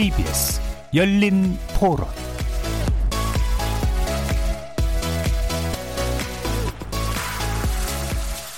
[0.00, 0.62] KBS
[0.94, 2.06] 열린 토론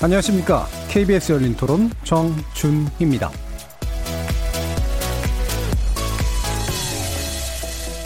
[0.00, 0.68] 안녕하십니까.
[0.88, 3.32] KBS 열린 토론 정준희입니다.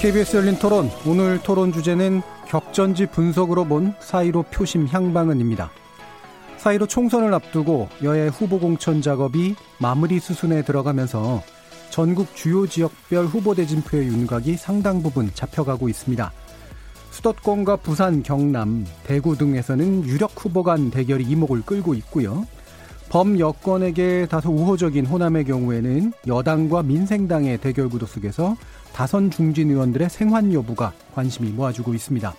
[0.00, 5.70] KBS 열린 토론 오늘 토론 주제는 격전지 분석으로 본 사이로 표심 향방은입니다.
[6.56, 11.42] 사이로 총선을 앞두고 여야 후보 공천 작업이 마무리 수순에 들어가면서
[11.91, 16.33] 전국 주요 지역별 후보 대 진표의 윤곽이 상당 부분 잡혀가고 있습니다.
[17.11, 22.47] 수도권과 부산, 경남, 대구 등에서는 유력 후보 간 대결이 이목을 끌고 있고요.
[23.09, 28.57] 범 여권에게 다소 우호적인 호남의 경우에는 여당과 민생당의 대결 구도 속에서
[28.93, 32.34] 다선 중진 의원들의 생환 여부가 관심이 모아주고 있습니다.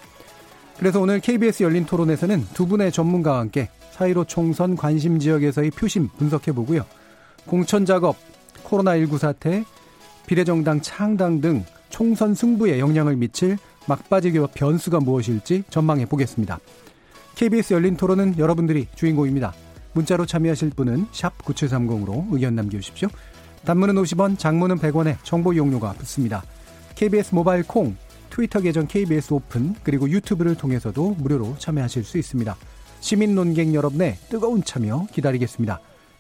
[0.78, 6.52] 그래서 오늘 KBS 열린 토론에서는 두 분의 전문가와 함께 사이로 총선 관심 지역에서의 표심 분석해
[6.52, 6.86] 보고요.
[7.48, 8.16] 공천 작업,
[8.68, 9.64] 코로나19 사태,
[10.26, 16.60] 비례정당 창당 등 총선 승부에 영향을 미칠 막바지 변수가 무엇일지 전망해 보겠습니다.
[17.36, 19.54] KBS 열린 토론은 여러분들이 주인공입니다.
[19.94, 23.08] 문자로 참여하실 분은 9730으로 의견 남겨주십시오.
[23.66, 26.44] 단문은 50원, 장문은 100원에 정보 이용료가 붙습니다.
[26.96, 27.96] KBS 모바일 콩,
[28.30, 32.56] 트위터 계정 KBS 오픈, 그리고 유튜브를 통해서도 무료로 참여하실 수 있습니다.
[33.00, 35.80] 시민 논객 여러분의 뜨거운 참여 기다리겠습니다.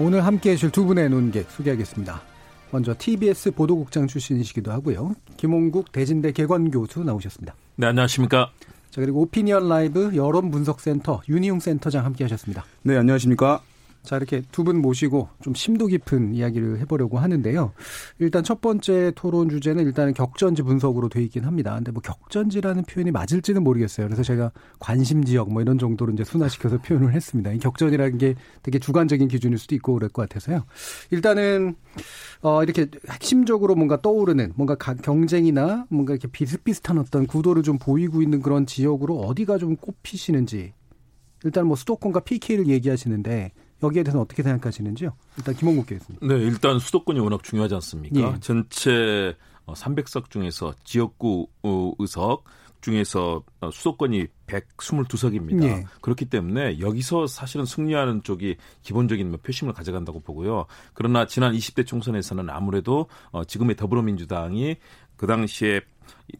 [0.00, 2.22] 오늘 함께 해 주실 두 분의 논객 소개하겠습니다.
[2.70, 5.14] 먼저 TBS 보도국장 출신이시기도 하고요.
[5.36, 7.54] 김홍국 대진대 개관교수 나오셨습니다.
[7.74, 8.52] 네, 안녕하십니까.
[8.90, 12.64] 자, 그리고 오피니언 라이브 여론 분석센터 윤희용 센터장 함께 하셨습니다.
[12.82, 13.60] 네, 안녕하십니까.
[14.08, 17.72] 자, 이렇게 두 분 모시고 좀 심도 깊은 이야기를 해보려고 하는데요.
[18.18, 21.74] 일단 첫 번째 토론 주제는 일단은 격전지 분석으로 돼 있긴 합니다.
[21.74, 24.06] 근데 뭐 격전지라는 표현이 맞을지는 모르겠어요.
[24.06, 27.52] 그래서 제가 관심 지역 뭐 이런 정도로 이제 순화시켜서 표현을 했습니다.
[27.52, 30.64] 이 격전이라는 게 되게 주관적인 기준일 수도 있고 그럴 것 같아서요.
[31.10, 31.74] 일단은
[32.40, 38.40] 어 이렇게 핵심적으로 뭔가 떠오르는 뭔가 경쟁이나 뭔가 이렇게 비슷비슷한 어떤 구도를 좀 보이고 있는
[38.40, 40.72] 그런 지역으로 어디가 좀 꼽히시는지
[41.44, 43.52] 일단 뭐 수도권과 PK를 얘기하시는데
[43.82, 45.12] 여기에 대해서 어떻게 생각하시는지요?
[45.36, 46.20] 일단 김홍국 교수님.
[46.22, 48.20] 네, 일단 수도권이 워낙 중요하지 않습니까?
[48.20, 48.40] 예.
[48.40, 52.44] 전체 300석 어, 중에서 지역구 어, 의석
[52.80, 55.64] 중에서 어, 수도권이 122석입니다.
[55.64, 55.84] 예.
[56.00, 60.66] 그렇기 때문에 여기서 사실은 승리하는 쪽이 기본적인 뭐 표심을 가져간다고 보고요.
[60.94, 63.06] 그러나 지난 20대 총선에서는 아무래도
[63.46, 64.76] 지금의 더불어민주당이
[65.16, 65.80] 그 당시에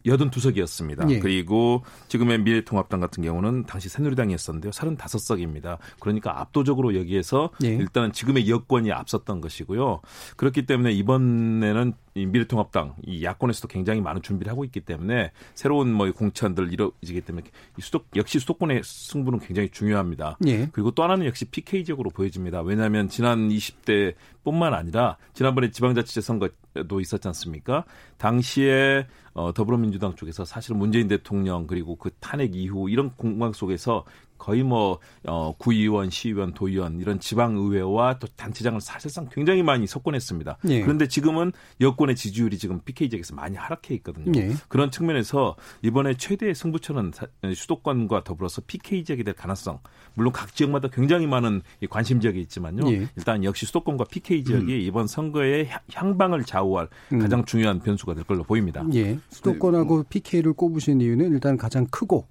[0.05, 1.09] 여든 두석이었습니다.
[1.09, 1.19] 예.
[1.19, 4.71] 그리고 지금의 미래통합당 같은 경우는 당시 새누리당이었었는데요.
[4.71, 5.77] 35석입니다.
[5.99, 7.69] 그러니까 압도적으로 여기에서 예.
[7.69, 10.01] 일단은 지금의 여권이 앞섰던 것이고요.
[10.37, 16.11] 그렇기 때문에 이번에는 이 미래통합당 이 야권에서도 굉장히 많은 준비를 하고 있기 때문에 새로운 뭐
[16.11, 17.45] 공천들 이루어지기 때문에
[17.77, 20.37] 이 수도 역시 수도권의 승부는 굉장히 중요합니다.
[20.47, 20.67] 예.
[20.71, 22.61] 그리고 또 하나는 역시 PK적으로 보여집니다.
[22.61, 27.85] 왜냐하면 지난 20대뿐만 아니라 지난번에 지방자치제 선거도 있었지 않습니까?
[28.17, 29.07] 당시에
[29.39, 34.03] 어, 더불어민주당 쪽에서 사실 문재인 대통령 그리고 그 탄핵 이후 이런 공방 속에서
[34.39, 40.57] 거의 뭐 어, 구의원, 시의원, 도의원 이런 지방 의회와 또 단체장을 사실상 굉장히 많이 석권했습니다.
[40.69, 40.81] 예.
[40.81, 44.31] 그런데 지금은 여권의 지지율이 지금 PK 지역에서 많이 하락해 있거든요.
[44.39, 44.53] 예.
[44.69, 47.11] 그런 측면에서 이번에 최대의 승부처는
[47.53, 49.79] 수도권과 더불어서 PK 지역이 될 가능성.
[50.15, 52.89] 물론 각 지역마다 굉장히 많은 관심 지역이 있지만요.
[52.91, 53.07] 예.
[53.15, 54.79] 일단 역시 수도권과 PK 지역이 음.
[54.79, 57.19] 이번 선거의 향방을 좌우할 음.
[57.19, 58.83] 가장 중요한 변수가 될 걸로 보입니다.
[58.93, 59.19] 예.
[59.29, 62.27] 수도권하고 PK를 꼽으신 이유는 일단 가장 크고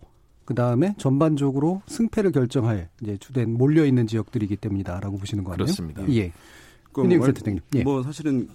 [0.49, 5.67] 그 다음에 전반적으로 승패를 결정할 이제 주된 몰려 있는 지역들이기 때문이다라고 보시는 거 아니에요?
[5.67, 6.11] 그렇습니다.
[6.11, 6.33] 예.
[6.91, 7.29] 그 뭐,
[7.75, 7.83] 예.
[7.83, 8.49] 뭐 사실은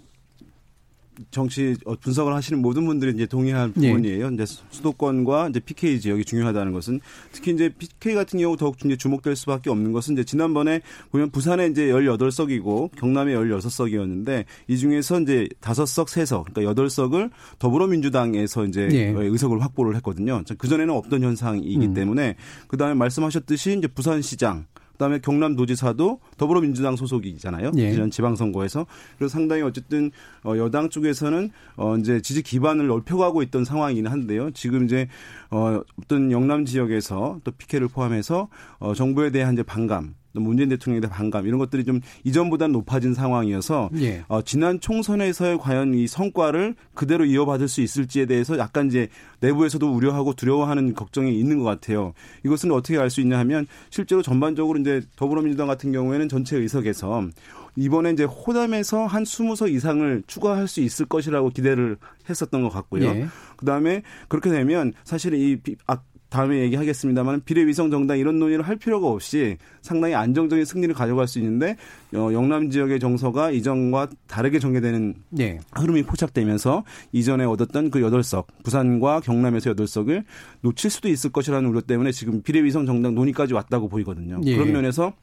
[1.31, 3.89] 정치 어, 분석을 하시는 모든 분들이 이제 동의할 예.
[3.89, 4.25] 부분이에요.
[4.25, 4.33] 예.
[4.33, 6.99] 이제 수도권과 이제 PK 지역이 중요하다는 것은
[7.31, 10.81] 특히 이제 PK 같은 경우 더욱 이제 주목될 수밖에 없는 것은 이제 지난번에
[11.11, 17.29] 보면 부산에 이제 18석이고 경남에 16석이었는데 이 중에서 이제 5석, 3석, 그러니까 8석을
[17.59, 19.13] 더불어민주당에서 이제 예.
[19.15, 20.43] 의석을 확보를 했거든요.
[20.57, 21.93] 그 전에는 없던 현상이기 음.
[21.93, 22.35] 때문에
[22.67, 27.71] 그다음에 말씀하셨듯이 이제 부산시장 그다음에 경남도지사도 더불어민주당 소속이잖아요.
[27.77, 27.91] 예.
[27.91, 28.85] 지난 지방선거에서
[29.17, 30.11] 그래서 상당히 어쨌든
[30.43, 34.51] 어 여당 쪽에서는 어 이제 지지 기반을 넓혀가고 있던 상황이긴 한데요.
[34.51, 35.07] 지금 이제
[35.51, 38.47] 어 어떤 영남 지역에서 또 피케를 포함해서
[38.79, 43.89] 어 정부에 대한 이제 반감 문재인 대통령에 대한 반감 이런 것들이 좀 이전보다 높아진 상황이어서
[43.99, 44.23] 예.
[44.27, 49.07] 어, 지난 총선에서의 과연 이 성과를 그대로 이어받을 수 있을지에 대해서 약간 이제
[49.39, 52.13] 내부에서도 우려하고 두려워하는 걱정이 있는 것 같아요.
[52.45, 57.27] 이것은 어떻게 알 수 있냐 하면 실제로 전반적으로 이제 더불어민주당 같은 경우에는 전체 의석에서
[57.75, 61.97] 이번에 이제 호남에서 한 20석 이상을 추가할 수 있을 것이라고 기대를
[62.29, 63.05] 했었던 것 같고요.
[63.05, 63.27] 예.
[63.57, 65.97] 그다음에 그렇게 되면 사실 이 아,
[66.33, 71.77] 다음에 얘기하겠습니다만 비례위성 정당 이런 논의를 할 필요가 없이 상당히 안정적인 승리를 가져갈 수 있는데
[72.15, 75.59] 어, 영남 지역의 정서가 이전과 다르게 전개되는 네.
[75.73, 80.23] 흐름이 포착되면서 이전에 얻었던 그 8석 부산과 경남에서 8석을
[80.61, 84.41] 놓칠 수도 있을 것이라는 우려 때문에 지금 비례위성 정당 논의까지 왔다고 보이거든요.
[84.45, 84.55] 예.
[84.55, 85.13] 그런 면에서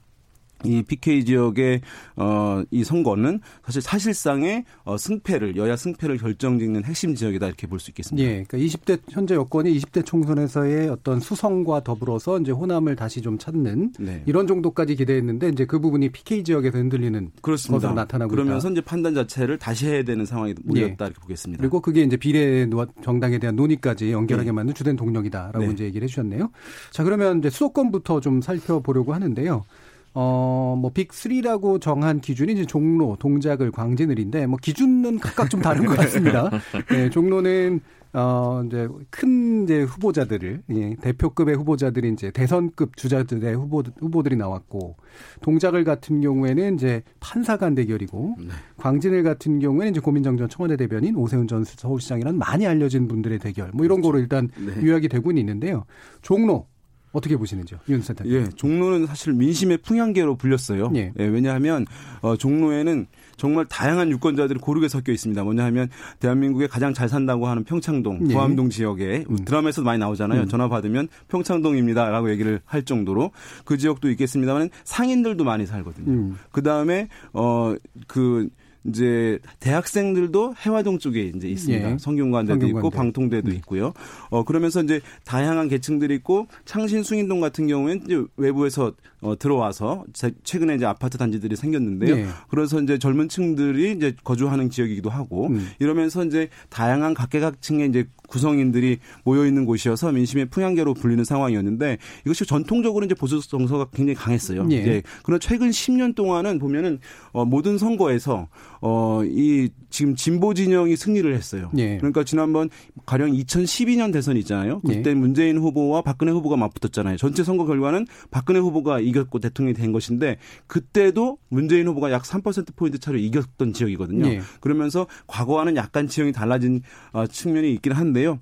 [0.64, 1.80] 이 PK 지역의
[2.16, 8.22] 어이 선거는 사실 사실상의 어 승패를 여야 승패를 결정짓는 핵심 지역이다 이렇게 볼 수 있겠습니다.
[8.28, 8.44] 예.
[8.46, 14.22] 그러니까 20대 현재 여권이 20대 총선에서의 어떤 수성과 더불어서 이제 호남을 다시 좀 찾는 네.
[14.26, 17.80] 이런 정도까지 기대했는데 이제 그 부분이 PK 지역에서 흔들리는 그렇습니다.
[17.88, 18.72] 것으로 나타나고 그러면서 있다.
[18.72, 21.08] 이제 판단 자체를 다시 해야 되는 상황이 몰렸다 예.
[21.08, 21.60] 이렇게 보겠습니다.
[21.62, 22.68] 그리고 그게 이제 비례
[23.02, 24.52] 정당에 대한 논의까지 연결하게 네.
[24.52, 25.72] 만든 주된 동력이다라고 네.
[25.72, 26.50] 이제 얘기를 해 주셨네요.
[26.90, 29.64] 자 그러면 이제 수도권부터 좀 살펴보려고 하는데요.
[30.12, 35.94] 어, 뭐, 빅3라고 정한 기준이 이제 종로, 동작을, 광진을인데, 뭐, 기준은 각각 좀 다른 것
[35.98, 36.50] 같습니다.
[36.90, 37.80] 네, 종로는,
[38.12, 44.96] 어, 이제 큰 이제 후보자들을, 예, 대표급의 후보자들이 이제 대선급 주자들의 후보, 후보들이 나왔고,
[45.42, 48.46] 동작을 같은 경우에는 이제 판사 간 대결이고, 네.
[48.78, 53.70] 광진을 같은 경우에는 이제 고민정 전 청와대 대변인 오세훈 전 서울시장이란 많이 알려진 분들의 대결,
[53.74, 54.08] 뭐 이런 그렇죠.
[54.10, 54.84] 거로 일단 네.
[54.84, 55.84] 요약이 되고는 있는데요.
[56.20, 56.66] 종로,
[57.12, 58.32] 어떻게 보시는지요, 윤 센터님?
[58.32, 60.92] 예, 종로는 사실 민심의 풍향계로 불렸어요.
[60.94, 61.12] 예.
[61.18, 61.86] 예 왜냐하면
[62.20, 65.42] 어, 종로에는 정말 다양한 유권자들이 고르게 섞여 있습니다.
[65.42, 65.88] 뭐냐 하면
[66.20, 68.34] 대한민국에 가장 잘 산다고 하는 평창동, 예.
[68.34, 69.44] 구암동 지역에 음.
[69.44, 70.42] 드라마에서도 많이 나오잖아요.
[70.42, 70.48] 음.
[70.48, 73.32] 전화 받으면 평창동입니다라고 얘기를 할 정도로
[73.64, 76.10] 그 지역도 있겠습니다만 상인들도 많이 살거든요.
[76.10, 76.36] 음.
[76.52, 77.74] 그 다음에 어
[78.06, 78.48] 그
[78.84, 81.92] 이제 대학생들도 해화동 쪽에 이제 있습니다.
[81.92, 81.98] 예.
[81.98, 82.78] 성균관대도 성균관대.
[82.78, 83.54] 있고 방통대도 음.
[83.56, 83.92] 있고요.
[84.30, 90.04] 어 그러면서 이제 다양한 계층들이 있고 창신 숭인동 같은 경우에는 이제 외부에서 어 들어와서
[90.44, 92.16] 최근에 이제 아파트 단지들이 생겼는데요.
[92.16, 92.26] 예.
[92.48, 95.68] 그래서 이제 젊은 층들이 이제 거주하는 지역이기도 하고 음.
[95.78, 103.04] 이러면서 이제 다양한 각계각층의 이제 구성인들이 모여 있는 곳이어서 민심의 풍향계로 불리는 상황이었는데 이것이 전통적으로
[103.04, 104.66] 이제 보수 정서가 굉장히 강했어요.
[104.70, 104.76] 예.
[104.76, 106.98] 이제 그런 최근 10년 동안은 보면은
[107.32, 108.48] 어 모든 선거에서
[108.80, 111.70] 어 이 지금 진보 진영이 승리를 했어요.
[111.76, 111.96] 예.
[111.98, 112.70] 그러니까 지난번
[113.06, 114.80] 가령 2012년 대선 있잖아요.
[114.80, 115.14] 그때 예.
[115.14, 117.16] 문재인 후보와 박근혜 후보가 맞붙었잖아요.
[117.16, 122.98] 전체 선거 결과는 박근혜 후보가 이겼고 대통령이 된 것인데 그때도 문재인 후보가 약 3% 포인트
[122.98, 124.26] 차로 이겼던 지역이거든요.
[124.26, 124.40] 예.
[124.60, 128.38] 그러면서 과거와는 약간 지형이 달라진 어, 측면이 있긴 한데요.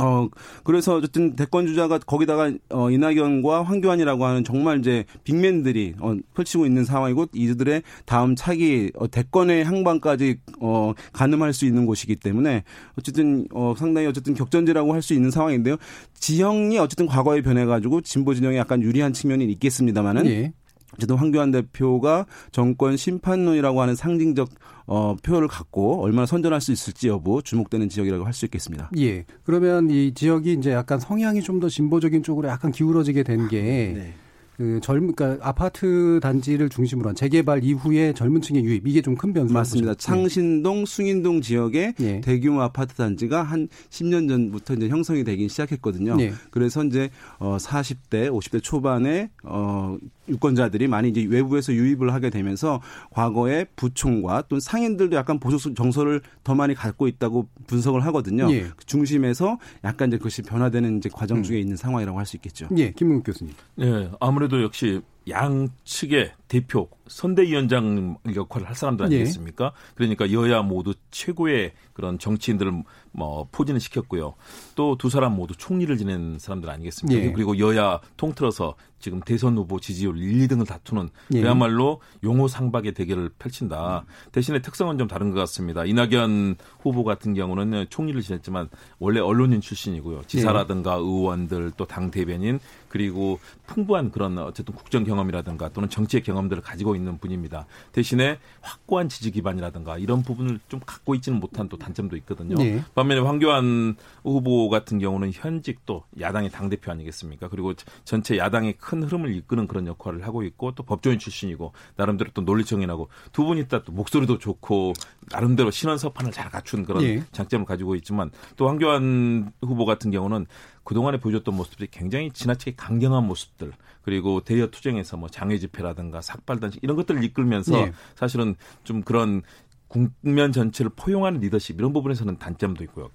[0.00, 0.28] 어,
[0.64, 6.84] 그래서 어쨌든 대권 주자가 거기다가 어, 이낙연과 황교안이라고 하는 정말 이제 빅맨들이 어, 펼치고 있는
[6.84, 12.64] 상황이고 이들의 다음 차기 어, 대권의 향방까지 어, 가늠할 수 있는 곳이기 때문에
[12.98, 15.76] 어쨌든 어, 상당히 어쨌든 격전지라고 할 수 있는 상황인데요.
[16.12, 20.52] 지형이 어쨌든 과거에 변해 가지고 진보 진영에 약간 유리한 측면이 있겠습니다만은 예.
[21.00, 24.48] 어쨌든 황교안 대표가 정권 심판론이라고 하는 상징적
[24.86, 28.90] 어, 표현을 갖고 얼마나 선전할 수 있을지 여부 주목되는 지역이라고 할 수 있겠습니다.
[28.98, 29.24] 예.
[29.44, 33.60] 그러면 이 지역이 이제 약간 성향이 좀 더 진보적인 쪽으로 약간 기울어지게 된게
[33.94, 34.14] 네.
[34.56, 39.32] 그 젊은 그러니까 아파트 단지를 중심으로 한 재개발 이후에 젊은 층의 유입 이게 좀 큰
[39.32, 39.92] 변수 맞습니다.
[39.92, 39.98] 보죠.
[39.98, 42.20] 창신동, 숭인동 지역에 예.
[42.20, 46.16] 대규모 아파트 단지가 한 10년 전부터 이제 형성이 되긴 시작했거든요.
[46.20, 46.32] 예.
[46.50, 49.96] 그래서 이제 어 40대, 50대 초반에 어
[50.30, 56.54] 유권자들이 많이 이제 외부에서 유입을 하게 되면서 과거에 부총과 또는 상인들도 약간 보수 정서를 더
[56.54, 58.50] 많이 갖고 있다고 분석을 하거든요.
[58.52, 58.62] 예.
[58.76, 61.42] 그 중심에서 약간 이제 그것이 변화되는 이제 과정 음.
[61.42, 61.60] 중에 음.
[61.60, 62.68] 있는 상황이라고 할 수 있겠죠.
[62.76, 63.52] 예, 김문국 교수님.
[63.80, 69.16] 예, 아무래도 역시 양측의 대표 선대위원장 역할을 할 사람들 예.
[69.16, 69.66] 아니겠습니까?
[69.66, 69.92] 예.
[69.94, 74.34] 그러니까 여야 모두 최고의 그런 정치인들을 뭐 포진을 시켰고요.
[74.74, 77.22] 또 두 사람 모두 총리를 지낸 사람들 아니겠습니까?
[77.22, 77.32] 예.
[77.32, 81.40] 그리고 여야 통틀어서 지금 대선 후보 지지율 1, 2등을 다투는 예.
[81.40, 84.04] 그야말로 용호 상박의 대결을 펼친다.
[84.32, 85.84] 대신에 특성은 좀 다른 것 같습니다.
[85.84, 90.22] 이낙연 후보 같은 경우는 총리를 지냈지만 원래 언론인 출신이고요.
[90.26, 92.60] 지사라든가 의원들 또 당 대변인
[92.90, 97.66] 그리고 풍부한 그런 어쨌든 국정 경험이라든가 또는 정치의 경험들을 가지고 있는 분입니다.
[97.92, 102.56] 대신에 확고한 지지 기반이라든가 이런 부분을 좀 갖고 있지는 못한 또 단점도 있거든요.
[102.56, 102.82] 네.
[102.94, 107.48] 반면에 황교안 후보 같은 경우는 현직 또 야당의 당 대표 아니겠습니까?
[107.48, 107.72] 그리고
[108.04, 113.08] 전체 야당의 큰 흐름을 이끄는 그런 역할을 하고 있고 또 법조인 출신이고 나름대로 또 논리정연하고
[113.32, 114.94] 두 분이 또 목소리도 좋고
[115.30, 117.22] 나름대로 신원 서판을 잘 갖춘 그런 네.
[117.30, 120.46] 장점을 가지고 있지만 또 황교안 후보 같은 경우는
[120.90, 126.82] 그동안에 보여줬던 모습들이 굉장히 지나치게 강경한 모습들 그리고 대여 투쟁에서 뭐 장애 집회라든가 삭발 단식
[126.82, 127.92] 이런 것들을 이끌면서 네.
[128.16, 129.42] 사실은 좀 그런
[129.86, 133.08] 국면 전체를 포용하는 리더십 이런 부분에서는 단점도 있고요.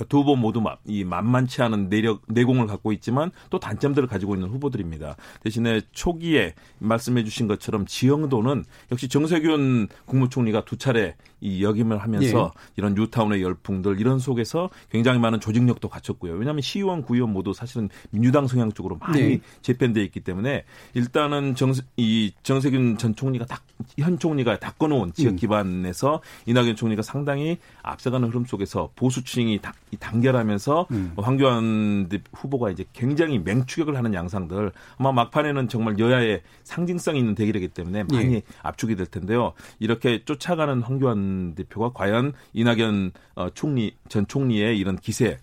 [0.00, 4.48] 그러니까 두 후보 모두 이 만만치 않은 내력 내공을 갖고 있지만 또 단점들을 가지고 있는
[4.48, 5.16] 후보들입니다.
[5.42, 12.72] 대신에 초기에 말씀해 주신 것처럼 지형도는 역시 정세균 국무총리가 두 차례 이 역임을 하면서 예.
[12.76, 16.34] 이런 뉴타운의 열풍들 이런 속에서 굉장히 많은 조직력도 갖췄고요.
[16.34, 19.40] 왜냐하면 시의원, 구의원 모두 사실은 민주당 성향 쪽으로 많이 네.
[19.62, 20.64] 재편돼 있기 때문에
[20.94, 23.62] 일단은 정, 이 정세균 전 총리가 딱,
[23.98, 25.36] 현 총리가 닦아놓은 지역 음.
[25.36, 26.50] 기반에서 음.
[26.50, 31.12] 이낙연 총리가 상당히 앞서가는 흐름 속에서 보수층이 다, 단결하면서 음.
[31.16, 38.04] 황교안 후보가 이제 굉장히 맹추격을 하는 양상들 아마 막판에는 정말 여야의 상징성 있는 대결이기 때문에
[38.04, 38.42] 많이 예.
[38.62, 39.52] 압축이 될 텐데요.
[39.78, 45.38] 이렇게 쫓아가는 황교안 대표가 과연 이낙연 어, 총리 전 총리의 이런 기세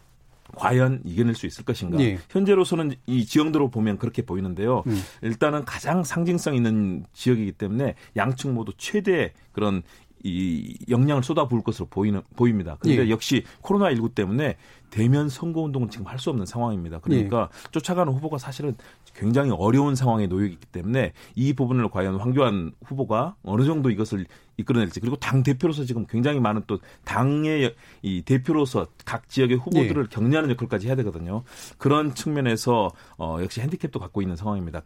[0.56, 2.00] 과연 이겨낼 수 있을 것인가?
[2.02, 2.20] 예.
[2.30, 4.84] 현재로서는 이 지형도로 보면 그렇게 보이는데요.
[4.88, 5.02] 음.
[5.22, 9.84] 일단은 가장 상징성 있는 지역이기 때문에 양측 모두 최대 그런
[10.24, 12.78] 이 역량을 쏟아부을 것으로 보이는 보입니다.
[12.80, 13.10] 그런데 예.
[13.10, 14.58] 역시 코로나 19 때문에
[14.90, 17.00] 대면 선거 운동은 지금 할 수 없는 상황입니다.
[17.00, 17.72] 그러니까 예.
[17.72, 18.76] 쫓아가는 후보가 사실은
[19.14, 24.26] 굉장히 어려운 상황에 놓여 있기 때문에 이 부분을 과연 황교안 후보가 어느 정도 이것을
[24.58, 30.08] 이끌어낼지 그리고 당 대표로서 지금 굉장히 많은 또 당의 이 대표로서 각 지역의 후보들을 예.
[30.10, 31.44] 격려하는 역할까지 해야 되거든요.
[31.78, 34.82] 그런 측면에서 어 역시 핸디캡도 갖고 있는 상황입니다.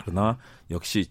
[0.00, 0.38] 그러나
[0.70, 1.06] 역시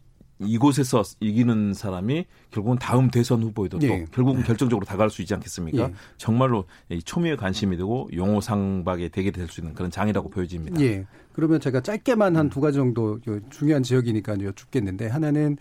[0.45, 3.87] 이곳에서 이기는 사람이 결국은 다음 대선 후보에도 예.
[3.87, 4.47] 또 결국은 네.
[4.47, 5.83] 결정적으로 다가갈 수 있지 않겠습니까?
[5.83, 5.93] 예.
[6.17, 6.65] 정말로
[7.05, 10.79] 초미의 관심이 되고 용호상박의 대결이 될수 있는 그런 장이라고 보여집니다.
[10.81, 11.05] 예.
[11.33, 13.19] 그러면 제가 짧게만 한 두 가지 정도
[13.49, 15.57] 중요한 지역이니까 여쭙겠는데 하나는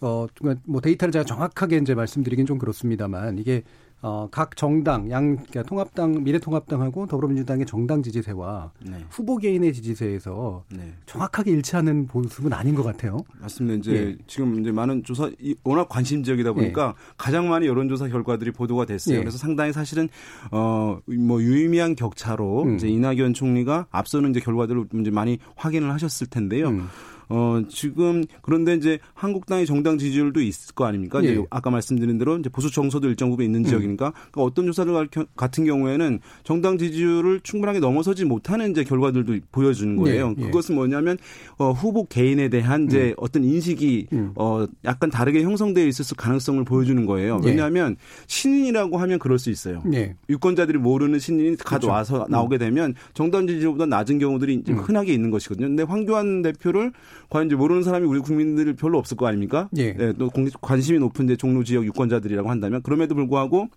[0.00, 3.62] 어뭐 데이터를 제가 정확하게 이제 말씀드리긴 좀 그렇습니다만 이게
[4.02, 9.04] 어, 각 정당, 양, 그러니까 통합당, 미래통합당하고 더불어민주당의 정당 지지세와 네.
[9.10, 10.92] 후보 개인의 지지세에서 네.
[11.06, 13.18] 정확하게 일치하는 모습은 아닌 것 같아요.
[13.40, 13.78] 맞습니다.
[13.78, 14.16] 이제 예.
[14.26, 15.30] 지금 이제 많은 조사,
[15.64, 17.12] 워낙 관심 지역이다 보니까 예.
[17.16, 19.16] 가장 많이 여론조사 결과들이 보도가 됐어요.
[19.16, 19.20] 예.
[19.20, 20.08] 그래서 상당히 사실은,
[20.50, 22.76] 어, 뭐 유의미한 격차로 음.
[22.76, 26.68] 이제 이낙연 총리가 앞서는 이제 결과들을 이제 많이 확인을 하셨을 텐데요.
[26.68, 26.88] 음.
[27.28, 31.22] 어, 지금 그런데 이제 한국당의 정당 지지율도 있을 거 아닙니까?
[31.24, 31.42] 예.
[31.50, 33.64] 아까 말씀드린 대로 이제 보수 정서도 일정 부분 있는 음.
[33.64, 40.34] 지역이니까 그러니까 어떤 조사를 같은 경우에는 정당 지지율을 충분하게 넘어서지 못하는 이제 결과들도 보여주는 거예요.
[40.38, 40.42] 예.
[40.42, 40.46] 예.
[40.46, 41.18] 그것은 뭐냐면
[41.58, 43.14] 어, 후보 개인에 대한 이제 음.
[43.18, 44.32] 어떤 인식이 음.
[44.36, 47.40] 어, 약간 다르게 형성되어 있을 가능성을 보여주는 거예요.
[47.44, 47.48] 예.
[47.48, 49.82] 왜냐하면 신인이라고 하면 그럴 수 있어요.
[49.92, 50.14] 예.
[50.28, 52.30] 유권자들이 모르는 신인이 가져와서 그렇죠.
[52.30, 54.78] 나오게 되면 정당 지지율보다 낮은 경우들이 이제 음.
[54.78, 55.68] 흔하게 있는 것이거든요.
[55.68, 56.92] 근데 황교안 대표를
[57.28, 59.68] 과연 이제 모르는 사람이 우리 국민들 별로 없을 거 아닙니까?
[59.76, 59.92] 예.
[59.92, 60.30] 네, 또
[60.60, 63.68] 관심이 높은 이제 종로 지역 유권자들이라고 한다면 그럼에도 불구하고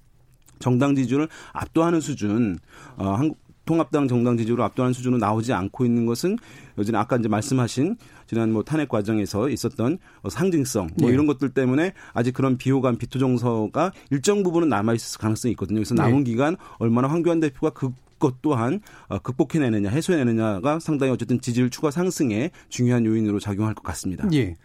[0.59, 2.57] 정당 지지율을 압도하는 수준,
[2.97, 3.37] 어, 한국
[3.69, 6.37] 통합당 정당 지지율을 압도하는 수준으로 나오지 않고 있는 것은
[6.79, 11.13] 요즘 아까 이제 말씀하신 지난 뭐 탄핵 과정에서 있었던 상징성 뭐 네.
[11.13, 15.77] 이런 것들 때문에 아직 그런 비호감 비토 정서가 일정 부분은 남아 있을 가능성이 있거든요.
[15.77, 16.31] 그래서 남은 네.
[16.31, 22.51] 기간 얼마나 황교안 대표가 그 것 또한 어, 극복해내느냐 해소해내느냐가 상당히 어쨌든 지지율 추가 상승에
[22.69, 24.27] 중요한 요인으로 작용할 것 같습니다.
[24.33, 24.55] 예.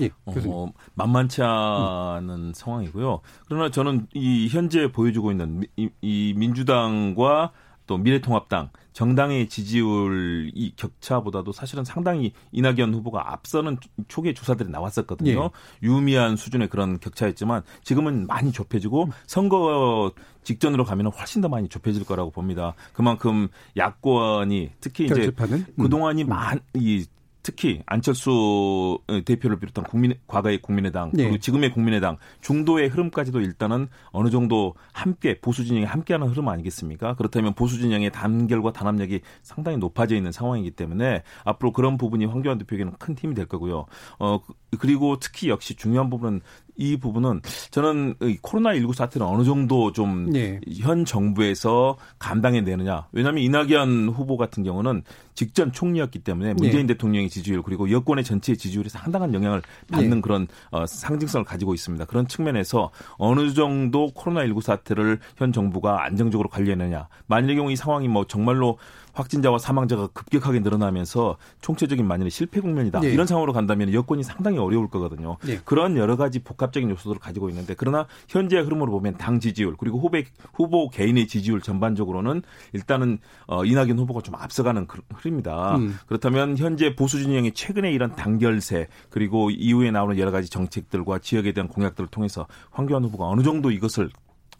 [0.00, 2.52] 예, 어, 만만치 않은 음.
[2.54, 3.20] 상황이고요.
[3.46, 7.52] 그러나 저는 이 현재 보여주고 있는 이, 이 민주당과
[7.90, 15.30] 또 미래통합당 정당의 지지율 이 격차보다도 사실은 상당히 이낙연 후보가 앞서는 초기에 조사들이 나왔었거든요.
[15.42, 15.48] 예.
[15.82, 20.12] 유미한 수준의 그런 격차였지만 지금은 많이 좁혀지고 선거
[20.44, 22.74] 직전으로 가면 훨씬 더 많이 좁혀질 거라고 봅니다.
[22.92, 25.66] 그만큼 야권이 특히 이제 결집하는?
[25.76, 26.28] 그동안이 음.
[26.28, 27.04] 많이
[27.42, 31.38] 특히 안철수 대표를 비롯한 국민 과거의 국민의당 그리고 네.
[31.38, 37.14] 지금의 국민의당 중도의 흐름까지도 일단은 어느 정도 함께 보수 진영이 함께하는 흐름 아니겠습니까?
[37.14, 42.94] 그렇다면 보수 진영의 단결과 단합력이 상당히 높아져 있는 상황이기 때문에 앞으로 그런 부분이 황교안 대표에게는
[42.98, 43.86] 큰 힘이 될 거고요.
[44.18, 44.40] 어
[44.78, 46.40] 그리고 특히 역시 중요한 부분은
[46.80, 50.60] 이 부분은 저는 코로나19 사태는 어느 정도 좀현 네.
[51.06, 53.06] 정부에서 감당해내느냐.
[53.12, 55.02] 왜냐하면 이낙연 후보 같은 경우는
[55.34, 56.94] 직전 총리였기 때문에 문재인 네.
[56.94, 60.20] 대통령의 지지율 그리고 여권의 전체 지지율이 상당한 영향을 받는 네.
[60.20, 62.06] 그런 어, 상징성을 가지고 있습니다.
[62.06, 67.08] 그런 측면에서 어느 정도 코로나19 사태를 현 정부가 안정적으로 관리하느냐.
[67.26, 68.78] 만일의 경우 이 상황이 뭐 정말로
[69.20, 73.00] 확진자와 사망자가 급격하게 늘어나면서 총체적인 만일의 실패 국면이다.
[73.00, 73.10] 네.
[73.10, 75.36] 이런 상황으로 간다면 여건이 상당히 어려울 거거든요.
[75.44, 75.58] 네.
[75.64, 80.18] 그런 여러 가지 복합적인 요소들을 가지고 있는데 그러나 현재의 흐름으로 보면 당 지지율 그리고 후보
[80.54, 85.76] 후보 개인의 지지율 전반적으로는 일단은 어, 이낙연 후보가 좀 앞서가는 흐름입니다.
[85.76, 85.98] 음.
[86.06, 91.68] 그렇다면 현재 보수 진영이 최근에 이런 단결세 그리고 이후에 나오는 여러 가지 정책들과 지역에 대한
[91.68, 94.10] 공약들을 통해서 황교안 후보가 어느 정도 이것을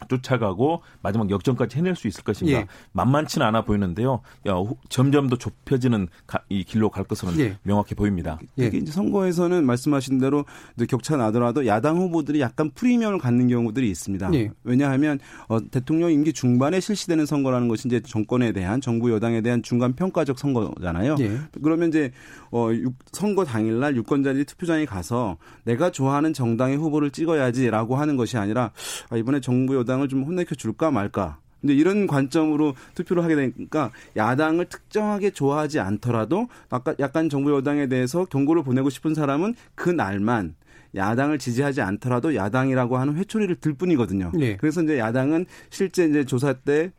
[0.07, 2.67] 쫓아가고 마지막 역전까지 해낼 수 있을 것인가 예.
[2.93, 4.21] 만만치는 않아 보이는데요.
[4.47, 4.53] 야,
[4.89, 7.57] 점점 더 좁혀지는 가, 이 길로 갈 것은 예.
[7.63, 8.39] 명확해 보입니다.
[8.59, 8.67] 예.
[8.67, 10.45] 이게 이제 선거에서는 말씀하신 대로
[10.89, 14.33] 격차 나더라도 야당 후보들이 약간 프리미엄을 갖는 경우들이 있습니다.
[14.33, 14.51] 예.
[14.63, 19.93] 왜냐하면 어, 대통령 임기 중반에 실시되는 선거라는 것이 이제 정권에 대한 정부 여당에 대한 중간
[19.93, 21.15] 평가적 선거잖아요.
[21.19, 21.37] 예.
[21.61, 22.11] 그러면 이제
[22.51, 22.69] 어,
[23.11, 28.71] 선거 당일날 유권자들이 투표장에 가서 내가 좋아하는 정당의 후보를 찍어야지라고 하는 것이 아니라
[29.09, 31.39] 아, 이번에 정부 여당 을 좀 혼내켜 줄까 말까.
[31.59, 38.25] 근데 이런 관점으로 투표를 하게 되니까 야당을 특정하게 좋아하지 않더라도 아까 약간 정부 여당에 대해서
[38.25, 40.55] 경고를 보내고 싶은 사람은 그 날만
[40.95, 44.31] 야당을 지지하지 않더라도 야당이라고 하는 회초리를 들 뿐이거든요.
[44.33, 44.57] 네.
[44.57, 46.91] 그래서 이제 야당은 실제 이제 조사 때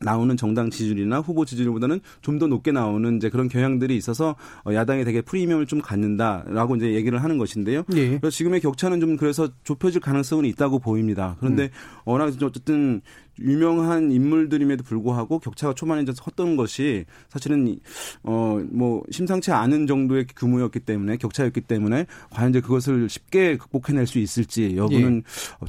[0.00, 4.36] 나오는 정당 지지율이나 후보 지지율보다는 좀 더 높게 나오는 이제 그런 경향들이 있어서
[4.66, 7.82] 어, 야당이 되게 프리미엄을 좀 갖는다라고 이제 얘기를 하는 것인데요.
[7.94, 8.18] 예.
[8.18, 11.36] 그래서 지금의 격차는 좀 그래서 좁혀질 가능성은 있다고 보입니다.
[11.40, 11.68] 그런데 음.
[12.04, 13.00] 워낙 어쨌든
[13.40, 17.78] 유명한 인물들임에도 불구하고 격차가 초반에 섰던 것이 사실은
[18.22, 24.18] 어 뭐 심상치 않은 정도의 규모였기 때문에 격차였기 때문에 과연 이제 그것을 쉽게 극복해낼 수
[24.18, 25.22] 있을지 여부는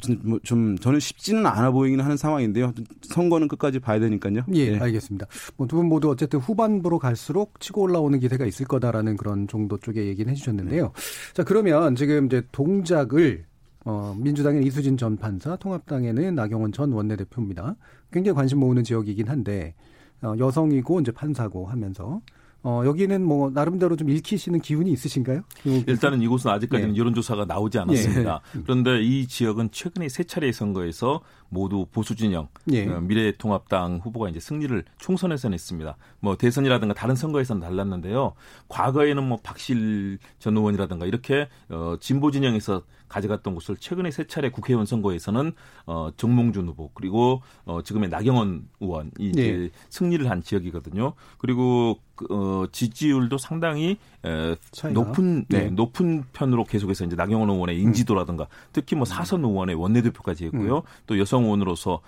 [0.08, 0.14] 예.
[0.22, 2.72] 뭐좀 저는 쉽지는 않아 보이기는 하는 상황인데요.
[3.02, 4.42] 선거는 끝까지 봐야 되니까요.
[4.54, 4.78] 예, 예.
[4.78, 5.26] 알겠습니다.
[5.56, 10.06] 뭐 두 분 모두 어쨌든 후반부로 갈수록 치고 올라오는 기세가 있을 거다라는 그런 정도 쪽의
[10.08, 10.84] 얘기는 해주셨는데요.
[10.84, 11.32] 네.
[11.34, 13.44] 자 그러면 지금 이제 동작을
[13.88, 17.74] 어, 민주당의 이수진 전 판사, 통합당에는 나경원 전 원내대표입니다.
[18.12, 19.74] 굉장히 관심 모으는 지역이긴 한데
[20.20, 22.20] 어, 여성이고 이제 판사고 하면서
[22.62, 25.40] 어, 여기는 뭐 나름대로 좀 읽히시는 기운이 있으신가요?
[25.64, 26.98] 일단은 이곳은 아직까지는 네.
[26.98, 28.40] 여론조사가 나오지 않았습니다.
[28.52, 28.60] 네.
[28.62, 32.86] 그런데 이 지역은 최근에 세 차례 선거에서 모두 보수 진영 네.
[32.86, 35.96] 미래통합당 후보가 이제 승리를 총선에서 냈습니다.
[36.20, 38.34] 뭐 대선이라든가 다른 선거에서는 달랐는데요.
[38.68, 44.86] 과거에는 뭐 박실 전 의원이라든가 이렇게 어, 진보 진영에서 가져갔던 곳을 최근에 세 차례 국회의원
[44.86, 45.52] 선거에서는
[45.86, 49.70] 어, 정몽준 후보 그리고 어, 지금의 나경원 의원이 이제 네.
[49.88, 51.14] 승리를 한 지역이거든요.
[51.38, 54.56] 그리고 그, 어, 지지율도 상당히 에,
[54.92, 55.64] 높은 네.
[55.64, 55.70] 네.
[55.70, 60.78] 높은 편으로 계속해서 이제 나경원 의원의 인지도라든가 특히 뭐 사선 의원의 원내대표까지 했고요.
[60.78, 60.82] 음.
[61.06, 62.00] 또 여성 의원으로서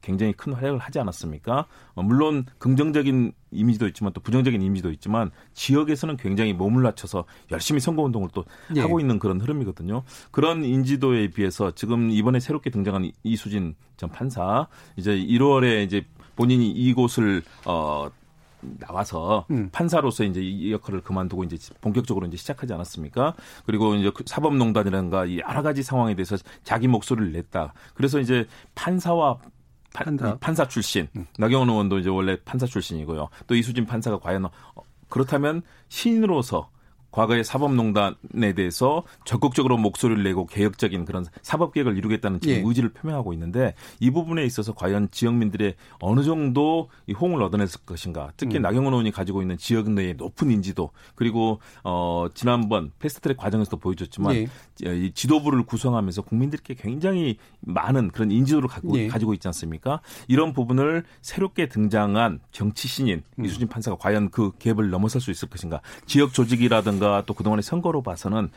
[0.00, 1.66] 굉장히 큰 활약을 하지 않았습니까?
[1.94, 8.02] 어, 물론 긍정적인 이미지도 있지만 또 부정적인 이미지도 있지만 지역에서는 굉장히 몸을 낮춰서 열심히 선거
[8.02, 8.80] 운동을 또 네.
[8.80, 10.02] 하고 있는 그런 흐름이거든요.
[10.30, 17.42] 그런 인지도에 비해서 지금 이번에 새롭게 등장한 이수진 전 판사 이제 1월에 이제 본인이 이곳을
[17.66, 18.10] 어
[18.78, 19.68] 나와서 음.
[19.72, 23.34] 판사로서 이제 이 역할을 그만두고 이제 본격적으로 이제 시작하지 않았습니까?
[23.66, 27.74] 그리고 이제 그 사법농단이라든가 이 여러 가지 상황에 대해서 자기 목소리를 냈다.
[27.94, 29.38] 그래서 이제 판사와
[29.92, 31.26] 판사, 판사 출신 음.
[31.38, 33.28] 나경원 의원도 이제 원래 판사 출신이고요.
[33.46, 34.50] 또 이수진 판사가 과연 어,
[35.08, 36.70] 그렇다면 신인으로서
[37.12, 42.62] 과거의 사법농단에 대해서 적극적으로 목소리를 내고 개혁적인 그런 사법 개혁을 이루겠다는 지금 예.
[42.66, 48.32] 의지를 표명하고 있는데 이 부분에 있어서 과연 지역민들의 어느 정도 이 호응을 얻어냈을 것인가.
[48.36, 48.62] 특히 음.
[48.62, 54.48] 나경원 의원이 가지고 있는 지역 내의 높은 인지도 그리고 어 지난번 패스트트랙 과정에서도 보여줬지만 예.
[54.82, 59.06] 이 지도부를 구성하면서 국민들께 굉장히 많은 그런 인지도를 갖고 예.
[59.06, 60.00] 가지고 있지 않습니까?
[60.28, 63.44] 이런 부분을 새롭게 등장한 정치 신인 음.
[63.44, 65.82] 이수진 판사가 과연 그 갭을 넘어설 수 있을 것인가?
[66.06, 68.50] 지역 조직이라든가 선거가 또 그동안의 선거로 봐서는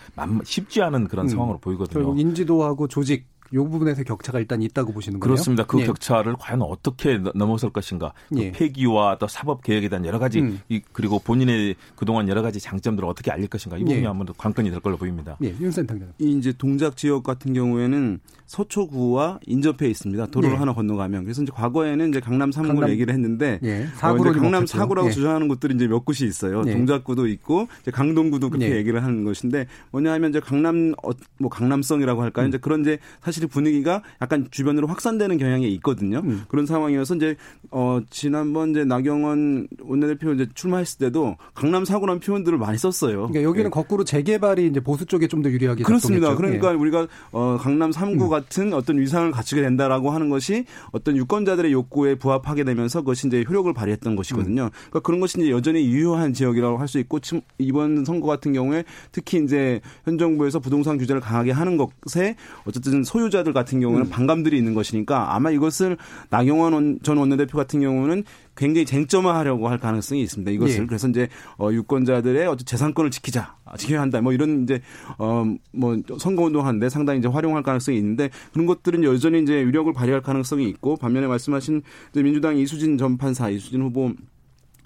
[0.44, 1.30] 쉽지 않은 그런 음.
[1.30, 2.00] 상황으로 보이거든요.
[2.00, 5.34] 결국 인지도하고 조직 이 부분에서 격차가 일단 있다고 보시는 거예요?
[5.34, 5.66] 그렇습니다.
[5.66, 5.86] 그 예.
[5.86, 8.12] 격차를 과연 어떻게 넘어설 것인가.
[8.30, 8.52] 그 예.
[8.52, 10.60] 폐기와 또 사법 개혁에 대한 여러 가지 음.
[10.92, 13.78] 그리고 본인의 그동안 여러 가지 장점들을 어떻게 알릴 것인가.
[13.78, 14.08] 이 부분이 예.
[14.08, 15.38] 아무래도 관건이 될 걸로 보입니다.
[15.44, 15.56] 예.
[15.60, 16.12] 윤 센터장.
[16.20, 20.28] 이 이제 동작 지역 같은 경우에는 서초구와 인접해 있습니다.
[20.28, 20.60] 도로를 예.
[20.60, 21.24] 하나 건너가면.
[21.24, 23.88] 그래서 이제 과거에는 이제 강남 3구 강남, 얘기를 했는데 예.
[23.96, 25.12] 사구로 어, 강남 4구라고 예.
[25.12, 26.64] 주장하는 곳들이 이제 몇 곳이 있어요.
[26.64, 32.22] 동작구도 있고 이제 강동구도 그렇게 얘기를 하는 것인데 뭐냐 하면 이제 강남 어, 뭐 강남성이라고
[32.22, 32.48] 할까요?
[32.48, 32.50] 음.
[32.50, 36.22] 이제 그런 이제 사실 분위기가 약간 주변으로 확산되는 경향이 있거든요.
[36.24, 36.44] 음.
[36.48, 37.36] 그런 상황이어서 이제
[37.72, 43.28] 어 지난번 이제 나경원 원내대표 이제 출마했을 때도 강남 사고란 표현들을 많이 썼어요.
[43.28, 43.70] 그러니까 여기는 예.
[43.70, 46.30] 거꾸로 재개발이 이제 보수 쪽에 좀 더 유리하게 그렇습니다.
[46.30, 46.60] 작동했죠.
[46.60, 46.76] 그러니까 예.
[46.82, 48.30] 우리가 어 강남 3구 음.
[48.36, 53.72] 같은 어떤 위상을 갖추게 된다라고 하는 것이 어떤 유권자들의 욕구에 부합하게 되면서 그것이 이제 효력을
[53.74, 54.64] 발휘했던 것이거든요.
[54.64, 54.70] 음.
[54.72, 57.20] 그러니까 그런 것이 이제 여전히 유효한 지역이라고 할 수 있고
[57.58, 63.54] 이번 선거 같은 경우에 특히 이제 현 정부에서 부동산 규제를 강하게 하는 것에 어쨌든 소유자들
[63.54, 64.10] 같은 경우는 음.
[64.10, 65.98] 반감들이 있는 것이니까 아마 이것을
[66.30, 68.24] 나경원 전 원내대표 같은 경우는
[68.56, 70.52] 굉장히 쟁점화하려고 할 가능성이 있습니다.
[70.52, 70.86] 이것을 예.
[70.86, 74.22] 그래서 이제 어 유권자들의 어떤 재산권을 지키자, 지켜야 한다.
[74.22, 74.82] 뭐 이런 이제
[75.18, 80.22] 어뭐 선거 운동 하는데 상당히 이제 활용할 가능성이 있는데 그런 것들은 여전히 이제 유력을 발휘할
[80.22, 81.82] 가능성이 있고 반면에 말씀하신
[82.16, 84.12] 민주당 이수진 전 판사, 이수진 후보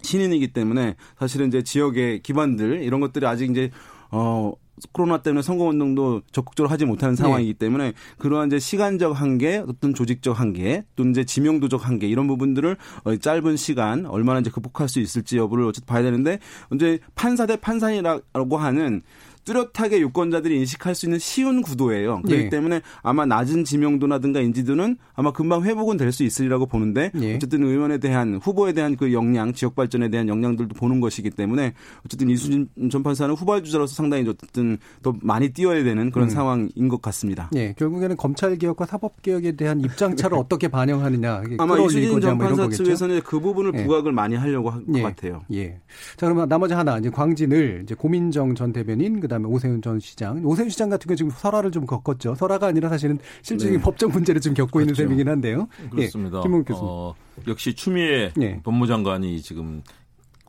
[0.02, 3.70] 신인이기 때문에 사실은 이제 지역의 기반들 이런 것들이 아직 이제
[4.12, 4.54] 어
[4.92, 7.22] 코로나 때문에 선거운동도 적극적으로 하지 못하는 네.
[7.22, 12.78] 상황이기 때문에 그러한 이제 시간적 한계, 어떤 조직적 한계, 또 이제 지명도적 한계 이런 부분들을
[13.04, 16.40] 어, 짧은 시간 얼마나 이제 극복할 수 있을지 여부를 어쨌든 봐야 되는데
[16.74, 19.02] 이제 판사 대 판사이라고 하는
[19.50, 22.22] 뚜렷하게 유권자들이 인식할 수 있는 쉬운 구도예요.
[22.22, 22.50] 그렇기 예.
[22.50, 27.36] 때문에 아마 낮은 지명도라든가 인지도는 아마 금방 회복은 될 수 있으리라고 보는데 예.
[27.36, 32.32] 어쨌든 의원에 대한 후보에 대한 그 역량, 지역 발전에 대한 역량들도 보는 것이기 때문에 어쨌든
[32.32, 36.30] 이수진 전 판사는 후보 주자로서 상당히 어쨌든 더 많이 뛰어야 되는 그런 음.
[36.30, 37.52] 상황인 것 같습니다.
[37.56, 42.68] 예, 결국에는 검찰 개혁과 사법 개혁에 대한 입장 차를 어떻게 반영하느냐 아마 이수진 전 판사
[42.68, 43.84] 측에서는 그 부분을 예.
[43.84, 45.02] 부각을 많이 하려고 할것 예.
[45.04, 45.44] 같아요.
[45.54, 45.80] 예.
[46.18, 50.44] 자 그러면 나머지 하나 이제 광진을 이제 고민정 전 대변인 그다음 에 오세훈 전 시장.
[50.46, 52.36] 오세훈 시장 같은 경우 지금 설화를 좀 겪었죠.
[52.36, 53.84] 설화가 아니라 사실은 실질적인 네.
[53.84, 54.92] 법적 문제를 좀 겪고 그렇죠.
[54.92, 55.68] 있는 셈이긴 한데요.
[55.90, 56.40] 그렇습니다.
[56.40, 57.16] 예, 김 어,
[57.48, 58.62] 역시 추미애 예.
[58.64, 59.82] 법무장관이 지금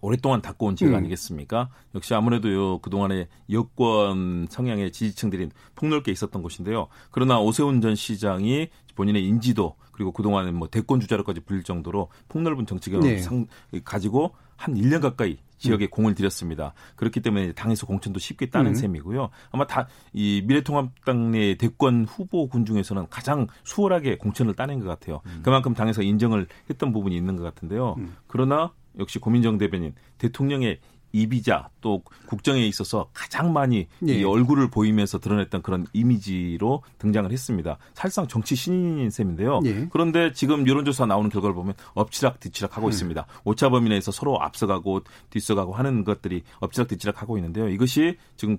[0.02, 0.94] 오랫동안 닦고 온 지역 음.
[0.96, 1.68] 아니겠습니까?
[1.94, 6.88] 역시 아무래도요 그동안에 여권 성향의 지지층들이 폭넓게 있었던 곳인데요.
[7.10, 12.90] 그러나 오세훈 전 시장이 본인의 인지도 그리고 그동안에 뭐 대권 주자로까지 불릴 정도로 폭넓은 정치
[12.90, 13.80] 경험을 네.
[13.84, 15.90] 가지고 한 1년 가까이 지역에 음.
[15.90, 16.72] 공을 들였습니다.
[16.96, 18.74] 그렇기 때문에 당에서 공천도 쉽게 따는 음.
[18.74, 19.30] 셈이고요.
[19.52, 25.20] 아마 다 이 미래통합당 내 대권 후보군 중에서는 가장 수월하게 공천을 따낸 것 같아요.
[25.26, 25.40] 음.
[25.42, 27.94] 그만큼 당에서 인정을 했던 부분이 있는 것 같은데요.
[27.98, 28.16] 음.
[28.26, 30.80] 그러나 역시 고민정 대변인 대통령의
[31.12, 34.12] 이비자 또 국정에 있어서 가장 많이 예.
[34.12, 37.78] 이 얼굴을 보이면서 드러냈던 그런 이미지로 등장을 했습니다.
[37.94, 39.60] 사실상 정치 신인인 셈인데요.
[39.64, 39.88] 예.
[39.90, 42.90] 그런데 지금 여론조사 나오는 결과를 보면 엎치락 뒤치락 하고 음.
[42.90, 43.26] 있습니다.
[43.44, 47.68] 오차 범위 내에서 서로 앞서가고 뒤서가고 하는 것들이 엎치락 뒤치락 하고 있는데요.
[47.68, 48.58] 이것이 지금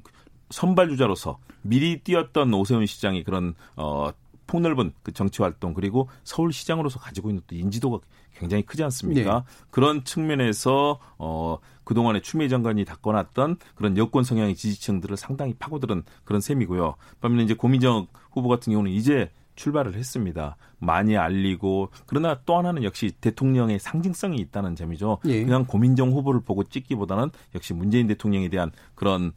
[0.49, 4.11] 선발 주자로서 미리 뛰었던 오세훈 시장이 그런 어
[4.51, 7.99] 폭넓은 그 정치 활동 그리고 서울시장으로서 가지고 있는 또 인지도가
[8.35, 9.39] 굉장히 크지 않습니까?
[9.39, 9.65] 네.
[9.69, 16.95] 그런 측면에서 어 그동안에 추미애 장관이 닦아놨던 그런 여권 성향의 지지층들을 상당히 파고들은 그런 셈이고요.
[17.21, 20.57] 반면에 이제 고민정 후보 같은 경우는 이제 출발을 했습니다.
[20.79, 25.19] 많이 알리고 그러나 또 하나는 역시 대통령의 상징성이 있다는 점이죠.
[25.25, 25.43] 예.
[25.43, 29.31] 그냥 고민정 후보를 보고 찍기보다는 역시 문재인 대통령에 대한 그런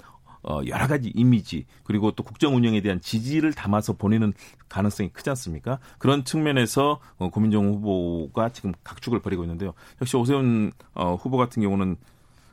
[0.44, 4.33] 어, 여러 가지 이미지 그리고 또 국정 운영에 대한 지지를 담아서 보내는
[4.68, 5.78] 가능성이 크지 않습니까?
[5.98, 9.74] 그런 측면에서 어, 고민정 후보가 지금 각축을 벌이고 있는데요.
[10.00, 11.96] 역시 오세훈 어, 후보 같은 경우는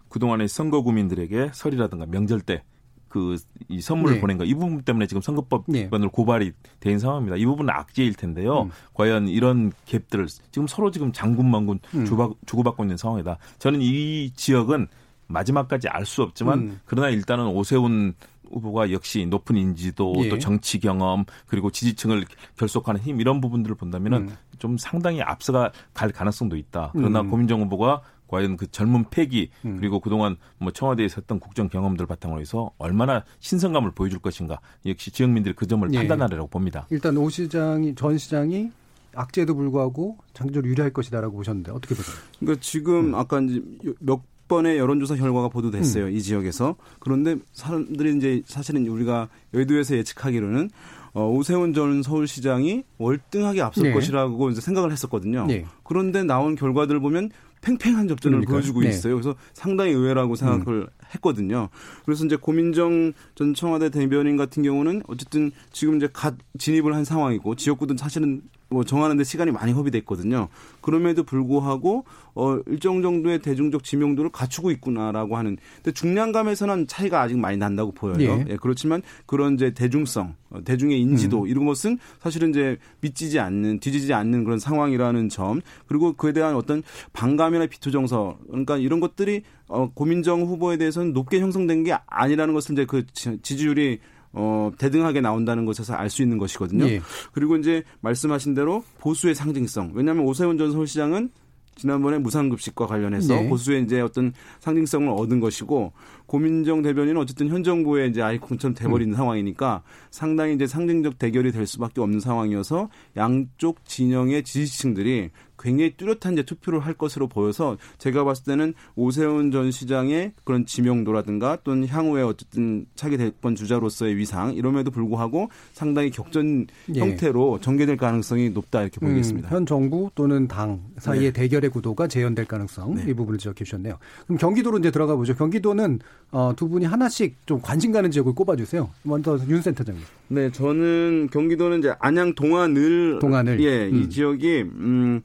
[0.10, 2.64] 그동안의 선거 구민들에게 설이라든가 명절 때
[3.12, 4.22] 그이 선물을 네.
[4.22, 6.08] 보낸 거 이 부분 때문에 지금 선거법원으로 네.
[6.12, 7.36] 고발이 된 상황입니다.
[7.36, 8.64] 이 부분은 악재일 텐데요.
[8.64, 8.72] 음.
[8.94, 12.06] 과연 이런 갭들을 지금 서로 지금 장군만군 음.
[12.06, 13.38] 주고받고 있는 상황이다.
[13.60, 14.88] 저는 이 지역은
[15.32, 16.80] 마지막까지 알 수 없지만 음.
[16.86, 18.14] 그러나 일단은 오세훈
[18.52, 20.30] 후보가 역시 높은 인지도 예.
[20.30, 22.26] 또 정치 경험 그리고 지지층을
[22.58, 24.36] 결속하는 힘 이런 부분들을 본다면은 음.
[24.60, 26.92] 좀 상당히 앞서가 갈 가능성도 있다.
[26.94, 27.30] 그러나 음.
[27.30, 29.78] 고민정 후보가 과연 그 젊은 패기 음.
[29.78, 35.54] 그리고 그동안 뭐 청와대에서 했던 국정 경험들 바탕으로 해서 얼마나 신선감을 보여줄 것인가 역시 지역민들이
[35.56, 35.98] 그 점을 예.
[35.98, 36.88] 판단하리라고 봅니다.
[36.90, 38.72] 일단 오 시장이 전 시장이
[39.14, 42.16] 악재에도 불구하고 장기적으로 유리할 것이다라고 보셨는데 어떻게 보세요?
[42.40, 43.16] 그러니까 지금 음.
[43.16, 43.62] 아까 이제
[44.00, 46.06] 몇 번의 여론조사 결과가 보도됐어요.
[46.08, 46.12] 음.
[46.12, 46.76] 이 지역에서.
[47.00, 50.70] 그런데 사람들이 이제 사실은 우리가 여의도에서 예측하기로는
[51.14, 53.94] 어, 오세훈 전 서울시장이 월등하게 앞설 네.
[53.94, 55.46] 것이라고 이제 생각을 했었거든요.
[55.46, 55.66] 네.
[55.84, 57.30] 그런데 나온 결과들을 보면
[57.62, 58.56] 팽팽한 접전을 그러니까요.
[58.56, 58.90] 보여주고 네.
[58.90, 59.16] 있어요.
[59.16, 60.88] 그래서 상당히 의외라고 생각을 음.
[61.16, 61.70] 했거든요.
[62.06, 67.56] 그래서 이제 고민정 전 청와대 대변인 같은 경우는 어쨌든 지금 이제 갓 진입을 한 상황이고
[67.56, 70.48] 지역구도 사실은 뭐 정하는데 시간이 많이 허비됐거든요.
[70.80, 75.58] 그럼에도 불구하고 어 일정 정도의 대중적 지명도를 갖추고 있구나라고 하는.
[75.76, 78.18] 근데 중량감에서는 차이가 아직 많이 난다고 보여요.
[78.22, 78.46] 예.
[78.50, 81.48] 예 그렇지만 그런 이제 대중성, 어, 대중의 인지도 음.
[81.48, 85.60] 이런 것은 사실은 이제 믿지지 않는, 뒤지지 않는 그런 상황이라는 점.
[85.88, 86.82] 그리고 그에 대한 어떤
[87.12, 92.74] 반감이나 비토 정서, 그러니까 이런 것들이 어 고민정 후보에 대해서는 높게 형성된 게 아니라는 것을
[92.74, 93.06] 이제 그
[93.42, 94.00] 지지율이
[94.34, 96.86] 어, 대등하게 나온다는 것에서 알 수 있는 것이거든요.
[96.86, 97.02] 예.
[97.32, 99.92] 그리고 이제 말씀하신 대로 보수의 상징성.
[99.94, 101.30] 왜냐하면 오세훈 전 서울시장은
[101.76, 103.48] 지난번에 무상급식과 관련해서 네.
[103.50, 105.94] 보수의 이제 어떤 상징성을 얻은 것이고
[106.26, 109.16] 고민정 대변인은 어쨌든 현 정부의 이제 아이콘처럼 돼버린 음.
[109.16, 116.44] 상황이니까 상당히 이제 상징적 대결이 될 수밖에 없는 상황이어서 양쪽 진영의 지지층들이 굉장히 뚜렷한 이제
[116.44, 122.86] 투표를 할 것으로 보여서 제가 봤을 때는 오세훈 전 시장의 그런 지명도라든가 또는 향후에 어쨌든
[122.96, 127.00] 차기 대권 주자로서의 위상 이럼에도 불구하고 상당히 격전 예.
[127.00, 129.50] 형태로 전개될 가능성이 높다 이렇게 음, 보겠습니다.
[129.50, 131.42] 현 정부 또는 당 사이의 네.
[131.42, 133.06] 대결의 구도가 재현될 가능성 네.
[133.08, 133.98] 이 부분을 지적해 주셨네요.
[134.26, 135.36] 그럼 경기도로 이제 들어가 보죠.
[135.36, 136.00] 경기도는
[136.32, 138.90] 어, 두 분이 하나씩 좀 관심 가는 지역을 꼽아주세요.
[139.04, 140.02] 먼저 윤 센터장님.
[140.30, 143.96] 네, 저는 경기도는 이제 안양 동안을 동안을 예, 음.
[143.96, 145.22] 이 지역이 음.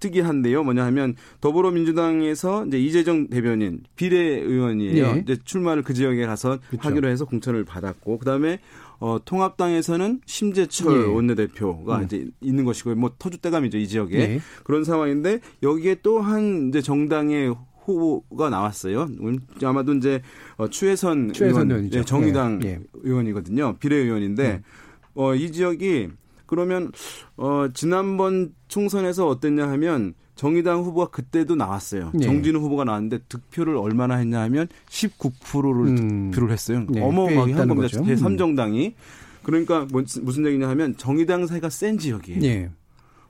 [0.00, 0.62] 특이한데요.
[0.64, 5.14] 뭐냐 하면 더불어민주당에서 이제 이재정 대변인 비례 의원이에요.
[5.14, 5.20] 네.
[5.22, 6.88] 이제 출마를 그 지역에 가서 그렇죠.
[6.88, 8.58] 하기로 해서 공천을 받았고 그다음에
[8.98, 11.04] 어, 통합당에서는 심재철 예.
[11.06, 12.04] 원내대표가 음.
[12.04, 12.94] 이제 있는 것이고요.
[12.94, 14.40] 뭐 터줏대감이죠 이 지역에 예.
[14.64, 17.54] 그런 상황인데 여기에 또 한 이제 정당의
[17.84, 19.08] 후보가 나왔어요.
[19.62, 20.22] 아마도 이제
[20.56, 22.68] 어, 추혜선, 추혜선 의원, 네, 정의당 예.
[22.68, 22.80] 예.
[22.94, 23.76] 의원이거든요.
[23.78, 24.62] 비례 의원인데 음.
[25.14, 26.08] 어, 이 지역이
[26.46, 26.90] 그러면
[27.36, 32.10] 어, 지난번 총선에서 어땠냐 하면 정의당 후보가 그때도 나왔어요.
[32.14, 32.26] 네.
[32.26, 36.30] 정진우 후보가 나왔는데 득표를 얼마나 했냐 하면 19%를 음.
[36.30, 36.84] 득표를 했어요.
[36.88, 37.00] 네.
[37.00, 37.88] 어마어마하게 한 겁니다.
[37.98, 38.94] 제3정당이.
[39.42, 42.40] 그러니까 무슨 얘기냐 하면 정의당 사이가 센 지역이에요.
[42.40, 42.70] 네.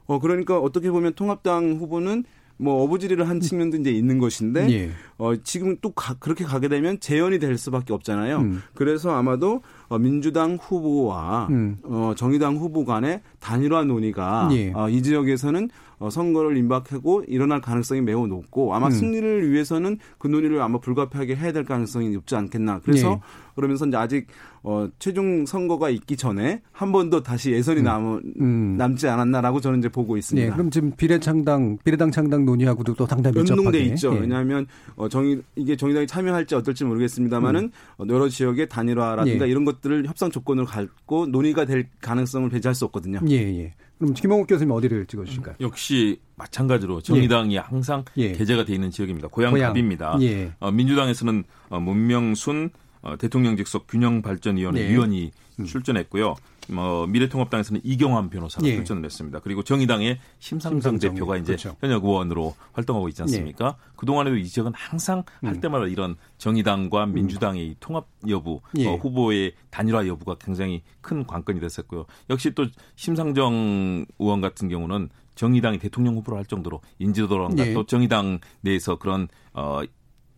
[0.07, 2.25] 어 그러니까 어떻게 보면 통합당 후보는
[2.59, 4.91] 뭐 어부지리를 한 측면도 이제 있는 것인데 예.
[5.19, 8.39] 어 지금 또 가, 그렇게 가게 되면 재연이 될 수밖에 없잖아요.
[8.39, 8.63] 음.
[8.75, 11.79] 그래서 아마도 어, 민주당 후보와 음.
[11.85, 14.73] 어, 정의당 후보 간의 단일화 논의가 예.
[14.73, 18.91] 어, 이 지역에서는 어, 선거를 임박하고 일어날 가능성이 매우 높고 아마 음.
[18.91, 22.81] 승리를 위해서는 그 논의를 아마 불가피하게 해야 될 가능성이 높지 않겠나.
[22.85, 23.21] 그래서 예.
[23.55, 24.27] 그러면서 이제 아직
[24.63, 27.85] 어, 최종 선거가 있기 전에 한 번 더 다시 예선이 음.
[27.85, 28.77] 남, 음.
[28.77, 30.49] 남지 않았나라고 저는 이제 보고 있습니다.
[30.49, 34.15] 네, 그럼 지금 비례창당, 비례당 창당 논의하고도 또 상당히 연동돼 있죠.
[34.17, 34.21] 예.
[34.21, 37.71] 왜냐하면 어, 정의 이게 정의당이 참여할지 어떨지 모르겠습니다만은 음.
[37.99, 39.51] 어, 여러 지역의 단일화라든가 예.
[39.51, 43.21] 이런 것들을 협상 조건을 갖고 논의가 될 가능성을 배제할 수 없거든요.
[43.31, 43.75] 예, 예.
[43.99, 45.57] 그럼 김홍욱 교수님 어디를 찍어주실까요?
[45.61, 47.59] 역시 마찬가지로 정의당이 예.
[47.59, 48.33] 항상 예.
[48.33, 49.29] 게재가 돼 있는 지역입니다.
[49.29, 50.13] 고향갑입니다.
[50.13, 50.23] 고향.
[50.23, 50.53] 예.
[50.61, 52.71] 어, 민주당에서는 어, 문명순
[53.03, 54.91] 어, 대통령 직속 균형발전위원회 네.
[54.93, 55.31] 위원이
[55.61, 55.65] 음.
[55.65, 56.35] 출전했고요.
[56.69, 58.75] 뭐 미래통합당에서는 이경환 변호사가 예.
[58.77, 59.41] 출전을 했습니다.
[59.41, 61.77] 그리고 정의당의 심상정, 대표가 이제 그렇죠.
[61.81, 63.77] 현역 의원으로 활동하고 있지 않습니까?
[63.79, 63.93] 예.
[63.97, 65.49] 그동안에도 이 지역은 항상 음.
[65.49, 67.15] 할 때마다 이런 정의당과 음.
[67.15, 67.75] 민주당의 음.
[67.81, 68.89] 통합 여부, 예.
[68.89, 72.07] 어, 후보의 단일화 여부가 굉장히 큰 관건이 됐었고요.
[72.31, 77.75] 역시 또 심상정 의원 같은 경우는 정의당이 대통령 후보로 할 정도로 인지도라든가 예.
[77.75, 79.83] 또 정의당 내에서 그런 어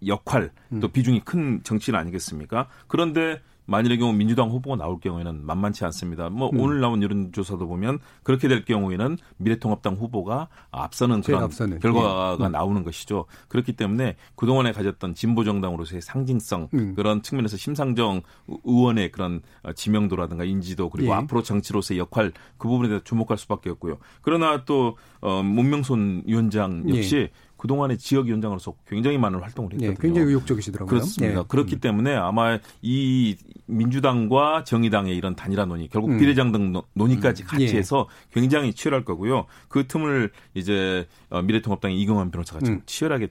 [0.06, 0.92] 역할 또 음.
[0.92, 2.68] 비중이 큰 정치인 아니겠습니까?
[2.86, 6.30] 그런데 만일의 경우 민주당 후보가 나올 경우에는 만만치 않습니다.
[6.30, 6.60] 뭐 음.
[6.60, 11.78] 오늘 나온 여론조사도 보면 그렇게 될 경우에는 미래통합당 후보가 앞서는 그런 앞서는.
[11.78, 12.46] 결과가 예.
[12.46, 12.50] 음.
[12.52, 13.26] 나오는 것이죠.
[13.48, 16.94] 그렇기 때문에 그동안에 가졌던 진보 정당으로서의 상징성 음.
[16.94, 18.22] 그런 측면에서 심상정
[18.64, 19.42] 의원의 그런
[19.76, 21.16] 지명도라든가 인지도 그리고 예.
[21.16, 23.98] 앞으로 정치로서의 역할 그 부분에 대해서 주목할 수밖에 없고요.
[24.22, 27.30] 그러나 또 어, 문명손 위원장 역시 예.
[27.58, 29.90] 그동안의 지역위원장으로서 굉장히 많은 활동을 했거든요.
[29.90, 30.88] 네, 굉장히 의욕적이시더라고요.
[30.88, 31.40] 그렇습니다.
[31.40, 31.44] 네.
[31.46, 31.80] 그렇기 음.
[31.80, 36.18] 때문에 아마 이 민주당과 정의당의 이런 단일화 논의, 결국 음.
[36.18, 37.46] 비례장 등 논의까지 음.
[37.46, 37.78] 같이 예.
[37.78, 39.46] 해서 굉장히 치열할 거고요.
[39.68, 42.82] 그 틈을 이제 어, 미래통합당의 이경환 변호사가 지금 음.
[42.86, 43.28] 치열하게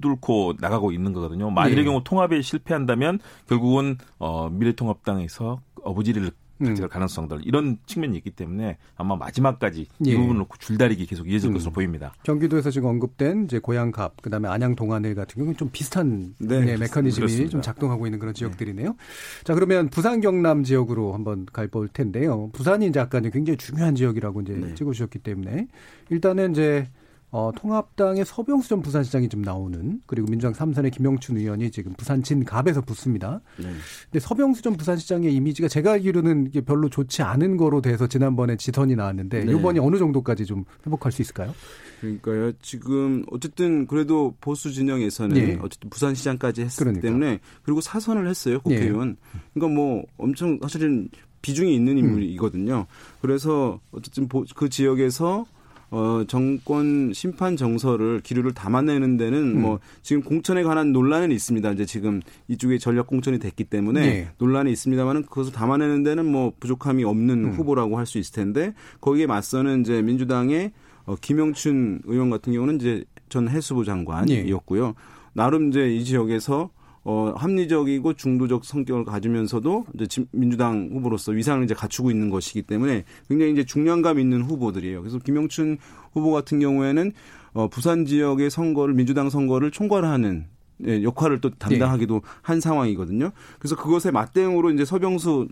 [0.00, 1.50] 뚫고 나가고 있는 거거든요.
[1.50, 1.84] 만일의 예.
[1.84, 6.88] 경우 통합에 실패한다면 결국은 어, 미래통합당에서 어부지리를 가져갈 음.
[6.88, 10.10] 가능성들 이런 측면이 있기 때문에 아마 마지막까지 예.
[10.10, 11.54] 이 부분을 놓고 줄다리기 계속 이어질 음.
[11.54, 12.14] 것으로 보입니다.
[12.22, 16.60] 경기도에서 지금 언급된 이제 고양갑 그다음에 안양 동안을 같은 경우는 좀 비슷한 네.
[16.64, 17.50] 네, 메커니즘이 그렇습니다.
[17.50, 18.88] 좀 작동하고 있는 그런 지역들이네요.
[18.88, 18.96] 네.
[19.44, 22.48] 자 그러면 부산 경남 지역으로 한번 갈 볼 텐데요.
[22.52, 24.74] 부산이 이제 아까 굉장히 중요한 지역이라고 이제 네.
[24.76, 25.66] 찍어주셨기 때문에
[26.10, 26.88] 일단은 이제
[27.36, 32.80] 어, 통합당의 서병수 전 부산시장이 좀 나오는 그리고 민주당 삼선의 김영춘 의원이 지금 부산 진갑에서
[32.80, 33.42] 붙습니다.
[33.58, 33.64] 네.
[34.04, 38.96] 근데 서병수 전 부산시장의 이미지가 제가 알기로는 이게 별로 좋지 않은 거로 돼서 지난번에 지선이
[38.96, 39.52] 나왔는데 네.
[39.52, 41.54] 이번이 어느 정도까지 좀 회복할 수 있을까요?
[42.00, 42.52] 그러니까요.
[42.62, 45.58] 지금 어쨌든 그래도 보수 진영에서는 네.
[45.60, 47.02] 어쨌든 부산시장까지 했기 그러니까.
[47.02, 49.18] 때문에 그리고 사선을 했어요 국회의원.
[49.34, 49.40] 네.
[49.52, 51.10] 그러니까 뭐 엄청 사실은
[51.42, 52.86] 비중이 있는 인물이거든요.
[52.88, 53.18] 음.
[53.20, 55.44] 그래서 어쨌든 그 지역에서
[55.90, 59.62] 어, 정권 심판 정서를 기류를 담아내는 데는 음.
[59.62, 61.70] 뭐 지금 공천에 관한 논란은 있습니다.
[61.72, 64.28] 이제 지금 이쪽에 전략 공천이 됐기 때문에 네.
[64.38, 67.50] 논란이 있습니다만은 그것을 담아내는 데는 뭐 부족함이 없는 음.
[67.52, 70.72] 후보라고 할 수 있을 텐데 거기에 맞서는 이제 민주당의
[71.06, 74.86] 어, 김영춘 의원 같은 경우는 이제 전 해수부 장관이었고요.
[74.86, 74.92] 네.
[75.32, 76.70] 나름 이제 이 지역에서
[77.08, 83.52] 어, 합리적이고 중도적 성격을 가지면서도 이제 민주당 후보로서 위상을 이제 갖추고 있는 것이기 때문에 굉장히
[83.52, 85.02] 이제 중량감 있는 후보들이에요.
[85.02, 85.78] 그래서 김영춘
[86.12, 87.12] 후보 같은 경우에는
[87.52, 90.46] 어, 부산 지역의 선거를 민주당 선거를 총괄하는
[90.84, 92.20] 예, 역할을 또 담당하기도 네.
[92.42, 93.30] 한 상황이거든요.
[93.60, 95.46] 그래서 그것에 맞대응으로 이제 서병수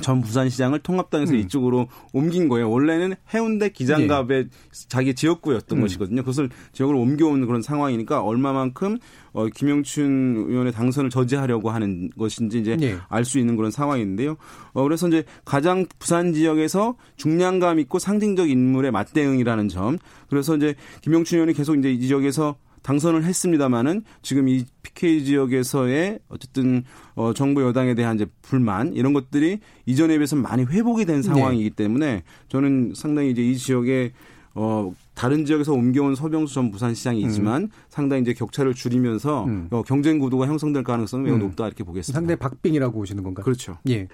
[0.00, 1.38] 전 부산시장을 통합당에서 음.
[1.38, 2.70] 이쪽으로 옮긴 거예요.
[2.70, 4.50] 원래는 해운대 기장갑의 네.
[4.88, 5.82] 자기 지역구였던 음.
[5.82, 6.22] 것이거든요.
[6.22, 8.98] 그것을 지역을 옮겨온 그런 상황이니까 얼마만큼
[9.32, 12.96] 어, 김영춘 의원의 당선을 저지하려고 하는 것인지 이제 네.
[13.08, 14.36] 알수 있는 그런 상황인데요.
[14.72, 19.98] 어, 그래서 이제 가장 부산 지역에서 중량감 있고 상징적 인물의 맞대응이라는 점.
[20.30, 22.56] 그래서 이제 김영춘 의원이 계속 이제 이 지역에서
[22.88, 26.84] 당선을 했습니다마는 지금 이 PK 지역에서의 어쨌든
[27.16, 31.76] 어 정부 여당에 대한 이제 불만 이런 것들이 이전에 비해서 많이 회복이 된 상황이기 네.
[31.76, 34.12] 때문에 저는 상당히 이제 이 지역에
[34.54, 37.68] 어 다른 지역에서 옮겨온 서병수 전 부산시장이지만 음.
[37.90, 39.68] 상당히 이제 격차를 줄이면서 음.
[39.70, 41.40] 어, 경쟁 구도가 형성될 가능성이 매우 음.
[41.40, 42.18] 높다 이렇게 보겠습니다.
[42.18, 43.44] 상당히 박빙이라고 보시는 건가요?
[43.44, 43.76] 그렇죠.
[43.90, 44.08] 예.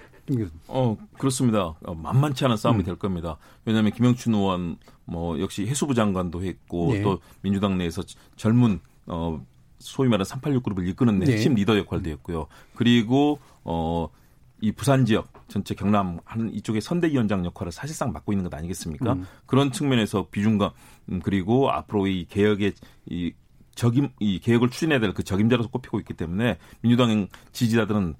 [0.67, 1.75] 어 그렇습니다.
[1.85, 2.85] 어, 만만치 않은 싸움이 음.
[2.85, 3.37] 될 겁니다.
[3.67, 7.03] 왜냐하면 김영춘 의원 뭐 역시 해수부 장관도 했고 예.
[7.03, 8.03] 또 민주당 내에서
[8.37, 9.45] 젊은 어
[9.79, 11.33] 소위 말하는 386 그룹을 이끄는 네.
[11.33, 12.47] 핵심 리더 역할도 했고요.
[12.75, 14.09] 그리고 어
[14.65, 19.13] 이 부산 지역 전체 경남 하는 이쪽에 선대위원장 역할을 사실상 맡고 있는 것 아니겠습니까?
[19.13, 19.27] 음.
[19.45, 20.71] 그런 측면에서 비중감
[21.11, 22.73] 음, 그리고 앞으로 이 개혁의
[23.11, 23.33] 이
[23.75, 28.15] 적임 이 개혁을 추진해야 될 그 적임자로서 꼽히고 있기 때문에 민주당 지지자들은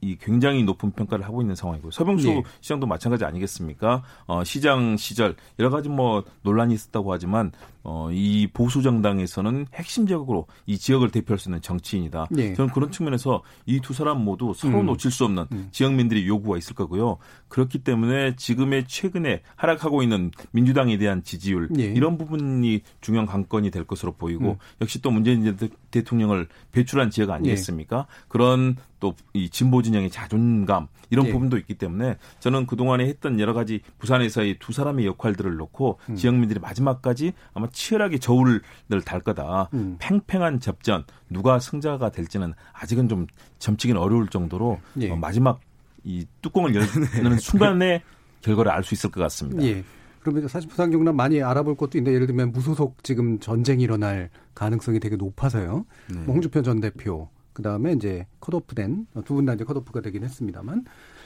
[0.00, 2.42] 이 굉장히 높은 평가를 하고 있는 상황이고 서병수 네.
[2.60, 4.02] 시장도 마찬가지 아니겠습니까?
[4.26, 7.52] 어, 시장 시절 여러 가지 뭐 논란이 있었다고 하지만
[7.84, 12.26] 어, 이 보수 정당에서는 핵심적으로 이 지역을 대표할 수 있는 정치인이다.
[12.30, 12.52] 네.
[12.54, 14.86] 저는 그런 측면에서 이 두 사람 모두 서로 음.
[14.86, 15.68] 놓칠 수 없는 음.
[15.72, 17.16] 지역민들이 요구가 있을 거고요.
[17.48, 21.84] 그렇기 때문에 지금의 최근에 하락하고 있는 민주당에 대한 지지율 네.
[21.84, 24.56] 이런 부분이 중요한 관건이 될 것으로 보이고 음.
[24.82, 25.56] 역시 또 문재인
[25.90, 27.96] 대통령을 배출한 지역 아니겠습니까?
[28.08, 28.24] 네.
[28.28, 31.32] 그런 또 이 진보 진영의 자존감 이런 네.
[31.32, 36.16] 부분도 있기 때문에 저는 그동안에 했던 여러 가지 부산에서의 두 사람의 역할들을 놓고 음.
[36.16, 38.62] 지역민들이 마지막까지 아마 치열하게 저울을
[39.04, 39.68] 달 거다.
[39.74, 39.96] 음.
[39.98, 43.26] 팽팽한 접전 누가 승자가 될지는 아직은 좀
[43.58, 45.10] 점치기는 어려울 정도로 네.
[45.10, 45.60] 어, 마지막
[46.02, 46.88] 이 뚜껑을 열는
[47.36, 47.38] 네.
[47.38, 48.02] 순간에
[48.40, 49.62] 결과를 알 수 있을 것 같습니다.
[49.64, 49.84] 예.
[50.20, 54.98] 그러면 사실 부산 경남 많이 알아볼 것도 있는데 예를 들면 무소속 지금 전쟁이 일어날 가능성이
[54.98, 55.84] 되게 높아서요.
[56.08, 56.20] 네.
[56.20, 57.28] 뭐 홍주표 전 대표
[57.58, 60.84] 그 다음에 이제 컷오프된 두 분 다 이제 컷오프가 되긴 했습니다만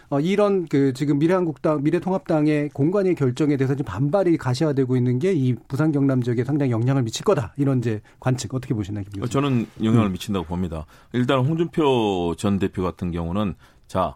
[0.08, 5.54] 어, 이런 그 지금 미래한국당 미래통합당의 공관위 결정에 대해서 지금 반발이 가시화되고 있는 게 이
[5.68, 9.04] 부산 경남 지역에 상당히 영향을 미칠 거다 이런 이제 관측 어떻게 보시나요?
[9.12, 10.12] 김 저는 영향을 음.
[10.12, 10.86] 미친다고 봅니다.
[11.12, 13.54] 일단 홍준표 전 대표 같은 경우는
[13.86, 14.14] 자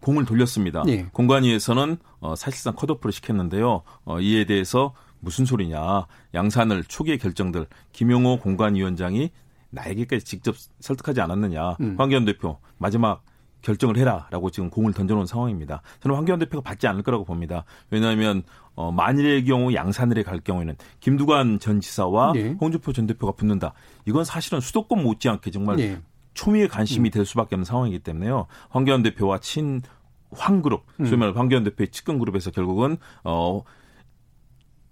[0.00, 0.84] 공을 돌렸습니다.
[0.86, 1.06] 예.
[1.12, 3.82] 공관위에서는 어, 사실상 컷오프를 시켰는데요.
[4.04, 6.06] 어, 이에 대해서 무슨 소리냐.
[6.34, 9.30] 양산을 초기의 결정들 김용호 공관위원장이
[9.76, 11.76] 나에게까지 직접 설득하지 않았느냐.
[11.80, 11.94] 음.
[11.98, 13.22] 황교안 대표 마지막
[13.62, 15.82] 결정을 해라라고 지금 공을 던져놓은 상황입니다.
[16.00, 17.64] 저는 황교안 대표가 받지 않을 거라고 봅니다.
[17.90, 18.42] 왜냐하면
[18.74, 22.56] 어, 만일의 경우 양산을에 갈 경우에는 김두관 전 지사와 네.
[22.60, 23.72] 홍준표 전 대표가 붙는다.
[24.04, 26.00] 이건 사실은 수도권 못지않게 정말 네.
[26.34, 27.10] 초미의 관심이 음.
[27.10, 28.46] 될 수밖에 없는 상황이기 때문에요.
[28.68, 29.80] 황교안 대표와 친
[30.30, 31.06] 황그룹, 음.
[31.06, 33.62] 소위 말해 황교안 대표의 측근 그룹에서 결국은 어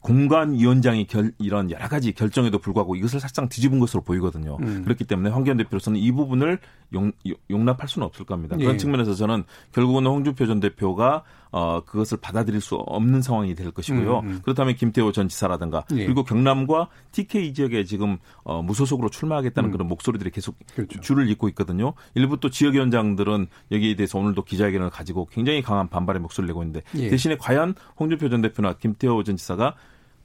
[0.05, 4.59] 공관위원장이 결, 이런 여러 가지 결정에도 불구하고 이것을 사실상 뒤집은 것으로 보이거든요.
[4.61, 4.83] 음.
[4.85, 6.59] 그렇기 때문에 황교안 대표로서는 이 부분을
[6.93, 7.11] 용,
[7.51, 8.55] 용납할 수는 없을 겁니다.
[8.55, 8.77] 그런 예.
[8.77, 14.19] 측면에서 저는 결국은 홍준표 전 대표가 어, 그것을 받아들일 수 없는 상황이 될 것이고요.
[14.19, 14.41] 음, 음.
[14.43, 16.05] 그렇다면 김태호 전 지사라든가 예.
[16.05, 19.73] 그리고 경남과 TK 지역에 지금 어, 무소속으로 출마하겠다는 음.
[19.73, 21.01] 그런 목소리들이 계속 그렇죠.
[21.01, 21.95] 줄을 잇고 있거든요.
[22.15, 27.09] 일부 또 지역위원장들은 여기에 대해서 오늘도 기자회견을 가지고 굉장히 강한 반발의 목소리를 내고 있는데 예.
[27.09, 29.77] 대신에 과연 홍준표 전 대표나 김태호 전 지사가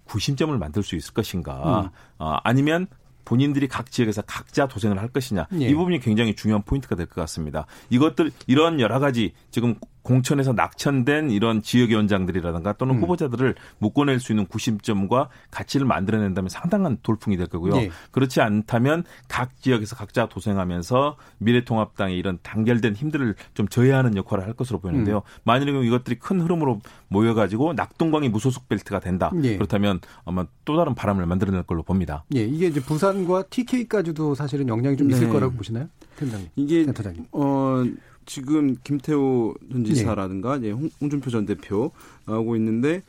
[0.10, 1.90] 구심점을 만들 수 있을 것인가 음.
[2.18, 2.88] 어, 아니면
[3.26, 5.70] 본인들이 각 지역에서 각자 도생을 할 것이냐 예.
[5.70, 7.68] 이 부분이 굉장히 중요한 포인트가 될 것 같습니다.
[7.92, 13.02] 이것들 이런 여러 가지 지금 공천에서 낙천된 이런 지역위원장들이라든가 또는 음.
[13.02, 17.74] 후보자들을 묶어낼 수 있는 구심점과 가치를 만들어낸다면 상당한 돌풍이 될 거고요.
[17.76, 17.90] 네.
[18.12, 24.80] 그렇지 않다면 각 지역에서 각자 도생하면서 미래통합당의 이런 단결된 힘들을 좀 저해하는 역할을 할 것으로
[24.80, 25.18] 보이는데요.
[25.18, 25.22] 음.
[25.44, 29.32] 만일에 이것들이 큰 흐름으로 모여가지고 낙동강이 무소속 벨트가 된다.
[29.34, 29.56] 네.
[29.56, 32.24] 그렇다면 아마 또 다른 바람을 만들어낼 걸로 봅니다.
[32.36, 35.34] 예, 이게 이제 부산과 TK까지도 사실은 영향이 좀 있을 네.
[35.34, 35.88] 거라고 보시나요?
[36.18, 36.50] 팀장님.
[36.56, 37.26] 이게 센터장님.
[37.32, 37.84] 어
[38.30, 40.70] 지금 김태호 전 지사라든가 네.
[40.70, 41.92] 홍, 홍준표 전 대표
[42.26, 43.02] 나오고 있는데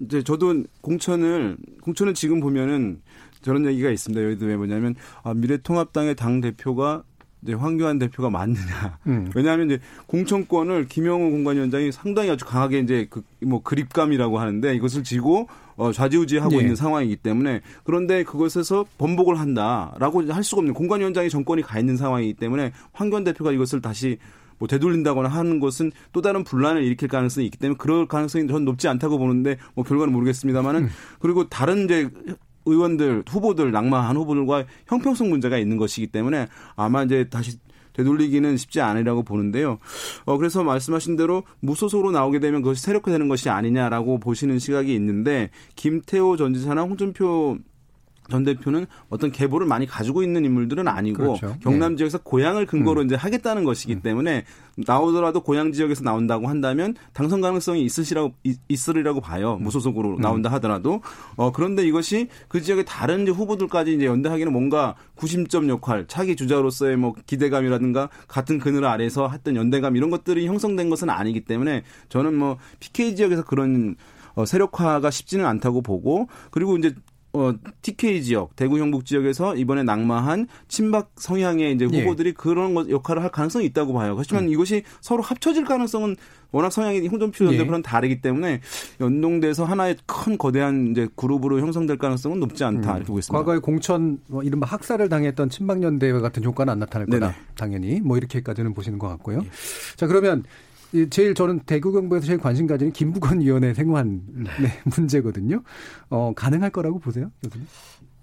[0.00, 3.00] 이제 저도 공천을 공천을 지금 보면은
[3.40, 4.20] 저런 얘기가 있습니다.
[4.20, 7.02] 예를 들면 뭐냐면 아, 미래통합당의 당 대표가
[7.42, 8.98] 이제 황교안 대표가 맞느냐.
[9.06, 9.30] 음.
[9.34, 15.48] 왜냐하면 이제 공천권을 김영호 공관위원장이 상당히 아주 강하게 이제 그 뭐 그립감이라고 하는데 이것을 지고
[15.76, 16.60] 어, 좌지우지하고 예.
[16.60, 22.34] 있는 상황이기 때문에 그런데 그것에서 번복을 한다라고 할 수가 없는 공관위원장이 정권이 가 있는 상황이기
[22.34, 24.18] 때문에 황교안 대표가 이것을 다시
[24.62, 28.86] 뭐 되돌린다거나 하는 것은 또 다른 분란을 일으킬 가능성이 있기 때문에 그럴 가능성이 전 높지
[28.86, 30.88] 않다고 보는데 뭐 결과는 모르겠습니다만은 음.
[31.18, 32.08] 그리고 다른 이제
[32.64, 36.46] 의원들 후보들 낙마한 후보들과 형평성 문제가 있는 것이기 때문에
[36.76, 37.58] 아마 이제 다시
[37.94, 39.80] 되돌리기는 쉽지 않으라고 보는데요.
[40.26, 46.36] 어, 그래서 말씀하신 대로 무소속으로 나오게 되면 그것이 세력화되는 것이 아니냐라고 보시는 시각이 있는데 김태호
[46.36, 47.58] 전 지사나 홍준표
[48.32, 51.54] 전 대표는 어떤 계보를 많이 가지고 있는 인물들은 아니고 그렇죠.
[51.60, 51.96] 경남 네.
[51.96, 53.06] 지역에서 고향을 근거로 음.
[53.06, 54.00] 이제 하겠다는 것이기 음.
[54.00, 54.44] 때문에
[54.86, 58.32] 나오더라도 고향 지역에서 나온다고 한다면 당선 가능성이 있으시라고
[58.68, 59.58] 있으리라고 봐요.
[59.60, 59.64] 음.
[59.64, 60.20] 무소속으로 음.
[60.22, 61.02] 나온다 하더라도
[61.36, 66.96] 어 그런데 이것이 그 지역의 다른 이제 후보들까지 이제 연대하기는 뭔가 구심점 역할, 차기 주자로서의
[66.96, 72.56] 뭐 기대감이라든가 같은 그늘 아래서 했던 연대감 이런 것들이 형성된 것은 아니기 때문에 저는 뭐
[72.80, 73.96] PK 지역에서 그런
[74.34, 76.94] 어, 세력화가 쉽지는 않다고 보고 그리고 이제
[77.34, 82.00] 어, TK 지역, 대구 경북 지역에서 이번에 낙마한 친박 성향의 이제 예.
[82.00, 82.32] 후보들이 예.
[82.32, 84.14] 그런 것 역할을 할 가능성이 있다고 봐요.
[84.18, 84.48] 하지만 음.
[84.50, 86.16] 이것이 서로 합쳐질 가능성은
[86.50, 87.82] 워낙 성향이 홍준표 전 대표랑 예.
[87.82, 88.60] 다르기 때문에
[89.00, 92.96] 연동돼서 하나의 큰 거대한 이제 그룹으로 형성될 가능성은 높지 않다 음.
[92.96, 93.38] 이렇게 보고 있습니다.
[93.38, 97.28] 과거에 공천 뭐 이른바 학살을 당했던 친박연대 같은 효과는 안 나타날 거다.
[97.28, 97.38] 네네.
[97.56, 99.40] 당연히 뭐 이렇게까지는 보시는 것 같고요.
[99.42, 99.50] 예.
[99.96, 100.44] 자 그러면
[101.10, 104.68] 제일 저는 대구 경북에서 제일 관심 가지는 김부건 위원회 생환 네.
[104.96, 105.62] 문제거든요.
[106.10, 107.66] 어, 가능할 거라고 보세요, 교수님?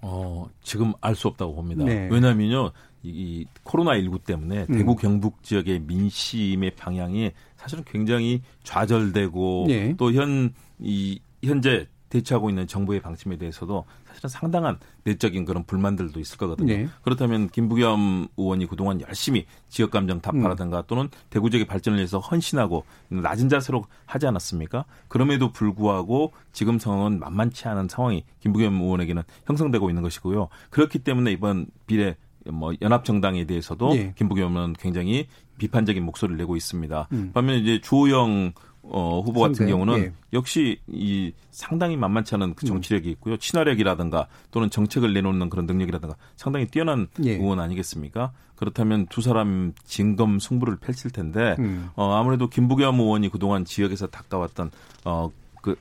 [0.02, 1.84] 어, 지금 알 수 없다고 봅니다.
[1.84, 2.08] 네.
[2.10, 2.72] 왜냐면요.
[3.02, 4.74] 이, 코로나19 때문에 음.
[4.74, 9.96] 대구 경북 지역의 민심의 방향이 사실은 굉장히 좌절되고 네.
[9.96, 16.72] 또현 이 현재 대처하고 있는 정부의 방침에 대해서도 사실은 상당한 내적인 그런 불만들도 있을 거거든요.
[16.72, 16.88] 네.
[17.02, 20.82] 그렇다면 김부겸 의원이 그동안 열심히 지역 감정 타파라든가 음.
[20.86, 24.84] 또는 대구 지역의 발전을 위해서 헌신하고 낮은 자세로 하지 않았습니까?
[25.08, 30.48] 그럼에도 불구하고 지금 상황은 만만치 않은 상황이 김부겸 의원에게는 형성되고 있는 것이고요.
[30.70, 32.16] 그렇기 때문에 이번 비례
[32.50, 34.12] 뭐 연합 정당에 대해서도 네.
[34.16, 35.26] 김부겸 의원은 굉장히
[35.58, 37.08] 비판적인 목소리를 내고 있습니다.
[37.12, 37.30] 음.
[37.32, 38.52] 반면에 이제 주호영
[38.82, 40.12] 어, 후보 같은 상대, 경우는 예.
[40.32, 43.12] 역시 이 상당히 만만치 않은 그 정치력이 음.
[43.12, 43.36] 있고요.
[43.36, 47.32] 친화력이라든가 또는 정책을 내놓는 그런 능력이라든가 상당히 뛰어난 예.
[47.32, 48.32] 의원 아니겠습니까?
[48.56, 51.90] 그렇다면 두 사람 진검 승부를 펼칠 텐데 음.
[51.94, 54.70] 어, 아무래도 김부겸 의원이 그동안 지역에서 닦아왔던
[55.04, 55.30] 어,
[55.62, 55.76] 그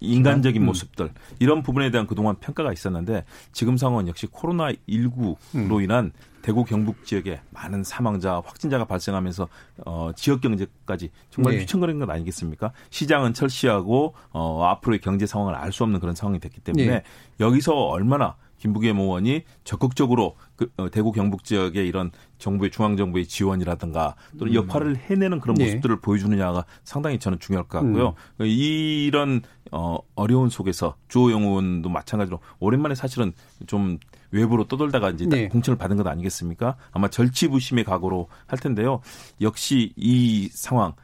[0.00, 0.66] 인간적인 음.
[0.66, 5.80] 모습들 이런 부분에 대한 그동안 평가가 있었는데 지금 상황은 역시 코로나 19로 음.
[5.82, 6.12] 인한
[6.42, 9.48] 대구 경북 지역에 많은 사망자 확진자가 발생하면서
[9.86, 11.60] 어 지역 경제까지 정말 네.
[11.60, 12.72] 휘청거리는 것 아니겠습니까?
[12.90, 17.02] 시장은 철시하고 어 앞으로의 경제 상황을 알 수 없는 그런 상황이 됐기 때문에 네.
[17.40, 24.14] 여기서 얼마나 김부겸 의원이 적극적으로 그, 어, 대구 경북 지역의 이런 정부의 중앙 정부의 지원이라든가
[24.38, 24.54] 또는 음.
[24.54, 25.64] 역할을 해내는 그런 네.
[25.64, 26.00] 모습들을 네.
[26.00, 28.14] 보여주느냐가 상당히 저는 중요할 것 같고요.
[28.40, 28.46] 음.
[28.46, 29.40] 이런
[29.72, 33.32] 어 어려운 속에서 주호영 의원도 마찬가지로 오랜만에 사실은
[33.66, 33.98] 좀
[34.32, 35.48] 외부로 떠돌다가 이제 네.
[35.48, 36.76] 공천을 받은 것 아니겠습니까?
[36.90, 39.00] 아마 절치부심의 각오로 할 텐데요.
[39.40, 40.94] 역시 이 상황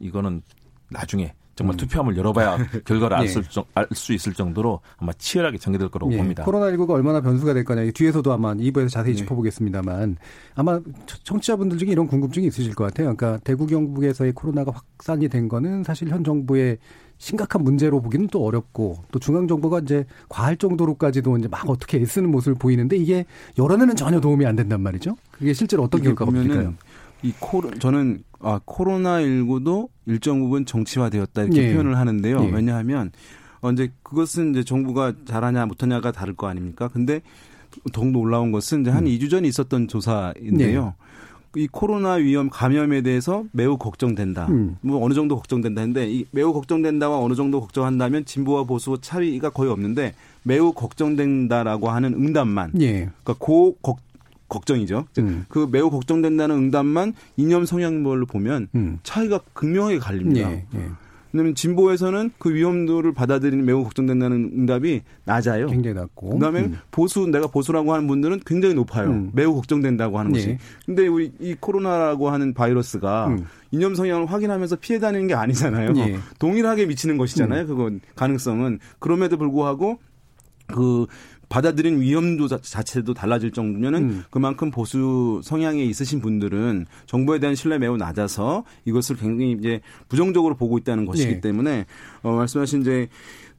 [0.00, 0.42] 이거는
[0.90, 1.76] 나중에 정말 음.
[1.76, 3.34] 투표함을 열어봐야 결과를 네.
[3.74, 6.16] 알 수 있을 정도로 아마 치열하게 전개될 거라고 네.
[6.16, 6.44] 봅니다.
[6.44, 7.90] 코로나19가 얼마나 변수가 될 거냐.
[7.92, 9.18] 뒤에서도 아마 2부에서 자세히 네.
[9.20, 10.16] 짚어보겠습니다만
[10.54, 10.80] 아마
[11.24, 13.14] 청취자분들 중에 이런 궁금증이 있으실 것 같아요.
[13.14, 16.78] 그러니까 대구 경북에서의 코로나가 확산이 된 거는 사실 현 정부의
[17.22, 22.28] 심각한 문제로 보기는 또 어렵고 또 중앙 정부가 이제 과할 정도로까지도 이제 막 어떻게 애쓰는
[22.32, 25.16] 모습을 보이는데 이게 여론에는 전혀 도움이 안 된단 말이죠.
[25.30, 26.74] 그게 실제로 어떤 결과가 보일까요?
[27.22, 31.72] 이 코로 저는 아 코로나 19도 일정 부분 정치화되었다 이렇게 예.
[31.72, 32.42] 표현을 하는데요.
[32.42, 32.50] 예.
[32.50, 33.12] 왜냐하면
[33.60, 36.88] 어 이제 그것은 이제 정부가 잘하냐 못하냐가 다를 거 아닙니까?
[36.88, 37.22] 근데
[37.92, 39.12] 더욱 올라온 것은 이제 한 음.
[39.12, 40.94] 2주 전에 있었던 조사인데요.
[40.98, 41.11] 예.
[41.54, 44.46] 이 코로나 위험 감염에 대해서 매우 걱정된다.
[44.48, 44.76] 음.
[44.80, 50.14] 뭐 어느 정도 걱정된다는데 이 매우 걱정된다와 어느 정도 걱정한다면 진보와 보수 차이가 거의 없는데
[50.42, 52.72] 매우 걱정된다라고 하는 응답만.
[52.80, 53.10] 예.
[53.22, 53.98] 그러니까 고 걱,
[54.48, 55.06] 걱정이죠.
[55.18, 55.44] 음.
[55.48, 58.98] 그 매우 걱정된다는 응답만 이념 성향별로 보면 음.
[59.02, 60.50] 차이가 극명하게 갈립니다.
[60.50, 60.64] 예.
[60.74, 60.88] 예.
[61.32, 65.66] 왜냐하면 진보에서는 그 위험도를 받아들이는 매우 걱정된다는 응답이 낮아요.
[65.68, 66.30] 굉장히 낮고.
[66.30, 66.78] 그다음에 음.
[66.90, 69.10] 보수 내가 보수라고 하는 분들은 굉장히 높아요.
[69.10, 69.30] 음.
[69.32, 70.38] 매우 걱정된다고 하는 네.
[70.38, 70.58] 것이.
[70.84, 73.46] 근데 우리 이 코로나라고 하는 바이러스가 음.
[73.70, 75.92] 이념 성향을 확인하면서 피해 다니는 게 아니잖아요.
[75.92, 76.18] 네.
[76.38, 77.62] 동일하게 미치는 것이잖아요.
[77.62, 77.66] 음.
[77.66, 79.98] 그건 가능성은 그럼에도 불구하고
[80.66, 81.06] 그
[81.52, 84.24] 받아들인 위험도 자체도 달라질 정도면은 음.
[84.30, 90.78] 그만큼 보수 성향에 있으신 분들은 정부에 대한 신뢰 매우 낮아서 이것을 굉장히 이제 부정적으로 보고
[90.78, 91.40] 있다는 것이기 네.
[91.42, 91.84] 때문에
[92.22, 93.08] 어 말씀하신 이제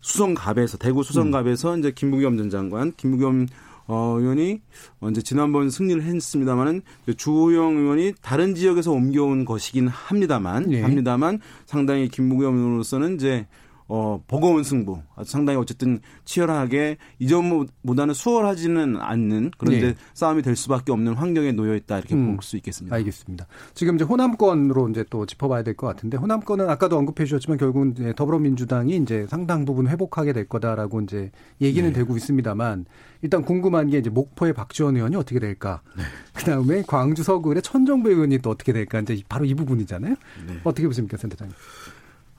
[0.01, 1.79] 수성갑에서 대구 수성갑에서 음.
[1.79, 3.45] 이제 김부겸 전 장관, 김부겸
[3.85, 4.61] 어, 의원이
[4.99, 6.81] 언제 지난번 승리를 했습니다만은
[7.15, 10.81] 주호영 의원이 다른 지역에서 옮겨온 것이긴 합니다만 네.
[10.81, 13.45] 합니다만 상당히 김부겸 의원으로서는 이제
[13.87, 14.99] 어, 버거운 승부.
[15.25, 19.95] 상당히 어쨌든 치열하게 이전보다는 수월하지는 않는 그런 네.
[20.13, 22.95] 싸움이 될 수밖에 없는 환경에 놓여 있다 이렇게 음, 볼수 있겠습니다.
[22.95, 23.45] 알겠습니다.
[23.73, 28.13] 지금 이제 호남권으로 이제 또 짚어봐야 될 것 같은데 호남권은 아까도 언급해 주셨지만 결국은 이제
[28.15, 31.31] 더불어민주당이 이제 상당 부분 회복하게 될 거다라고 이제
[31.61, 31.93] 얘기는 네.
[31.93, 32.85] 되고 있습니다만
[33.23, 35.81] 일단 궁금한 게 이제 목포의 박지원 의원이 어떻게 될까?
[35.97, 36.03] 네.
[36.33, 38.99] 그다음에 광주 서구의 천정배 의원이 또 어떻게 될까?
[38.99, 40.15] 이제 바로 이 부분이잖아요.
[40.47, 40.59] 네.
[40.63, 41.55] 어떻게 보십니까, 센터장님?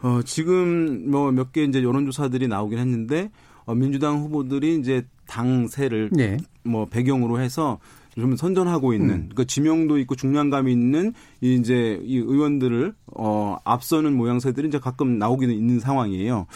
[0.03, 3.31] 어, 지금 뭐 몇 개 이제 여론조사들이 나오긴 했는데
[3.65, 6.37] 어, 민주당 후보들이 이제 당세를 네.
[6.63, 7.79] 뭐 배경으로 해서
[8.15, 9.21] 좀 선전하고 있는 음.
[9.33, 15.53] 그러니까 지명도 있고 중량감이 있는 이 이제 이 의원들을 어 앞서는 모양새들이 이제 가끔 나오기는
[15.53, 16.47] 있는 상황이에요.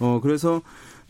[0.00, 0.60] 어 그래서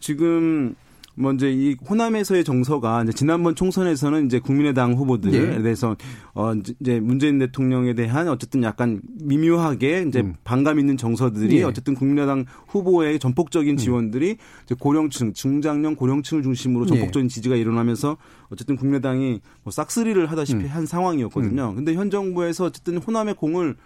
[0.00, 0.74] 지금
[1.16, 5.62] 먼저 이 호남에서의 정서가 이제 지난번 총선에서는 이제 국민의당 후보들에 네.
[5.62, 5.96] 대해서
[6.34, 10.34] 어 이제 문재인 대통령에 대한 어쨌든 약간 미묘하게 이제 음.
[10.44, 11.62] 반감 있는 정서들이 네.
[11.62, 13.76] 어쨌든 국민의당 후보의 전폭적인 음.
[13.76, 14.36] 지원들이 음.
[14.64, 16.90] 이제 고령층, 중장년 고령층을 중심으로 네.
[16.90, 17.34] 전폭적인 네.
[17.34, 18.16] 지지가 일어나면서
[18.48, 20.68] 어쨌든 국민의당이 뭐 싹쓸이를 하다시피 음.
[20.68, 21.70] 한 상황이었거든요.
[21.70, 21.74] 음.
[21.76, 23.76] 근데 현 정부에서 어쨌든 호남의 공을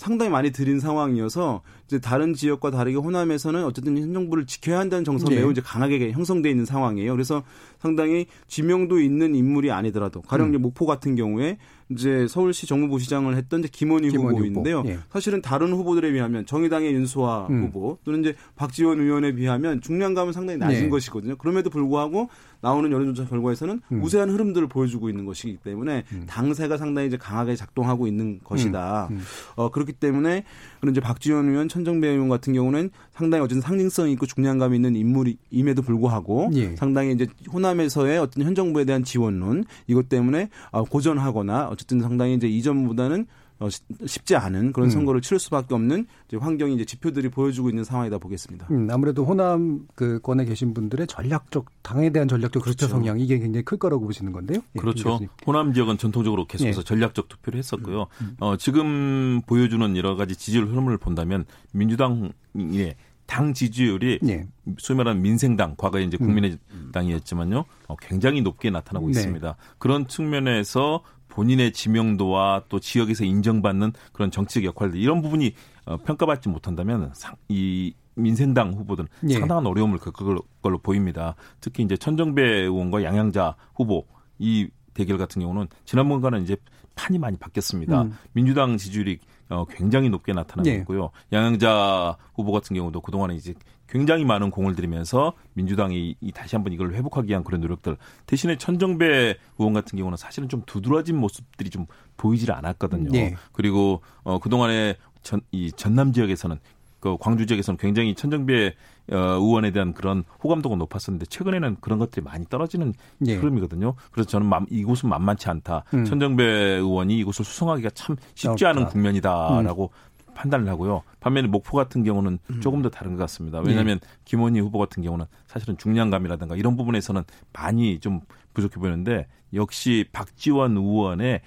[0.00, 5.28] 상당히 많이 들인 상황이어서 이제 다른 지역과 다르게 호남에서는 어쨌든 현 정부를 지켜야 한다는 정서가
[5.28, 5.40] 네.
[5.40, 7.12] 매우 이제 강하게 형성돼 있는 상황이에요.
[7.12, 7.42] 그래서
[7.78, 10.62] 상당히 지명도 있는 인물이 아니더라도 가령 음.
[10.62, 11.58] 목포 같은 경우에
[11.90, 14.78] 이제 서울시 정무부시장을 했던 이제 김원희, 김원희 후보인데요.
[14.78, 14.88] 후보.
[14.88, 14.98] 예.
[15.12, 17.64] 사실은 다른 후보들에 비하면 정의당의 윤수아 음.
[17.64, 20.88] 후보 또는 이제 박지원 의원에 비하면 중량감은 상당히 낮은 네.
[20.88, 21.36] 것이거든요.
[21.36, 22.30] 그럼에도 불구하고
[22.60, 24.02] 나오는 여론조사 결과에서는 음.
[24.02, 26.24] 우세한 흐름들을 보여주고 있는 것이기 때문에 음.
[26.26, 29.08] 당세가 상당히 이제 강하게 작동하고 있는 것이다.
[29.10, 29.16] 음.
[29.16, 29.22] 음.
[29.56, 30.44] 어, 그렇기 때문에
[30.80, 35.82] 그런 이제 박지원 의원, 천정배 의원 같은 경우는 상당히 어쨌든 상징성 있고 중량감 있는 인물임에도
[35.82, 36.76] 불구하고 예.
[36.76, 42.46] 상당히 이제 호남에서의 어떤 현 정부에 대한 지원론 이것 때문에 어, 고전하거나 어쨌든 상당히 이제
[42.46, 43.26] 이전보다는
[43.60, 43.68] 어,
[44.06, 44.90] 쉽지 않은 그런 음.
[44.90, 48.66] 선거를 치를 수밖에 없는 이제 환경이 이제 지표들이 보여주고 있는 상황이다 보겠습니다.
[48.70, 52.86] 음, 아무래도 호남 그 권에 계신 분들의 전략적 당에 대한 전략적 그렇죠.
[52.86, 54.60] 투표 성향 이게 굉장히 클 거라고 보시는 건데요.
[54.76, 55.18] 예, 그렇죠.
[55.22, 56.84] 예, 호남 지역은 전통적으로 계속해서 예.
[56.84, 58.06] 전략적 투표를 했었고요.
[58.22, 58.36] 음, 음.
[58.40, 62.94] 어, 지금 보여주는 여러 가지 지지율 흐름을 본다면 민주당의
[63.26, 64.46] 당 지지율이 예.
[64.78, 66.26] 소위 말하는 민생당 과거에 이제 음.
[66.26, 69.10] 국민의당이었지만요 어, 굉장히 높게 나타나고 네.
[69.12, 69.54] 있습니다.
[69.78, 75.54] 그런 측면에서 본인의 지명도와 또 지역에서 인정받는 그런 정치적 역할들 이런 부분이
[75.86, 79.34] 어, 평가받지 못한다면 상, 이 민생당 후보들은 예.
[79.34, 81.36] 상당한 어려움을 겪을 걸로 보입니다.
[81.60, 84.06] 특히 이제 천정배 의원과 양양자 후보
[84.38, 86.56] 이 대결 같은 경우는 지난번과는 이제
[86.94, 88.02] 판이 많이 바뀌었습니다.
[88.02, 88.16] 음.
[88.32, 89.20] 민주당 지지율이
[89.50, 90.76] 어, 굉장히 높게 나타나고 예.
[90.76, 91.10] 있고요.
[91.32, 93.54] 양양자 후보 같은 경우도 그동안에 이제
[93.88, 97.96] 굉장히 많은 공을 들이면서 민주당이 다시 한번 이걸 회복하기 위한 그런 노력들
[98.26, 101.86] 대신에 천정배 의원 같은 경우는 사실은 좀 두드러진 모습들이 좀
[102.16, 103.10] 보이질 않았거든요.
[103.10, 103.34] 네.
[103.52, 106.58] 그리고 어 그동안에 전, 이 전남 지역에서는
[107.00, 108.74] 그 광주 지역에서는 굉장히 천정배
[109.12, 113.34] 어, 의원에 대한 그런 호감도가 높았었는데 최근에는 그런 것들이 많이 떨어지는 네.
[113.34, 113.94] 흐름이거든요.
[114.12, 115.84] 그래서 저는 맘, 이곳은 만만치 않다.
[115.94, 116.04] 음.
[116.04, 120.34] 천정배 의원이 이곳을 수성하기가 참 쉽지 않은 국면이다라고 음.
[120.34, 121.02] 판단을 하고요.
[121.18, 122.60] 반면에 목포 같은 경우는 음.
[122.60, 123.60] 조금 더 다른 것 같습니다.
[123.60, 124.08] 왜냐하면 네.
[124.24, 127.22] 김원희 후보 같은 경우는 사실은 중량감이라든가 이런 부분에서는
[127.52, 128.20] 많이 좀
[128.54, 131.40] 부족해 보이는데 역시 박지원 의원의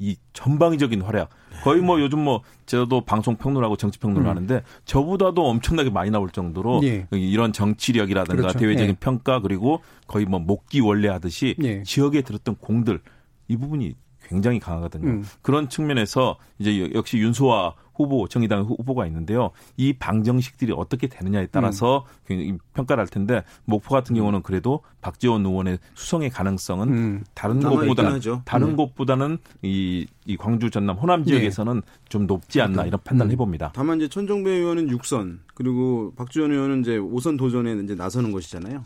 [0.00, 1.28] 이 전방위적인 활약
[1.62, 4.30] 거의 뭐 요즘 뭐 저도 방송 평론하고 정치 평론을 음.
[4.30, 7.06] 하는데 저보다도 엄청나게 많이 나올 정도로 예.
[7.12, 8.58] 이런 정치력이라든가 그렇죠.
[8.58, 8.96] 대외적인 예.
[8.98, 11.82] 평가 그리고 거의 뭐 목기 원래 하듯이 예.
[11.82, 13.00] 지역에 들었던 공들
[13.48, 13.94] 이 부분이
[14.30, 15.08] 굉장히 강하거든요.
[15.08, 15.24] 음.
[15.42, 19.50] 그런 측면에서 이제 역시 윤소아 후보 정의당 후보가 있는데요.
[19.76, 22.24] 이 방정식들이 어떻게 되느냐에 따라서 음.
[22.28, 27.24] 굉장히 평가를 할 텐데 목포 같은 경우는 그래도 박지원 의원의 수성의 가능성은 음.
[27.34, 28.76] 다른 곳보다는 다른 음.
[28.76, 31.80] 곳보다는 이, 이 광주 전남 호남 지역에서는 네.
[32.08, 33.32] 좀 높지 않나 이런 판단을 음.
[33.32, 33.72] 해봅니다.
[33.74, 38.84] 다만 이제 천정배 의원은 6선 그리고 박지원 의원은 이제 5선 도전에 이제 나서는 것이잖아요.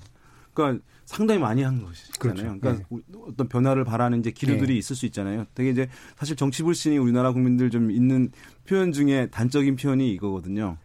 [0.55, 2.18] 그러니까 상당히 많이 한 것이잖아요.
[2.18, 2.61] 그렇죠.
[2.61, 3.02] 그러니까 네.
[3.26, 4.78] 어떤 변화를 바라는 이제 기류들이 네.
[4.78, 5.44] 있을 수 있잖아요.
[5.55, 8.30] 되게 이제 사실 정치 불신이 우리나라 국민들 좀 있는
[8.66, 10.78] 표현 중에 단적인 표현이 이거거든요.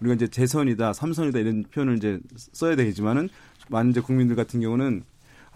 [0.00, 3.28] 우리가 이제 재선이다, 삼선이다 이런 표현을 이제 써야 되지만은
[3.68, 5.02] 많은 이제 국민들 같은 경우는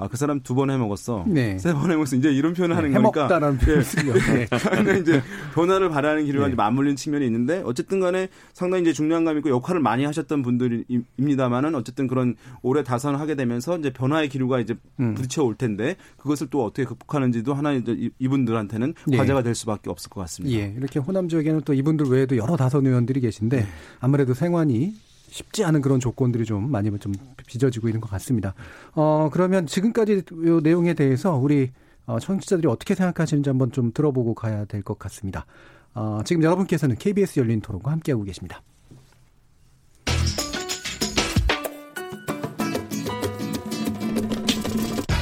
[0.01, 1.25] 아, 그 사람 두 번 해먹었어.
[1.29, 1.59] 네.
[1.59, 2.17] 세번 해먹었어.
[2.17, 3.21] 이제 이런 표현을 하는 네, 거니까.
[3.23, 4.13] 해먹다라는 표현을 쓰죠.
[4.15, 4.47] 네.
[4.85, 4.99] 네.
[4.99, 5.23] 이제
[5.55, 6.55] 변화를 바라는 기류가 네.
[6.55, 12.35] 맞물리는 측면이 있는데 어쨌든 간에 상당히 이제 중량감 있고 역할을 많이 하셨던 분들입니다만은 어쨌든 그런
[12.63, 15.15] 올해 다선을 하게 되면서 이제 변화의 기류가 이제 음.
[15.15, 19.17] 부딪혀 올 텐데 그것을 또 어떻게 극복하는지도 하나 이제 이분들한테는 네.
[19.19, 20.57] 과제가 될 수밖에 없을 것 같습니다.
[20.59, 20.75] 예.
[20.77, 23.67] 이렇게 호남 지역에는 또 이분들 외에도 여러 다선 의원들이 계신데 네.
[24.01, 24.95] 아무래도 생활이
[25.31, 27.13] 쉽지 않은 그런 조건들이 좀 많이 좀
[27.47, 28.55] 빚어지고 있는 것 같습니다.
[28.95, 31.71] 어, 그러면 지금까지 이 내용에 대해서 우리
[32.07, 35.47] 어, 청취자들이 어떻게 생각하시는지 한번 좀 들어보고 가야 될 것 같습니다.
[35.95, 38.63] 어, 지금 여러분께서는 KBS 열린 토론과 함께하고 계십니다.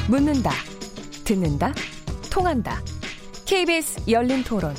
[0.09, 0.51] 묻는다,
[1.25, 1.73] 듣는다,
[2.31, 2.81] 통한다.
[3.47, 4.75] KBS 열린 토론.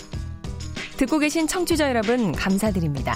[0.97, 3.15] 듣고 계신 청취자 여러분, 감사드립니다.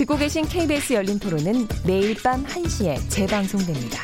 [0.00, 3.98] 듣고 계신 KBS 열린 토론은 매일 밤 1시에 재방송됩니다.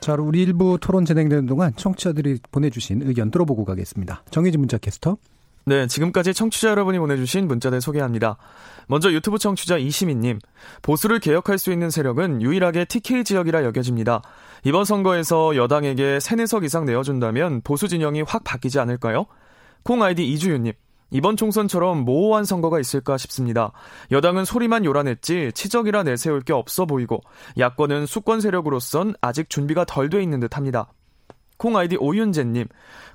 [0.00, 4.24] 자, 우리 일부 토론 진행되는 동안 청취자들이 보내주신 의견 들어보고 가겠습니다.
[4.32, 5.16] 정희진 문자 캐스터.
[5.64, 8.36] 네, 지금까지 청취자 여러분이 보내주신 문자들 소개합니다.
[8.88, 10.40] 먼저 유튜브 청취자 이시민님,
[10.82, 14.22] 보수를 개혁할 수 있는 세력은 유일하게 TK 지역이라 여겨집니다.
[14.64, 19.26] 이번 선거에서 여당에게 3, 4석 이상 내어준다면 보수 진영이 확 바뀌지 않을까요?
[19.84, 20.72] 콩 아이디 이주윤님,
[21.10, 23.72] 이번 총선처럼 모호한 선거가 있을까 싶습니다.
[24.10, 27.20] 여당은 소리만 요란했지 치적이라 내세울 게 없어 보이고
[27.58, 30.92] 야권은 수권 세력으로선 아직 준비가 덜 돼 있는 듯합니다.
[31.58, 32.68] 콩 아이디 오윤재님,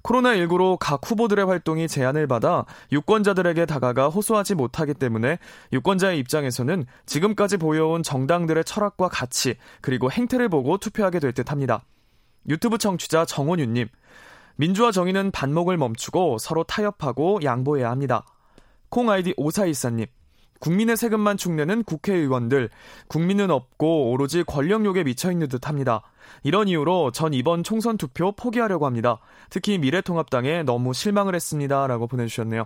[0.03, 5.39] 코로나19로 각 후보들의 활동이 제한을 받아 유권자들에게 다가가 호소하지 못하기 때문에
[5.71, 11.85] 유권자의 입장에서는 지금까지 보여온 정당들의 철학과 가치, 그리고 행태를 보고 투표하게 될 듯 합니다.
[12.49, 13.87] 유튜브 청취자 정원유님,
[14.55, 18.25] 민주화 정의는 반목을 멈추고 서로 타협하고 양보해야 합니다.
[18.89, 20.05] 콩 아이디 오사일사님,
[20.59, 22.69] 국민의 세금만 축내는 국회의원들,
[23.07, 26.03] 국민은 없고 오로지 권력욕에 미쳐있는 듯 합니다.
[26.43, 29.19] 이런 이유로 전 이번 총선 투표 포기하려고 합니다.
[29.49, 31.87] 특히 미래통합당에 너무 실망을 했습니다.
[31.87, 32.65] 라고 보내주셨네요.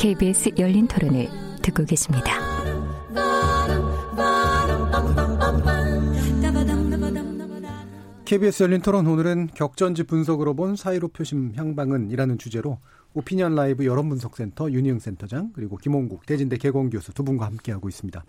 [0.00, 1.28] KBS 열린 토론을
[1.60, 2.40] 듣고 계십니다.
[8.24, 12.78] KBS 열린 토론 오늘은 격전지 분석으로 본 사이로 표심 향방은이라는 주제로
[13.14, 18.24] 오피니언 라이브 여론분석센터 윤희영 센터장 그리고 김홍국 대진대 개공 교수 두 분과 함께하고 있습니다.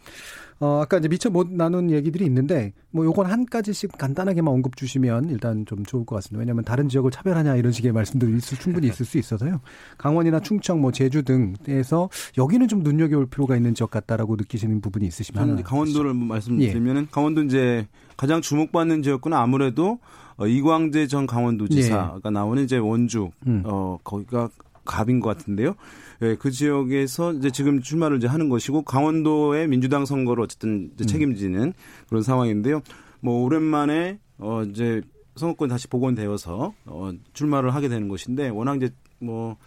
[0.59, 5.29] 어, 아까 이제 미처 못 나눈 얘기들이 있는데 뭐 요건 한 가지씩 간단하게만 언급 주시면
[5.29, 6.39] 일단 좀 좋을 것 같습니다.
[6.39, 9.61] 왜냐하면 다른 지역을 차별하냐 이런 식의 말씀들이 있을, 충분히 있을 수 있어서요.
[9.97, 15.47] 강원이나 충청, 뭐 제주 등에서 여기는 좀 눈여겨볼 필요가 있는 지역 같다라고 느끼시는 부분이 있으시면
[15.47, 17.07] 저는 강원도를 말씀드리면 예.
[17.11, 19.99] 강원도 이제 가장 주목받는 지역구는 아무래도
[20.37, 22.29] 어, 이광재 전 강원도지사가 예.
[22.29, 23.63] 나오는 이제 원주 음.
[23.65, 24.49] 어 거기가
[24.91, 25.75] 갑인 것 같은데요.
[26.21, 31.05] 예, 그 지역에서 이제 지금 출마를 이제 하는 것이고 강원도의 민주당 선거를 어쨌든 음.
[31.05, 31.73] 책임지는
[32.09, 32.81] 그런 상황인데요.
[33.21, 35.01] 뭐 오랜만에 어 이제
[35.35, 38.89] 선거권 다시 복원되어서 어 출마를 하게 되는 것인데 워낙 이제
[39.19, 39.57] 뭐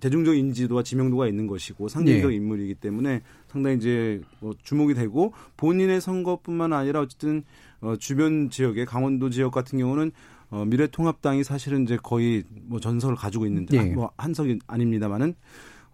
[0.00, 2.36] 대중적 인지도와 지명도가 있는 것이고 상징적 네.
[2.36, 7.42] 인물이기 때문에 상당히 이제 뭐 주목이 되고 본인의 선거뿐만 아니라 어쨌든
[7.80, 10.12] 어 주변 지역의 강원도 지역 같은 경우는
[10.54, 13.82] 어, 미래통합당이 사실은 이제 거의 뭐 전설을 가지고 있는 예.
[13.86, 15.34] 뭐 한석이 아닙니다만은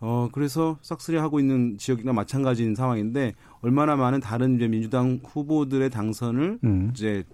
[0.01, 3.33] 어 그래서 싹쓸이 하고 있는 지역이나 마찬가지인 상황인데
[3.63, 6.91] 얼마나 많은 다른 이제 민주당 후보들의 당선을 음.
[6.93, 7.25] 이제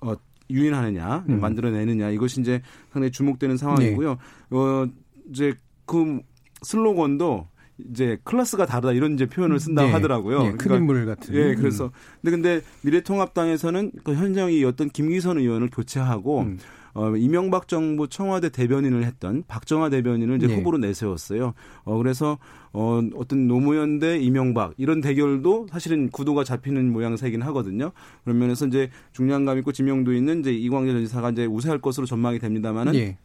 [0.00, 0.14] 어
[0.50, 1.40] 유인하느냐 음.
[1.40, 4.10] 만들어내느냐 이것이 이제 상당히 주목되는 상황이고요.
[4.50, 4.56] 네.
[4.56, 4.88] 어
[5.30, 5.54] 이제
[5.84, 6.20] 그
[6.62, 7.48] 슬로건도
[7.90, 9.92] 이제 클래스가 다르다 이런 이제 표현을 쓴다고 네.
[9.94, 10.38] 하더라고요.
[10.38, 11.34] 네, 그러니까, 큰 인물 같은.
[11.34, 16.58] 예, 그래서 근데 근데 미래통합당에서는 그 현장이 어떤 김기선 의원을 교체하고 음.
[16.94, 20.56] 어, 이명박 정부 청와대 대변인을 했던 박정화 대변인을 이제 네.
[20.56, 21.54] 후보로 내세웠어요.
[21.84, 22.38] 어, 그래서
[22.72, 27.92] 어, 어떤 노무현 대 이명박 이런 대결도 사실은 구도가 잡히는 모양새긴 하거든요.
[28.24, 32.38] 그런 면에서 이제 중량감 있고 지명도 있는 이제 이광재 전 지사가 이제 우세할 것으로 전망이
[32.38, 33.16] 됩니다만은 네.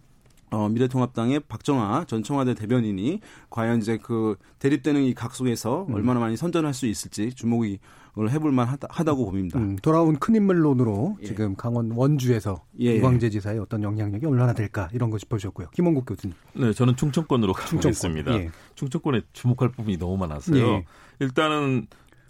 [0.50, 3.20] 어, 미래통합당의 박정아 전 청와대 대변인이
[3.50, 5.94] 과연 이제 그 대립되는 이 각 속에서 음.
[5.96, 7.80] 얼마나 많이 선전할 수 있을지 주목이
[8.18, 9.60] 해볼만 하다, 고 봅니다.
[9.60, 11.26] 음, 돌아온 큰 인물론으로 예.
[11.26, 12.96] 지금 강원 원주에서 예.
[12.96, 15.68] 이광재 지사의 어떤 영향력이 얼마나 될까 이런 거 짚어주셨고요.
[15.72, 16.36] 김원국 교수님.
[16.54, 17.92] 네, 저는 충청권으로 가겠습니다.
[17.92, 18.34] 충청권.
[18.42, 18.50] 예.
[18.74, 20.66] 충청권에 주목할 부분이 너무 많았어요.
[20.68, 20.86] 예.
[21.20, 21.86] 일단은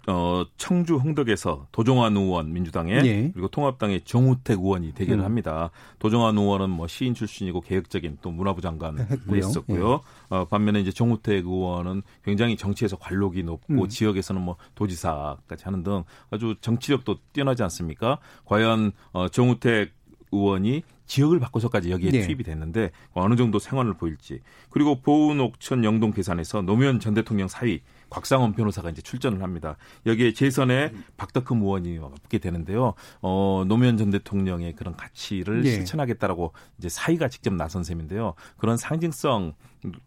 [0.08, 3.30] 어, 청주 홍덕에서 도종환 의원 민주당의 예.
[3.30, 5.24] 그리고 통합당의 정우택 의원이 대결을 음.
[5.24, 5.70] 합니다.
[5.98, 9.92] 도종환 의원은 뭐 시인 출신이고 개혁적인 또 문화부 장관을 했었고요.
[9.92, 10.34] 예.
[10.34, 13.88] 어, 반면에 이제 정우택 의원은 굉장히 정치에서 관록이 높고 음.
[13.88, 18.18] 지역에서는 뭐 도지사까지 하는 등 아주 정치력도 뛰어나지 않습니까?
[18.46, 19.92] 과연 어, 정우택
[20.32, 22.20] 의원이 지역을 바꿔서까지 여기에 네.
[22.22, 24.40] 투입이 됐는데 어느 정도 생활을 보일지
[24.70, 27.80] 그리고 보은 옥천 영동 계산에서 노무현 전 대통령 사위
[28.10, 29.76] 곽상원 변호사가 이제 출전을 합니다.
[30.06, 32.94] 여기에 재선에 박덕흠 의원이 없게 되는데요.
[33.20, 35.70] 어, 노무현 전 대통령의 그런 가치를 네.
[35.70, 38.34] 실천하겠다라고 이제 사위가 직접 나선 셈인데요.
[38.56, 39.54] 그런 상징성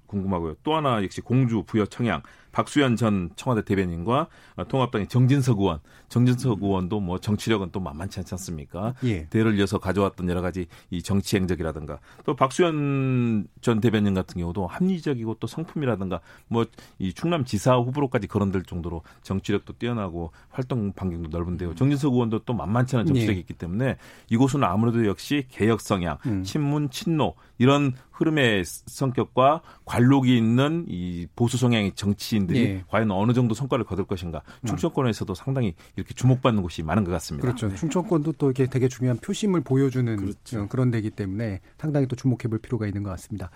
[0.07, 0.55] 궁금하고요.
[0.63, 4.27] 또 하나 역시 공주 부여 청양 박수현 전 청와대 대변인과
[4.67, 6.63] 통합당의 정진석 의원, 정진석 음.
[6.65, 8.93] 의원도 뭐 정치력은 또 만만치 않지 않습니까?
[9.05, 9.27] 예.
[9.29, 15.35] 대를 이어서 가져왔던 여러 가지 이 정치 행적이라든가 또 박수현 전 대변인 같은 경우도 합리적이고
[15.39, 16.65] 또 성품이라든가 뭐
[16.99, 21.75] 이 충남 지사 후보로까지 거론될 정도로 정치력도 뛰어나고 활동 반경도 넓은데요.
[21.75, 23.39] 정진석 의원도 또 만만치 않은 정치력이 네.
[23.39, 23.97] 있기 때문에
[24.29, 26.43] 이곳은 아무래도 역시 개혁 성향, 음.
[26.43, 32.83] 친문, 친노 이런 흐름의 성격과 관록이 있는 이 보수 성향의 정치인들이 네.
[32.87, 34.41] 과연 어느 정도 성과를 거둘 것인가.
[34.61, 34.67] 음.
[34.67, 37.47] 충청권에서도 상당히 이렇게 주목받는 곳이 많은 것 같습니다.
[37.47, 37.67] 그렇죠.
[37.67, 37.75] 네.
[37.75, 40.67] 충청권도 또 이게 되게 중요한 표심을 보여주는 그렇죠.
[40.69, 43.49] 그런 데기 때문에 상당히 또 주목해 볼 필요가 있는 것 같습니다.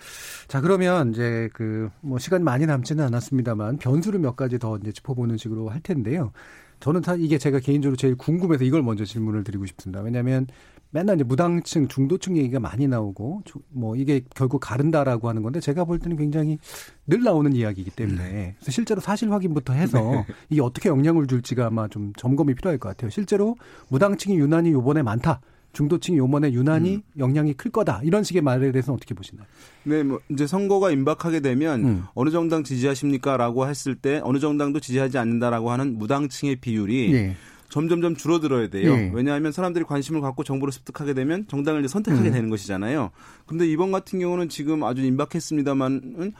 [0.48, 5.36] 자, 그러면 이제 그 뭐 시간 많이 남지는 않았습니다만 변수를 몇 가지 더 이제 짚어보는
[5.36, 6.32] 식으로 할 텐데요.
[6.80, 10.02] 저는 다 이게 제가 개인적으로 제일 궁금해서 이걸 먼저 질문을 드리고 싶습니다.
[10.02, 10.46] 왜냐하면
[10.90, 15.98] 맨날 이제 무당층, 중도층 얘기가 많이 나오고 뭐 이게 결국 가른다라고 하는 건데 제가 볼
[15.98, 16.58] 때는 굉장히
[17.06, 18.54] 늘 나오는 이야기이기 때문에 네.
[18.58, 20.26] 그래서 실제로 사실 확인부터 해서 네.
[20.48, 23.10] 이게 어떻게 영향을 줄지가 아마 좀 점검이 필요할 것 같아요.
[23.10, 23.56] 실제로
[23.88, 25.40] 무당층이 유난히 요번에 많다.
[25.76, 27.02] 중도층이 요번에 유난히 음.
[27.18, 28.00] 영향이 클 거다.
[28.02, 29.46] 이런 식의 말에 대해서는 어떻게 보시나요?
[29.82, 32.04] 네, 뭐 이제 선거가 임박하게 되면 음.
[32.14, 37.36] 어느 정당 지지하십니까라고 했을 때 어느 정당도 지지하지 않는다라고 하는 무당층의 비율이 예.
[37.76, 38.90] 점점점 줄어들어야 돼요.
[38.90, 39.10] 예.
[39.12, 42.32] 왜냐하면 사람들이 관심을 갖고 정보를 습득하게 되면 정당을 이제 선택하게 음.
[42.32, 43.10] 되는 것이잖아요.
[43.44, 46.32] 그런데 이번 같은 경우는 지금 아주 임박했습니다만은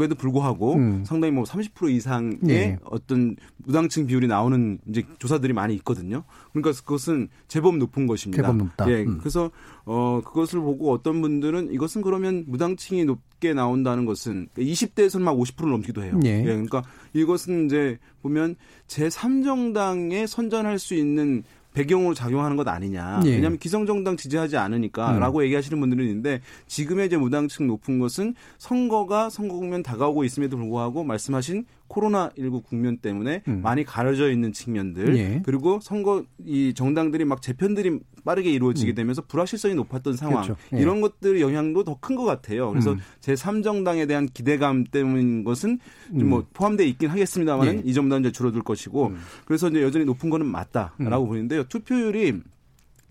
[0.00, 1.04] 에도 불구하고 음.
[1.04, 2.78] 상당히 뭐 30% 이상의 네.
[2.84, 6.24] 어떤 무당층 비율이 나오는 이제 조사들이 많이 있거든요.
[6.52, 8.42] 그러니까 그것은 제법 높은 것입니다.
[8.42, 8.90] 제법 높다.
[8.90, 9.04] 예.
[9.04, 9.18] 음.
[9.18, 9.50] 그래서
[9.84, 16.02] 어 그것을 보고 어떤 분들은 이것은 그러면 무당층이 높게 나온다는 것은 20대에서는 막 50%를 넘기도
[16.02, 16.18] 해요.
[16.20, 16.40] 네.
[16.40, 16.44] 예.
[16.44, 16.82] 그러니까
[17.12, 18.56] 이것은 이제 보면
[18.86, 21.42] 제 3정당에 선전할 수 있는
[21.76, 23.20] 배경으로 작용하는 것 아니냐.
[23.26, 23.32] 예.
[23.32, 25.44] 왜냐하면 기성정당 지지하지 않으니까라고 음.
[25.44, 31.66] 얘기하시는 분들은 있는데 지금의 이제 무당층 높은 것은 선거가 선거 국면 다가오고 있음에도 불구하고 말씀하신
[31.88, 33.62] 코로나19 국면 때문에 음.
[33.62, 35.42] 많이 가려져 있는 측면들 예.
[35.44, 38.94] 그리고 선거 이 정당들이 막 재편들이 빠르게 이루어지게 음.
[38.94, 40.56] 되면서 불확실성이 높았던 상황 그렇죠.
[40.74, 40.80] 예.
[40.80, 42.70] 이런 것들의 영향도 더 큰 것 같아요.
[42.70, 42.98] 그래서 음.
[43.20, 45.78] 제 3정당에 대한 기대감 때문인 것은
[46.10, 46.44] 뭐 음.
[46.52, 47.82] 포함되어 있긴 하겠습니다만 예.
[47.84, 49.16] 이 점보다 이제 줄어들 것이고 음.
[49.44, 51.28] 그래서 이제 여전히 높은 거는 맞다라고 음.
[51.28, 51.64] 보이는데요.
[51.64, 52.40] 투표율이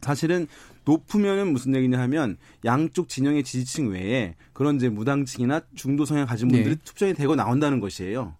[0.01, 0.47] 사실은
[0.86, 6.76] 높으면은 무슨 얘기냐 하면 양쪽 진영의 지지층 외에 그런 이제 무당층이나 중도 성향 가진 분들이
[6.76, 6.82] 네.
[6.84, 8.36] 투표에 대거 나온다는 것이에요.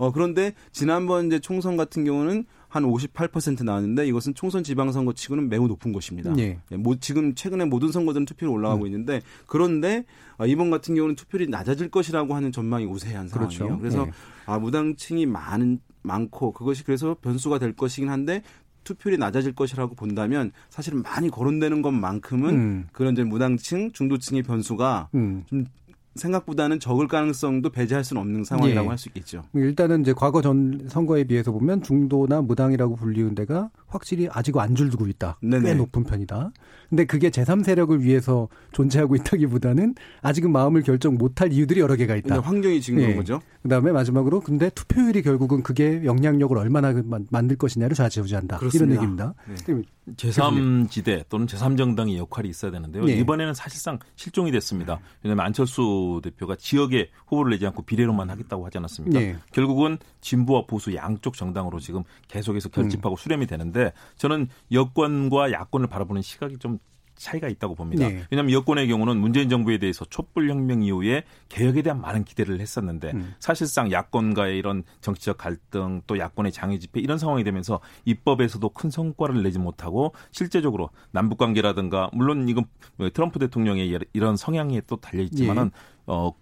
[0.00, 5.68] 어, 그런데 지난번 이제 총선 같은 경우는 한 58% 나왔는데 이것은 총선 지방선거 치고는 매우
[5.68, 6.32] 높은 것입니다.
[6.32, 6.58] 네.
[6.78, 8.86] 뭐 지금 최근에 모든 선거들은 투표율 올라가고 음.
[8.86, 10.06] 있는데 그런데
[10.38, 13.28] 어, 이번 같은 경우는 투표율이 낮아질 것이라고 하는 전망이 우세한.
[13.28, 13.58] 상황이에요.
[13.58, 13.78] 그렇죠.
[13.78, 14.12] 그래서 네.
[14.46, 18.42] 아, 무당층이 많은 많고 그것이 그래서 변수가 될 것이긴 한데
[18.84, 22.88] 투표율이 낮아질 것이라고 본다면 사실은 많이 거론되는 것만큼은 음.
[22.92, 25.44] 그런 이제 무당층, 중도층의 변수가 음.
[25.46, 25.66] 좀
[26.14, 28.88] 생각보다는 적을 가능성도 배제할 수는 없는 상황이라고 예.
[28.88, 29.42] 할수 있겠죠.
[29.54, 35.06] 일단은 이제 과거 전 선거에 비해서 보면 중도나 무당이라고 불리는 데가 확실히 아직 안 줄고
[35.06, 35.38] 있다.
[35.42, 35.64] 네네.
[35.64, 36.52] 꽤 높은 편이다.
[36.88, 42.40] 근데 그게 제3세력을 위해서 존재하고 있다기보다는 아직은 마음을 결정 못할 이유들이 여러 개가 있다.
[42.40, 43.16] 환경이 지금 그런 예.
[43.16, 43.40] 거죠.
[43.62, 46.94] 그다음에 마지막으로 근데 투표율이 결국은 그게 영향력을 얼마나
[47.30, 48.58] 만들 것이냐를 좌지우지한다.
[48.58, 48.92] 그렇습니다.
[48.92, 49.34] 이런 얘기입니다.
[49.46, 49.82] 네.
[50.16, 53.04] 제3지대 또는 제3정당의 역할이 있어야 되는데요.
[53.04, 53.12] 네.
[53.14, 54.98] 이번에는 사실상 실종이 됐습니다.
[55.22, 59.18] 왜냐하면 안철수 대표가 지역에 후보를 내지 않고 비례로만 하겠다고 하지 않았습니까?
[59.18, 59.36] 네.
[59.52, 63.16] 결국은 진보와 보수 양쪽 정당으로 지금 계속해서 결집하고 음.
[63.16, 63.79] 수렴이 되는데
[64.16, 66.78] 저는 여권과 야권을 바라보는 시각이 좀
[67.20, 68.08] 차이가 있다고 봅니다.
[68.08, 68.24] 네.
[68.30, 73.34] 왜냐하면 여권의 경우는 문재인 정부에 대해서 촛불혁명 이후에 개혁에 대한 많은 기대를 했었는데 음.
[73.38, 79.42] 사실상 야권과의 이런 정치적 갈등 또 야권의 장애 집회 이런 상황이 되면서 입법에서도 큰 성과를
[79.42, 82.64] 내지 못하고 실제적으로 남북 관계라든가 물론 이건
[82.96, 86.02] 뭐 트럼프 대통령의 이런 성향에 또 달려 있지만은 예.
[86.06, 86.32] 어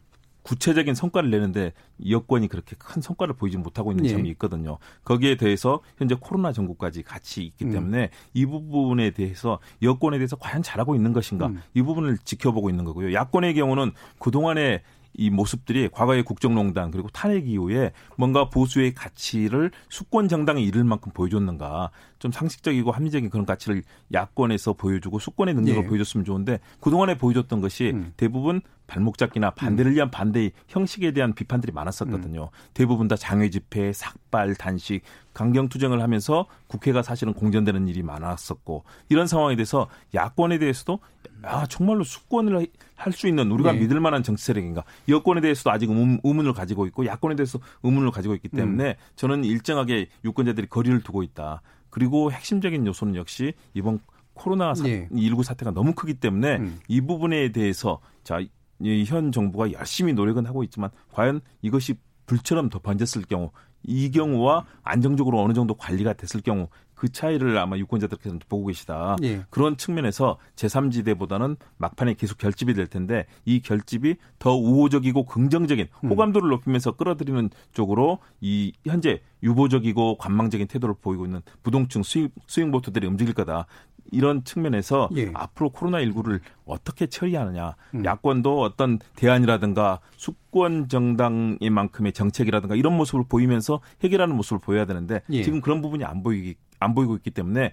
[0.49, 1.75] 구체적인 성과를 내는데
[2.09, 4.09] 여권이 그렇게 큰 성과를 보이지 못하고 있는 네.
[4.09, 4.79] 점이 있거든요.
[5.05, 7.71] 거기에 대해서 현재 코로나 전국까지 같이 있기 음.
[7.71, 8.09] 때문에 음.
[8.33, 11.61] 이 부분에 대해서 여권에 대해서 과연 잘하고 있는 것인가 음.
[11.75, 13.13] 이 부분을 지켜보고 있는 거고요.
[13.13, 14.81] 야권의 경우는 그동안에
[15.15, 21.91] 이 모습들이 과거의 국정농단 그리고 탄핵 이후에 뭔가 보수의 가치를 수권 정당에 이를 만큼 보여줬는가
[22.19, 25.87] 좀 상식적이고 합리적인 그런 가치를 야권에서 보여주고 수권의 능력을 예.
[25.87, 28.13] 보여줬으면 좋은데 그동안에 보여줬던 것이 음.
[28.17, 32.45] 대부분 발목 잡기나 반대를 위한 반대의 형식에 대한 비판들이 많았었거든요.
[32.45, 32.49] 음.
[32.73, 35.03] 대부분 다 장외 집회, 삭발, 단식,
[35.35, 41.01] 강경 투쟁을 하면서 국회가 사실은 공전되는 일이 많았었고 이런 상황에 대해서 야권에 대해서도
[41.43, 42.67] 아 정말로 수권을
[42.97, 43.79] 할 수 있는 우리가 네.
[43.79, 48.35] 믿을 만한 정치 세력인가 여권에 대해서도 아직 음, 의문을 가지고 있고 야권에 대해서 의문을 가지고
[48.35, 48.95] 있기 때문에 음.
[49.17, 51.63] 저는 일정하게 유권자들이 거리를 두고 있다.
[51.99, 53.99] 그리고 핵심적인 요소는 역시 이번
[54.33, 55.43] 코로나 19 네.
[55.43, 56.79] 사태가 너무 크기 때문에 음.
[56.87, 58.39] 이 부분에 대해서 자,
[58.81, 61.97] 이현 정부가 열심히 노력은 하고 있지만 과연 이것이
[62.27, 63.51] 불처럼 더 번졌을 경우
[63.83, 66.69] 이 경우와 안정적으로 어느 정도 관리가 됐을 경우
[66.99, 69.17] 그 차이를 아마 유권자들께서 보고 계시다.
[69.23, 69.45] 예.
[69.51, 76.11] 그런 측면에서 제3지대보다는 막판에 계속 결집이 될 텐데 이 결집이 더 우호적이고 긍정적인 음.
[76.11, 83.07] 호감도를 높이면서 끌어들이는 쪽으로 이 현재 유보적이고 관망적인 태도를 보이고 있는 부동층 수익 수익 보트들이
[83.07, 83.67] 움직일 거다.
[84.11, 85.31] 이런 측면에서 예.
[85.35, 87.75] 앞으로 코로나19를 어떻게 처리하느냐.
[87.95, 88.05] 음.
[88.05, 95.43] 야권도 어떤 대안이라든가 수권 정당인 만큼의 정책이라든가 이런 모습을 보이면서 해결하는 모습을 보여야 되는데 예.
[95.43, 97.73] 지금 그런 부분이 안 보이기 안 보이고 있기 때문에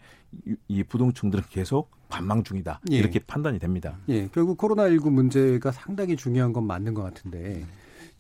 [0.68, 2.82] 이 부동층들은 계속 관망 중이다.
[2.92, 2.98] 예.
[2.98, 3.98] 이렇게 판단이 됩니다.
[4.10, 4.28] 예.
[4.34, 7.66] 결국 코로나19 문제가 상당히 중요한 건 맞는 것 같은데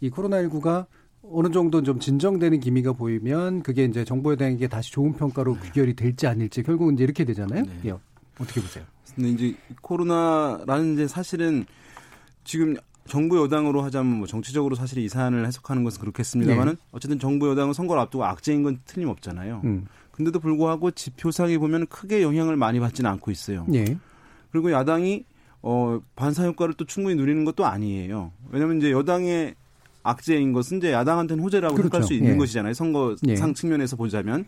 [0.01, 0.85] 이 코로나19가
[1.31, 6.27] 어느 정도 좀 진정되는 기미가 보이면 그게 이제 정부 여당에게 다시 좋은 평가로 귀결이 될지
[6.27, 7.63] 아닐지 결국은 이제 이렇게 되잖아요.
[7.63, 7.71] 네.
[7.85, 7.93] 예.
[8.39, 8.83] 어떻게 보세요?
[9.15, 11.65] 근데 이제 코로나라는 이제 사실은
[12.43, 12.75] 지금
[13.07, 16.79] 정부 여당으로 하자면 뭐 정치적으로 사실 이 사안을 해석하는 것은 그렇겠습니다만은 네.
[16.91, 19.61] 어쨌든 정부 여당은 선거를 앞두고 악재인 건 틀림없잖아요.
[19.63, 19.85] 음.
[20.11, 23.65] 근데도 불구하고 지표상에 보면 크게 영향을 많이 받지는 않고 있어요.
[23.67, 23.97] 네.
[24.51, 25.25] 그리고 야당이
[25.61, 28.31] 어 반사 효과를 또 충분히 누리는 것도 아니에요.
[28.49, 29.55] 왜냐하면 이제 여당의
[30.05, 31.89] 악재인 것은 이제 야당한테는 호재라고 그렇죠.
[31.89, 32.37] 생각할 수 있는 예.
[32.37, 32.73] 것이잖아요.
[32.73, 33.53] 선거상 예.
[33.53, 34.45] 측면에서 보자면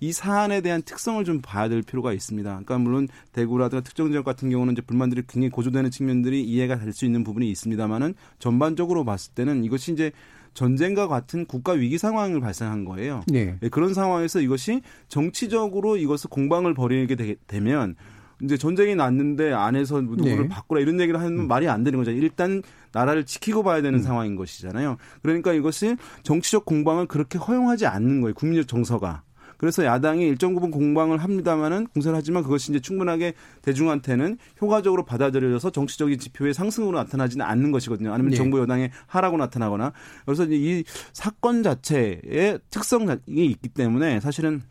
[0.00, 2.50] 이 사안에 대한 특성을 좀 봐야 될 필요가 있습니다.
[2.50, 7.04] 그러니까 물론 대구라든가 특정 지역 같은 경우는 이제 불만들이 굉장히 고조되는 측면들이 이해가 될 수
[7.04, 10.12] 있는 부분이 있습니다만은 전반적으로 봤을 때는 이것이 이제
[10.54, 13.22] 전쟁과 같은 국가 위기 상황을 발생한 거예요.
[13.26, 13.56] 네.
[13.60, 17.96] 네, 그런 상황에서 이것이 정치적으로 이것을 공방을 벌이게 되, 면
[18.42, 20.48] 이제 전쟁이 났는데 안에서 누구를 네.
[20.48, 21.48] 바꾸라 이런 얘기를 하면 음.
[21.48, 22.10] 말이 안 되는 거죠.
[22.10, 22.62] 일단
[22.92, 24.02] 나라를 지키고 봐야 되는 음.
[24.02, 24.96] 상황인 것이잖아요.
[25.22, 28.34] 그러니까 이것이 정치적 공방을 그렇게 허용하지 않는 거예요.
[28.34, 29.22] 국민적 정서가.
[29.56, 36.18] 그래서 야당이 일정 부분 공방을 합니다만은 공세를 하지만 그것이 이제 충분하게 대중한테는 효과적으로 받아들여져서 정치적인
[36.18, 38.12] 지표의 상승으로 나타나지는 않는 것이거든요.
[38.12, 38.36] 아니면 네.
[38.36, 39.92] 정부 여당의 하라고 나타나거나
[40.26, 44.62] 그래서 이 사건 자체의 특성이 있기 때문에 사실은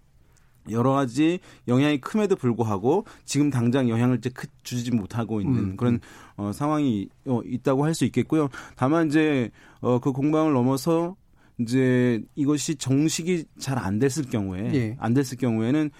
[0.69, 5.77] 여러 가지 영향이 큼에도 불구하고 지금 당장 영향을 이제 크 주지 못하고 있는 음.
[5.77, 5.99] 그런
[6.37, 8.49] 어, 상황이 어, 있다고 할 수 있겠고요.
[8.75, 9.51] 다만 이제
[9.81, 11.15] 어, 그 공방을 넘어서
[11.59, 14.97] 이제 이것이 정식이 잘 안 됐을 경우에 예.
[14.99, 15.91] 안 됐을 경우에는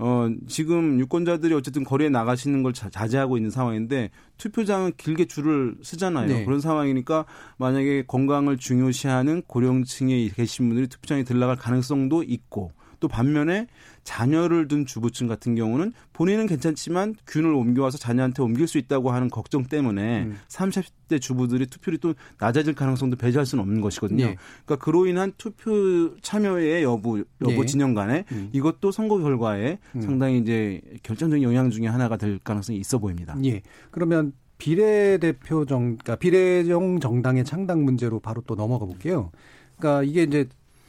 [0.00, 6.26] 어, 지금 유권자들이 어쨌든 거리에 나가시는 걸 자 제하고 있는 상황인데 투표장은 길게 줄을 쓰잖아요.
[6.28, 6.44] 네.
[6.44, 7.24] 그런 상황이니까
[7.56, 13.66] 만약에 건강을 중요시하는 고령층에 계신 분들이 투표장에 들어갈 가능성도 있고 또 반면에
[14.04, 19.64] 자녀를 둔 주부층 같은 경우는 본인은 괜찮지만 균을 옮겨와서 자녀한테 옮길 수 있다고 하는 걱정
[19.64, 20.36] 때문에 음.
[20.48, 24.26] 30대 주부들이 투표율이 또 낮아질 가능성도 배제할 수는 없는 것이거든요.
[24.26, 24.36] 네.
[24.64, 27.66] 그러니까 그로 인한 투표 참여의 여부 여부 네.
[27.66, 28.50] 진영 간에 음.
[28.52, 30.00] 이것도 선거 결과에 음.
[30.00, 33.36] 상당히 이제 결정적인 영향 중에 하나가 될 가능성이 있어 보입니다.
[33.44, 33.62] 예.
[33.90, 39.30] 그러면 비례대표 정, 그러니까 비례정 정당의 창당 문제로 바로 또 넘어가 볼게요.
[39.76, 40.48] 그러니까 이게 이제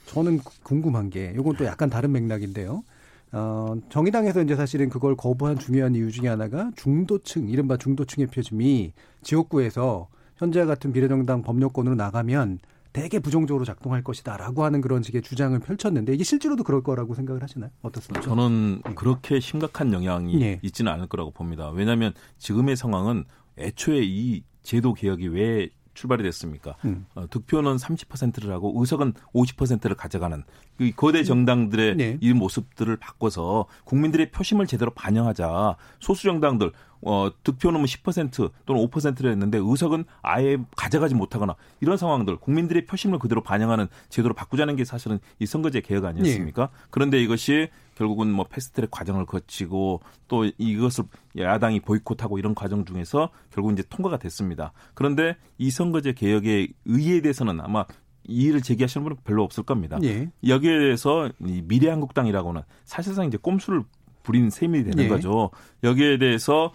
[0.09, 2.83] 저는 궁금한 게 이건 또 약간 다른 맥락인데요.
[3.31, 8.91] 어, 정의당에서 이제 사실은 그걸 거부한 중요한 이유 중에 하나가 중도층, 이른바 중도층의 표심이
[9.21, 10.07] 지역구에서
[10.37, 12.59] 현재 같은 비례정당 법률권으로 나가면
[12.91, 17.69] 되게 부정적으로 작동할 것이다라고 하는 그런 식의 주장을 펼쳤는데 이게 실제로도 그럴 거라고 생각을 하시나요?
[17.83, 18.27] 어떻습니까?
[18.27, 20.59] 저는 그렇게 심각한 영향이 네.
[20.63, 21.69] 있지는 않을 거라고 봅니다.
[21.69, 23.25] 왜냐하면 지금의 상황은
[23.59, 26.75] 애초에 이 제도 개혁이 왜 출발이 됐습니까?
[26.85, 27.05] 음.
[27.15, 32.17] 어, 득표는 30%를 하고 의석은 50%를 가져가는 그 거대 정당들의 네.
[32.21, 36.71] 이 모습들을 바꿔서 국민들의 표심을 제대로 반영하자 소수 정당들
[37.01, 43.41] 어, 득표는 10% 또는 5%를 했는데 의석은 아예 가져가지 못하거나 이런 상황들 국민들의 표심을 그대로
[43.41, 46.65] 반영하는 제도로 바꾸자는 게 사실은 이 선거제 개혁 아니었습니까?
[46.65, 46.87] 네.
[46.89, 51.05] 그런데 이것이 결국은 뭐 패스트트랙 과정을 거치고 또 이것을
[51.37, 54.73] 야당이 보이콧하고 이런 과정 중에서 결국 이제 통과가 됐습니다.
[54.93, 57.85] 그런데 이 선거제 개혁의 의의에 대해서는 아마
[58.29, 59.97] 이의를 제기하시는 분은 별로 없을 겁니다.
[60.03, 60.29] 예.
[60.47, 63.83] 여기에 대해서 이 미래한국당이라고는 사실상 이제 꼼수를
[64.23, 65.07] 부린 셈이 되는 예.
[65.07, 65.49] 거죠.
[65.83, 66.71] 여기에 대해서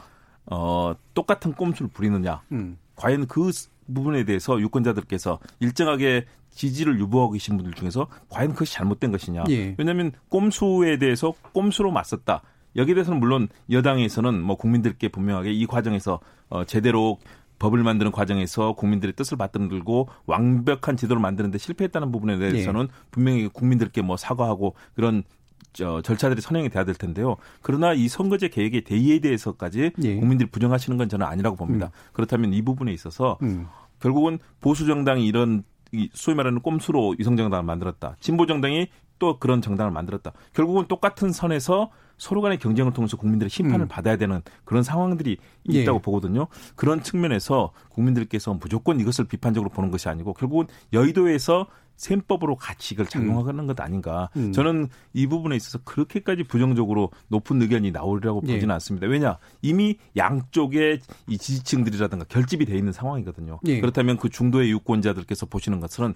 [0.47, 2.43] 어 똑같은 꼼수를 부리느냐?
[2.53, 2.79] 음.
[2.97, 3.51] 과연 그
[3.93, 9.45] 부분에 대해서 유권자들께서 일정하게 지지를 유보하고 계신 분들 중에서 과연 그것이 잘못된 것이냐.
[9.51, 9.75] 예.
[9.79, 12.43] 왜냐하면 꼼수에 대해서 꼼수로 맞섰다.
[12.77, 17.19] 여기에 대해서는 물론 여당에서는 뭐 국민들께 분명하게 이 과정에서 어 제대로
[17.59, 22.87] 법을 만드는 과정에서 국민들의 뜻을 받들고 완벽한 제도를 만드는데 실패했다는 부분에 대해서는 예.
[23.11, 25.23] 분명히 국민들께 뭐 사과하고 그런
[25.73, 27.37] 저 절차들이 선행이 돼야 될 텐데요.
[27.61, 30.17] 그러나 이 선거제 계획의 대의에 대해서까지 예.
[30.17, 31.87] 국민들이 부정하시는 건 저는 아니라고 봅니다.
[31.87, 32.11] 음.
[32.13, 33.67] 그렇다면 이 부분에 있어서 음.
[34.01, 35.65] 결국은 보수 정당이 이런
[36.13, 38.17] 소위 말하는 꼼수로 위성정당을 만들었다.
[38.21, 38.89] 진보 정당이
[39.19, 40.33] 또 그런 정당을 만들었다.
[40.53, 43.89] 결국은 똑같은 선에서 서로 간의 경쟁을 통해서 국민들의 심판을 음.
[43.89, 45.37] 받아야 되는 그런 상황들이
[45.73, 45.83] 예.
[45.83, 46.03] 있다고 예.
[46.03, 46.47] 보거든요.
[46.77, 53.61] 그런 측면에서 국민들께서 무조건 이것을 비판적으로 보는 것이 아니고 결국은 여의도에서 셈법으로 같이 이걸 작용하는
[53.61, 53.67] 음.
[53.67, 54.29] 것 아닌가.
[54.37, 54.53] 음.
[54.53, 58.55] 저는 이 부분에 있어서 그렇게까지 부정적으로 높은 의견이 나오리라고 예.
[58.55, 59.07] 보지는 않습니다.
[59.07, 63.61] 왜냐 이미 양쪽의 이 지지층들이라든가 결집이 돼 있는 상황이거든요.
[63.67, 63.81] 예.
[63.81, 66.15] 그렇다면 그 중도의 유권자들께서 보시는 것은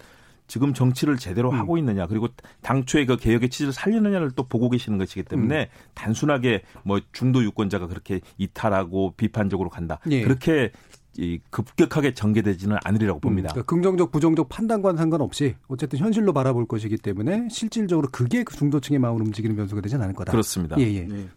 [0.49, 1.59] 지금 정치를 제대로 음.
[1.59, 2.28] 하고 있느냐 그리고
[2.62, 5.90] 당초에 그 개혁의 취지를 살리느냐를 또 보고 계시는 것이기 때문에 음.
[5.94, 10.22] 단순하게 뭐 중도 유권자가 그렇게 이탈하고 비판적으로 간다 예.
[10.22, 10.72] 그렇게
[11.16, 13.49] 이 급격하게 전개되지는 않으리라고 봅니다.
[13.49, 19.01] 음, 그러니까 긍정적 부정적 판단과 상관없이 어쨌든 현실로 바라볼 것이기 때문에 실질적으로 그게 그 중도층의
[19.01, 20.30] 마음을 움직이는 변수가 되지는 않을 거다.
[20.30, 20.76] 그렇습니다.
[20.78, 21.01] 예, 예.
[21.07, 21.28] 네.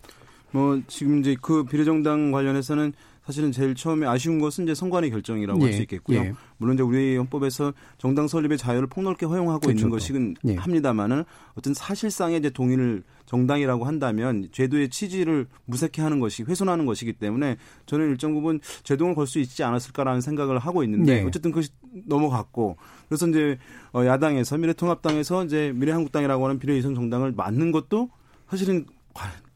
[0.52, 2.94] 뭐 지금 이제 그 비례정당 관련해서는
[3.26, 6.20] 사실은 제일 처음에 아쉬운 것은 이제 선관위 결정이라고 예, 할수 있겠고요.
[6.20, 6.34] 예.
[6.58, 9.78] 물론 이제 우리 헌법에서 정당 설립의 자유를 폭넓게 허용하고 그렇죠.
[9.78, 10.56] 있는 것이긴 예.
[10.56, 11.24] 합니다만은
[11.56, 18.10] 어떤 사실상의 이제 동의를 정당이라고 한다면 제도의 취지를 무색해 하는 것이 훼손하는 것이기 때문에 저는
[18.10, 21.28] 일정 부분 제동을 걸 수 있지 않았을까라는 생각을 하고 있는데 네.
[21.28, 21.70] 어쨌든 그것이
[22.06, 22.76] 넘어갔고
[23.08, 23.58] 그래서 이제
[23.94, 28.10] 어, 야당에서 미래통합당에서 이제 미래한국당이라고 하는 비례위성 정당을 맞는 것도
[28.50, 28.86] 사실은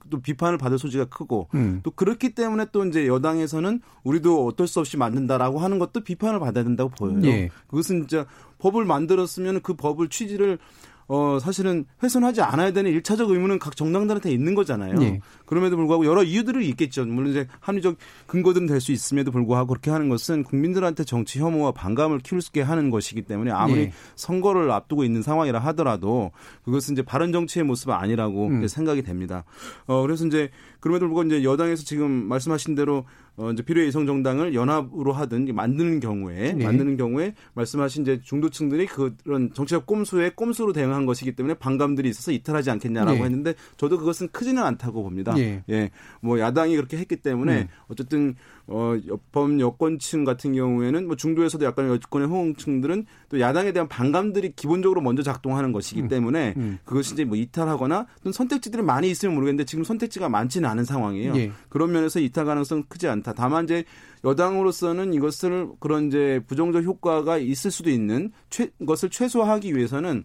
[0.09, 1.81] 또 비판을 받을 소지가 크고 음.
[1.83, 6.63] 또 그렇기 때문에 또 이제 여당에서는 우리도 어쩔 수 없이 만든다라고 하는 것도 비판을 받아야
[6.63, 7.19] 된다고 보여요.
[7.25, 7.49] 예.
[7.67, 8.25] 그것은 진짜
[8.59, 10.59] 법을 만들었으면 그 법을 취지를
[11.07, 14.95] 어, 사실은 훼손하지 않아야 되는 일차적 의무는 각 정당들한테 있는 거잖아요.
[14.95, 15.19] 네.
[15.45, 17.05] 그럼에도 불구하고 여러 이유들이 있겠죠.
[17.05, 17.97] 물론 이제 합리적
[18.27, 22.61] 근거들은 될 수 있음에도 불구하고 그렇게 하는 것은 국민들한테 정치 혐오와 반감을 키울 수 있게
[22.61, 23.93] 하는 것이기 때문에 아무리 네.
[24.15, 26.31] 선거를 앞두고 있는 상황이라 하더라도
[26.63, 28.67] 그것은 이제 바른 정치의 모습은 아니라고 음.
[28.67, 29.43] 생각이 됩니다.
[29.87, 30.49] 어, 그래서 이제
[30.79, 33.05] 그럼에도 불구하고 이제 여당에서 지금 말씀하신 대로
[33.37, 36.63] 어 이제 필요의 이성 정당을 연합으로 하든 만드는 경우에 네.
[36.63, 42.71] 만드는 경우에 말씀하신 이제 중도층들이 그런 정치적 꼼수에 꼼수로 대응한 것이기 때문에 반감들이 있어서 이탈하지
[42.71, 43.23] 않겠냐라고 네.
[43.23, 45.33] 했는데 저도 그것은 크지는 않다고 봅니다.
[45.33, 45.63] 네.
[45.69, 45.91] 예.
[46.21, 47.67] 뭐 야당이 그렇게 했기 때문에 음.
[47.87, 48.35] 어쨌든
[48.67, 48.95] 어,
[49.31, 55.21] 법 여권층 같은 경우에는 뭐 중도에서도 약간 여권의 호응층들은 또 야당에 대한 반감들이 기본적으로 먼저
[55.21, 56.07] 작동하는 것이기 음.
[56.07, 56.79] 때문에 음.
[56.83, 61.35] 그것이 이제 뭐 이탈하거나 또는 선택지들이 많이 있으면 모르겠는데 지금 선택지가 많지는 않은 상황이에요.
[61.37, 61.51] 예.
[61.69, 63.33] 그런 면에서 이탈 가능성 크지 않다.
[63.33, 63.83] 다만 이제
[64.23, 70.23] 여당으로서는 이것을 그런 이제 부정적 효과가 있을 수도 있는 최, 것을 최소화하기 위해서는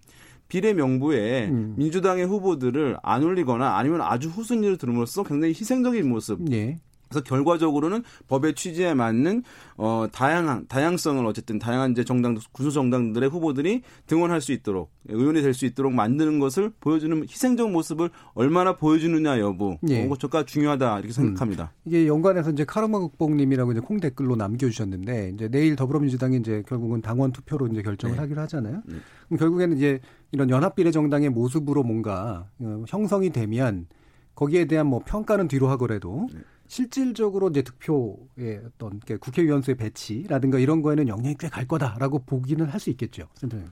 [0.48, 1.74] 비례 명부에 음.
[1.76, 6.78] 민주당의 후보들을 안 올리거나 아니면 아주 후순위를 두름으로써 굉장히 희생적인 모습 예.
[7.10, 9.42] 그래서 결과적으로는 법의 취지에 맞는
[9.76, 15.50] 어 다양한 다양성을 어쨌든 다양한 이제 정당 구수 정당들의 후보들이 등원할 수 있도록 의원이 될
[15.50, 20.06] 수 있도록 만드는 것을 보여주는 희생적 모습을 얼마나 보여주느냐 여부 예.
[20.06, 21.72] 그것가 중요하다 이렇게 생각합니다.
[21.74, 21.80] 음.
[21.84, 27.32] 이게 연관해서 이제 카르마 국뽕님이라고 이제 콩 댓글로 남겨주셨는데 이제 내일 더불어민주당이 이제 결국은 당원
[27.32, 28.20] 투표로 이제 결정을 네.
[28.20, 28.82] 하기로 하잖아요.
[28.86, 28.96] 네.
[29.26, 29.98] 그럼 결국에는 이제
[30.30, 33.88] 이런 연합비례 정당의 모습으로 뭔가 어, 형성이 되면
[34.36, 36.40] 거기에 대한 뭐 평가는 뒤로 하더라도 네.
[36.70, 42.78] 실질적으로 이제 득표의 어떤 국회의원 수의 배치라든가 이런 거에는 영향이 꽤 갈 거다라고 보기는 할
[42.78, 43.66] 수 있겠죠, 센터님.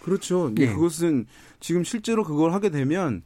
[0.00, 0.52] 그렇죠.
[0.58, 0.68] 예.
[0.68, 1.26] 그것은
[1.58, 3.22] 지금 실제로 그걸 하게 되면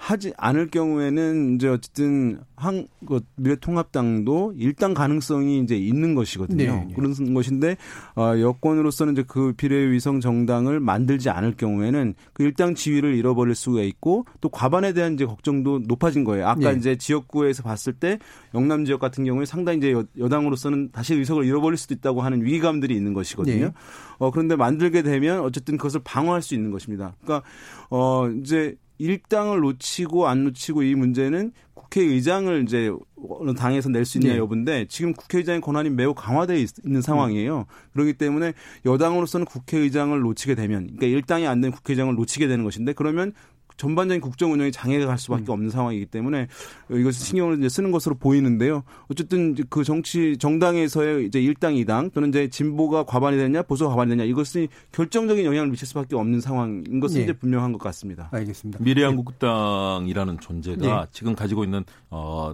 [0.00, 6.56] 하지 않을 경우에는 이제 어쨌든 한그 미래통합당도 일당 가능성이 이제 있는 것이거든요.
[6.56, 6.94] 네, 네.
[6.94, 7.76] 그런 것인데
[8.16, 14.24] 어 여권으로서는 이제 그 비례위성 정당을 만들지 않을 경우에는 그 일당 지위를 잃어버릴 수가 있고
[14.40, 16.48] 또 과반에 대한 이제 걱정도 높아진 거예요.
[16.48, 16.78] 아까 네.
[16.78, 18.18] 이제 지역구에서 봤을 때
[18.54, 22.96] 영남 지역 같은 경우에 상당히 이제 여, 당으로서는 다시 의석을 잃어버릴 수도 있다고 하는 위기감들이
[22.96, 23.66] 있는 것이거든요.
[23.66, 23.72] 네.
[24.16, 27.12] 어 그런데 만들게 되면 어쨌든 그것을 방어할 수 있는 것입니다.
[27.20, 27.46] 그러니까
[27.90, 32.92] 어 이제 일당을 놓치고 안 놓치고 이 문제는 국회의장을 이제
[33.28, 34.38] 어느 당에서 낼 수 있냐 네.
[34.38, 37.66] 여부인데 지금 국회의장의 권한이 매우 강화되어 있는 상황이에요.
[37.94, 38.52] 그렇기 때문에
[38.84, 43.32] 여당으로서는 국회의장을 놓치게 되면 그러니까 일당이 안 된 국회의장을 놓치게 되는 것인데 그러면
[43.80, 45.54] 전반적인 국정 운영에 장애가 갈 수밖에 음.
[45.54, 46.48] 없는 상황이기 때문에
[46.90, 48.82] 이것을 신경을 이제 쓰는 것으로 보이는데요.
[49.10, 54.24] 어쨌든 그 정치 정당에서의 이제 일당 이당 또는 이제 진보가 과반이 되냐 보수가 과반이 되냐
[54.24, 57.22] 이것이 결정적인 영향을 미칠 수밖에 없는 상황인 것은 네.
[57.22, 58.28] 이제 분명한 것 같습니다.
[58.32, 58.84] 알겠습니다.
[58.84, 61.06] 미래한국당이라는 존재가 네.
[61.10, 62.52] 지금 가지고 있는 어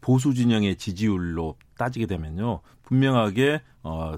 [0.00, 4.14] 보수 진영의 지지율로 따지게 되면요 분명하게 어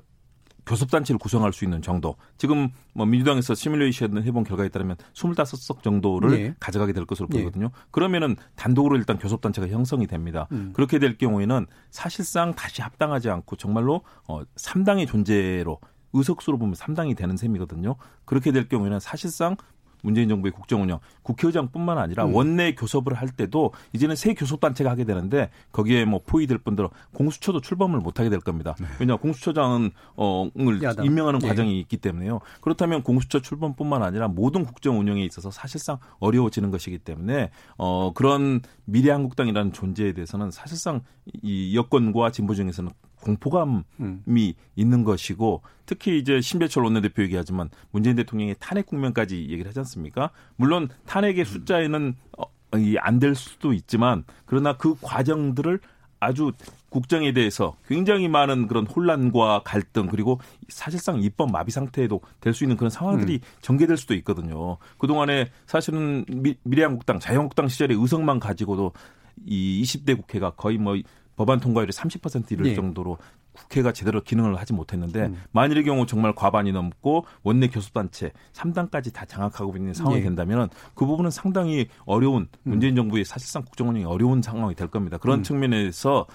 [0.71, 2.15] 교섭단체를 구성할 수 있는 정도.
[2.39, 6.55] 지금 뭐 민주당에서 시뮬레이션 해본 결과에 따르면 25석 정도를 네.
[6.61, 7.39] 가져가게 될 것으로 네.
[7.39, 7.67] 보이거든요.
[7.67, 7.73] 네.
[7.91, 10.47] 그러면은 단독으로 일단 교섭단체가 형성이 됩니다.
[10.53, 10.73] 음.
[10.73, 15.81] 그렇게 될 경우에는 사실상 다시 합당하지 않고 정말로 어 3당의 존재로
[16.13, 17.97] 의석수로 보면 3당이 되는 셈이거든요.
[18.25, 19.57] 그렇게 될 경우에는 사실상
[20.03, 22.35] 문재인 정부의 국정 운영 국회의장뿐만 아니라 음.
[22.35, 28.01] 원내 교섭을 할 때도 이제는 새 교섭단체가 하게 되는데 거기에 뭐 포위될 뿐더러 공수처도 출범을
[28.01, 28.75] 못 하게 될 겁니다.
[28.81, 28.87] 네.
[28.99, 31.49] 왜냐 공수처장은 어을 임명하는 예.
[31.49, 32.41] 과정이 있기 때문에요.
[32.61, 39.73] 그렇다면 공수처 출범뿐만 아니라 모든 국정 운영에 있어서 사실상 어려워지는 것이기 때문에 어 그런 미래한국당이라는
[39.73, 41.03] 존재에 대해서는 사실상
[41.43, 42.91] 이 여권과 진보 중에서는
[43.21, 44.23] 공포감이 음.
[44.77, 50.31] 있는 것이고 특히 이제 신배철 원내대표 얘기하지만 문재인 대통령의 탄핵 국면까지 얘기를 하지 않습니까?
[50.57, 52.45] 물론 탄핵의 숫자에는 어,
[52.99, 55.81] 안될 수도 있지만 그러나 그 과정들을
[56.21, 56.53] 아주
[56.91, 62.77] 국정에 대해서 굉장히 많은 그런 혼란과 갈등 그리고 사실상 입법 마비 상태에도 될 수 있는
[62.77, 63.41] 그런 상황들이 음.
[63.63, 64.77] 전개될 수도 있거든요.
[64.99, 68.93] 그동안에 사실은 미, 미래한국당, 자유한국당 시절의 의석만 가지고도
[69.47, 70.95] 이 20대 국회가 거의 뭐
[71.41, 72.75] 법안 통과율이 30% 이를 네.
[72.75, 73.17] 정도로
[73.53, 75.41] 국회가 제대로 기능을 하지 못했는데 음.
[75.53, 80.25] 만일의 경우 정말 과반이 넘고 원내 교섭단체 3당까지 다 장악하고 있는 상황이 네.
[80.25, 82.71] 된다면 그 부분은 상당히 어려운 음.
[82.73, 85.17] 문재인 정부의 사실상 국정 운영이 어려운 상황이 될 겁니다.
[85.17, 85.43] 그런 음.
[85.43, 86.27] 측면에서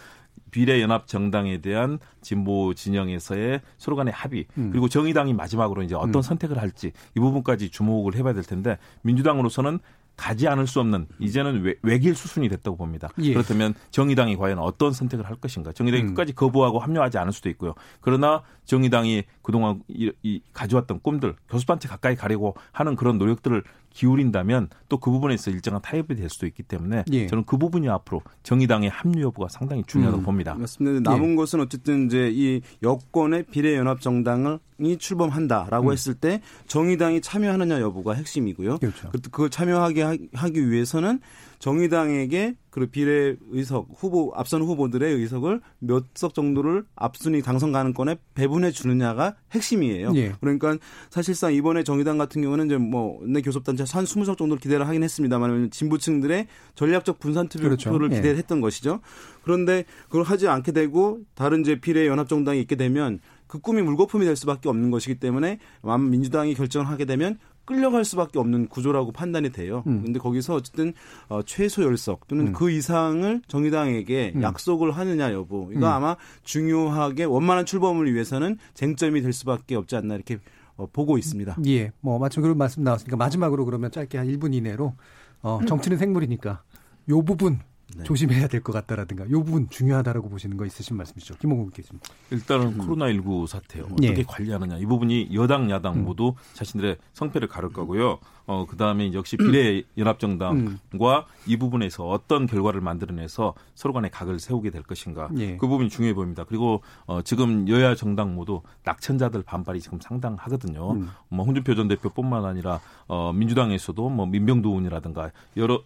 [0.50, 4.72] 비례연합 정당에 대한 진보 진영에서의 서로 간의 합의 음.
[4.72, 6.22] 그리고 정의당이 마지막으로 이제 어떤 음.
[6.24, 9.78] 선택을 할지 이 부분까지 주목을 해봐야 될 텐데 민주당으로서는
[10.16, 13.10] 가지 않을 수 없는 이제는 외, 외길 수순이 됐다고 봅니다.
[13.20, 13.34] 예.
[13.34, 15.72] 그렇다면 정의당이 과연 어떤 선택을 할 것인가?
[15.72, 16.08] 정의당이 음.
[16.10, 17.74] 끝까지 거부하고 합류하지 않을 수도 있고요.
[18.02, 23.64] 그러나 정의당이 그동안 이, 이 가져왔던 꿈들 교수단체 가까이 가려고 하는 그런 노력들을
[23.96, 27.28] 기울인다면 또 그 부분에서 일정한 타협이 될 수도 있기 때문에 예.
[27.28, 30.26] 저는 그 부분이 앞으로 정의당의 합류 여부가 상당히 중요하다고 음.
[30.26, 30.56] 봅니다.
[30.56, 31.12] 맞습니다.
[31.12, 31.36] 남은 예.
[31.36, 35.94] 것은 어쨌든 이제 이 여권의 비례연합정당을 이 출범한다라고 음.
[35.94, 38.80] 했을 때 정의당이 참여하느냐 여부가 핵심이고요.
[38.80, 39.12] 그렇죠.
[39.12, 41.20] 그걸 참여하게 하기 위해서는
[41.60, 48.72] 정의당에게 그 비례 의석 후보 앞선 후보들의 의석을 몇 석 정도를 앞순위 당선 가능권에 배분해
[48.72, 50.12] 주느냐가 핵심이에요.
[50.16, 50.34] 예.
[50.40, 50.78] 그러니까
[51.10, 56.48] 사실상 이번에 정의당 같은 경우는 이제 뭐내 교섭단체 한 20석 정도를 기대를 하긴 했습니다만 진보층들의
[56.76, 58.06] 전략적 분산 투표를 그렇죠.
[58.12, 58.16] 예.
[58.18, 59.00] 기대를 했던 것이죠.
[59.44, 64.26] 그런데 그걸 하지 않게 되고 다른 이제 비례 연합 정당이 있게 되면 그 꿈이 물거품이
[64.26, 69.84] 될 수밖에 없는 것이기 때문에 민주당이 결정을 하게 되면 끌려갈 수밖에 없는 구조라고 판단이 돼요.
[69.88, 70.04] 음.
[70.04, 70.94] 근데 거기서 어쨌든
[71.28, 72.54] 어, 최소 열석 또는 음.
[72.54, 74.42] 그 이상을 정의당에게 음.
[74.42, 75.92] 약속을 하느냐 여부 이거 음.
[75.92, 80.38] 아마 중요하게 원만한 출범을 위해서는 쟁점이 될 수밖에 없지 않나 이렇게
[80.78, 81.58] 어, 보고 있습니다.
[81.68, 84.94] 예, 뭐 마침 그런 말씀 나왔으니까 마지막으로 그러면 짧게 한 1분 이내로
[85.42, 86.64] 어, 정치는 생물이니까
[87.10, 87.60] 요 부분
[87.96, 88.04] 네.
[88.04, 91.36] 조심해야 될 것 같다라든가 이 부분 중요하다라고 보시는 거 있으신 말씀이시죠?
[91.38, 92.00] 김홍국 교수님.
[92.32, 92.78] 일단은 음.
[92.80, 94.24] 코로나19 사태 어떻게 예.
[94.24, 96.06] 관리하느냐 이 부분이 여당 야당 음.
[96.06, 98.20] 모두 자신들의 성패를 가를 거고요.
[98.48, 101.24] 어 그다음에 역시 비례 연합정당과 음.
[101.48, 105.58] 이 부분에서 어떤 결과를 만들어내서 서로 간에 각을 세우게 될 것인가 예.
[105.58, 106.44] 그 부분이 중요해 보입니다.
[106.44, 110.92] 그리고 어 지금 여야 정당 모두 낙천자들 반발이 지금 상당하거든요.
[110.94, 111.10] 음.
[111.30, 115.82] 뭐 홍준표 전 대표뿐만 아니라 어 민주당에서도 뭐 민병두운이라든가 여러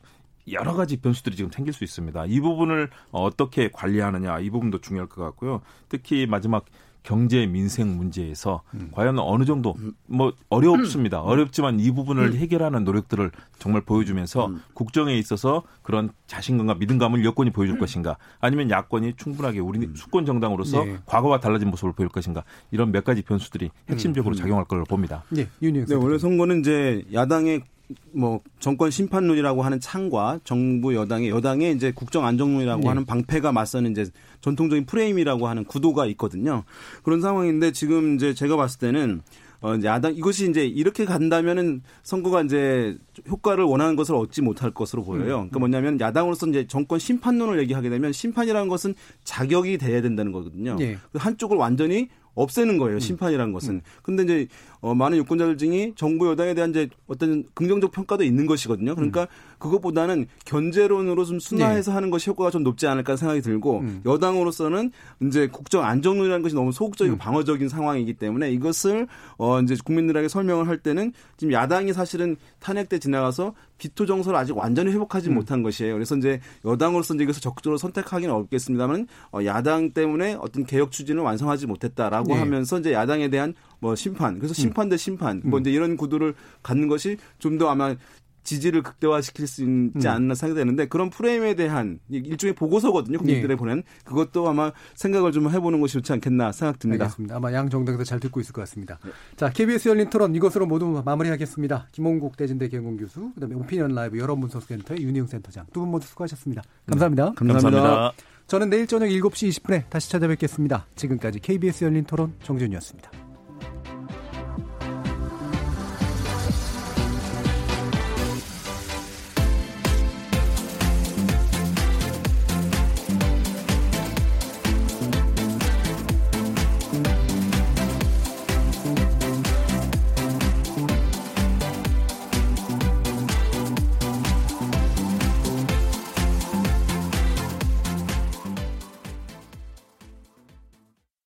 [0.52, 2.26] 여러 가지 변수들이 지금 생길 수 있습니다.
[2.26, 5.62] 이 부분을 어떻게 관리하느냐 이 부분도 중요할 것 같고요.
[5.90, 6.66] 특히 마지막
[7.04, 8.90] 경제 민생 문제에서 음.
[8.92, 9.76] 과연 어느 정도
[10.06, 11.22] 뭐 어렵습니다.
[11.22, 11.28] 음.
[11.28, 12.36] 어렵지만 이 부분을 음.
[12.36, 14.62] 해결하는 노력들을 정말 보여주면서 음.
[14.74, 17.80] 국정에 있어서 그런 자신감과 믿음감을 여권이 보여줄 음.
[17.80, 19.94] 것인가 아니면 야권이 충분하게 우리 음.
[19.96, 20.98] 수권 정당으로서 네.
[21.06, 25.24] 과거와 달라진 모습을 보일 것인가 이런 몇 가지 변수들이 핵심적으로 작용할 걸로 봅니다.
[25.30, 27.64] 네, 네 원래 선거는 이제 야당의
[28.12, 32.88] 뭐 정권 심판론이라고 하는 창과 정부 여당의 여당의 이제 국정 안정론이라고 네.
[32.88, 34.06] 하는 방패가 맞서는 이제
[34.42, 36.64] 전통적인 프레임이라고 하는 구도가 있거든요.
[37.04, 39.22] 그런 상황인데 지금 이제 제가 봤을 때는
[39.62, 45.04] 어, 이제 야당, 이것이 이제 이렇게 간다면은 선거가 이제 효과를 원하는 것을 얻지 못할 것으로
[45.04, 45.24] 보여요.
[45.24, 45.50] 음.
[45.50, 50.76] 그러니까 뭐냐면 야당으로서 이제 정권 심판론을 얘기하게 되면 심판이라는 것은 자격이 돼야 된다는 거거든요.
[50.76, 50.98] 네.
[51.14, 52.98] 한쪽을 완전히 없애는 거예요.
[52.98, 53.00] 음.
[53.00, 53.76] 심판이라는 것은.
[53.76, 53.82] 음.
[54.02, 54.48] 근데 이제
[54.82, 58.96] 어, 많은 유권자들 중에 정부 여당에 대한 이제 어떤 긍정적 평가도 있는 것이거든요.
[58.96, 59.28] 그러니까 음.
[59.60, 61.96] 그것보다는 견제론으로 좀 순화해서 네.
[61.96, 64.02] 하는 것이 효과가 좀 높지 않을까 생각이 들고 음.
[64.06, 64.92] 여당으로서는
[65.24, 67.18] 이제 국정 안정론이라는 것이 너무 소극적이고 음.
[67.18, 69.08] 방어적인 상황이기 때문에 이것을
[69.38, 74.56] 어 이제 국민들에게 설명을 할 때는 지금 야당이 사실은 탄핵 때 지나가서 비토 정서를 아직
[74.56, 75.36] 완전히 회복하지 음.
[75.36, 75.94] 못한 것이에요.
[75.94, 81.68] 그래서 이제 여당으로서 이제 이것을 적극적으로 선택하기는 어렵겠습니다만 어, 야당 때문에 어떤 개혁 추진을 완성하지
[81.68, 82.40] 못했다라고 네.
[82.40, 84.56] 하면서 이제 야당에 대한 뭐 심판 그래서 음.
[84.56, 85.62] 심판 대 심판 뭐 음.
[85.62, 87.96] 이제 이런 구도를 갖는 것이 좀 더 아마
[88.42, 90.12] 지지를 극대화시킬 수 있지 음.
[90.12, 93.18] 않나 생각되는데 그런 프레임에 대한 일종의 보고서거든요.
[93.20, 93.56] 국민들에 네.
[93.56, 97.04] 보낸 그것도 아마 생각을 좀 해보는 것이 좋지 않겠나 생각됩니다.
[97.06, 97.36] 알겠습니다.
[97.36, 98.98] 아마 양 정당도 잘 듣고 있을 것 같습니다.
[99.04, 99.12] 네.
[99.36, 101.90] 자, KBS 열린 토론 이것으로 모두 마무리하겠습니다.
[101.92, 106.64] 김홍국 대진대 개공 교수, 그다음에 오피니언 라이브 여론분석센터의 윤희용 센터장 두 분 모두 수고하셨습니다.
[106.88, 107.26] 감사합니다.
[107.26, 107.32] 네.
[107.36, 107.70] 감사합니다.
[107.82, 108.24] 감사합니다.
[108.48, 110.88] 저는 내일 저녁 7시 20분에 다시 찾아뵙겠습니다.
[110.96, 113.29] 지금까지 KBS 열린 토론 정준이었습니다.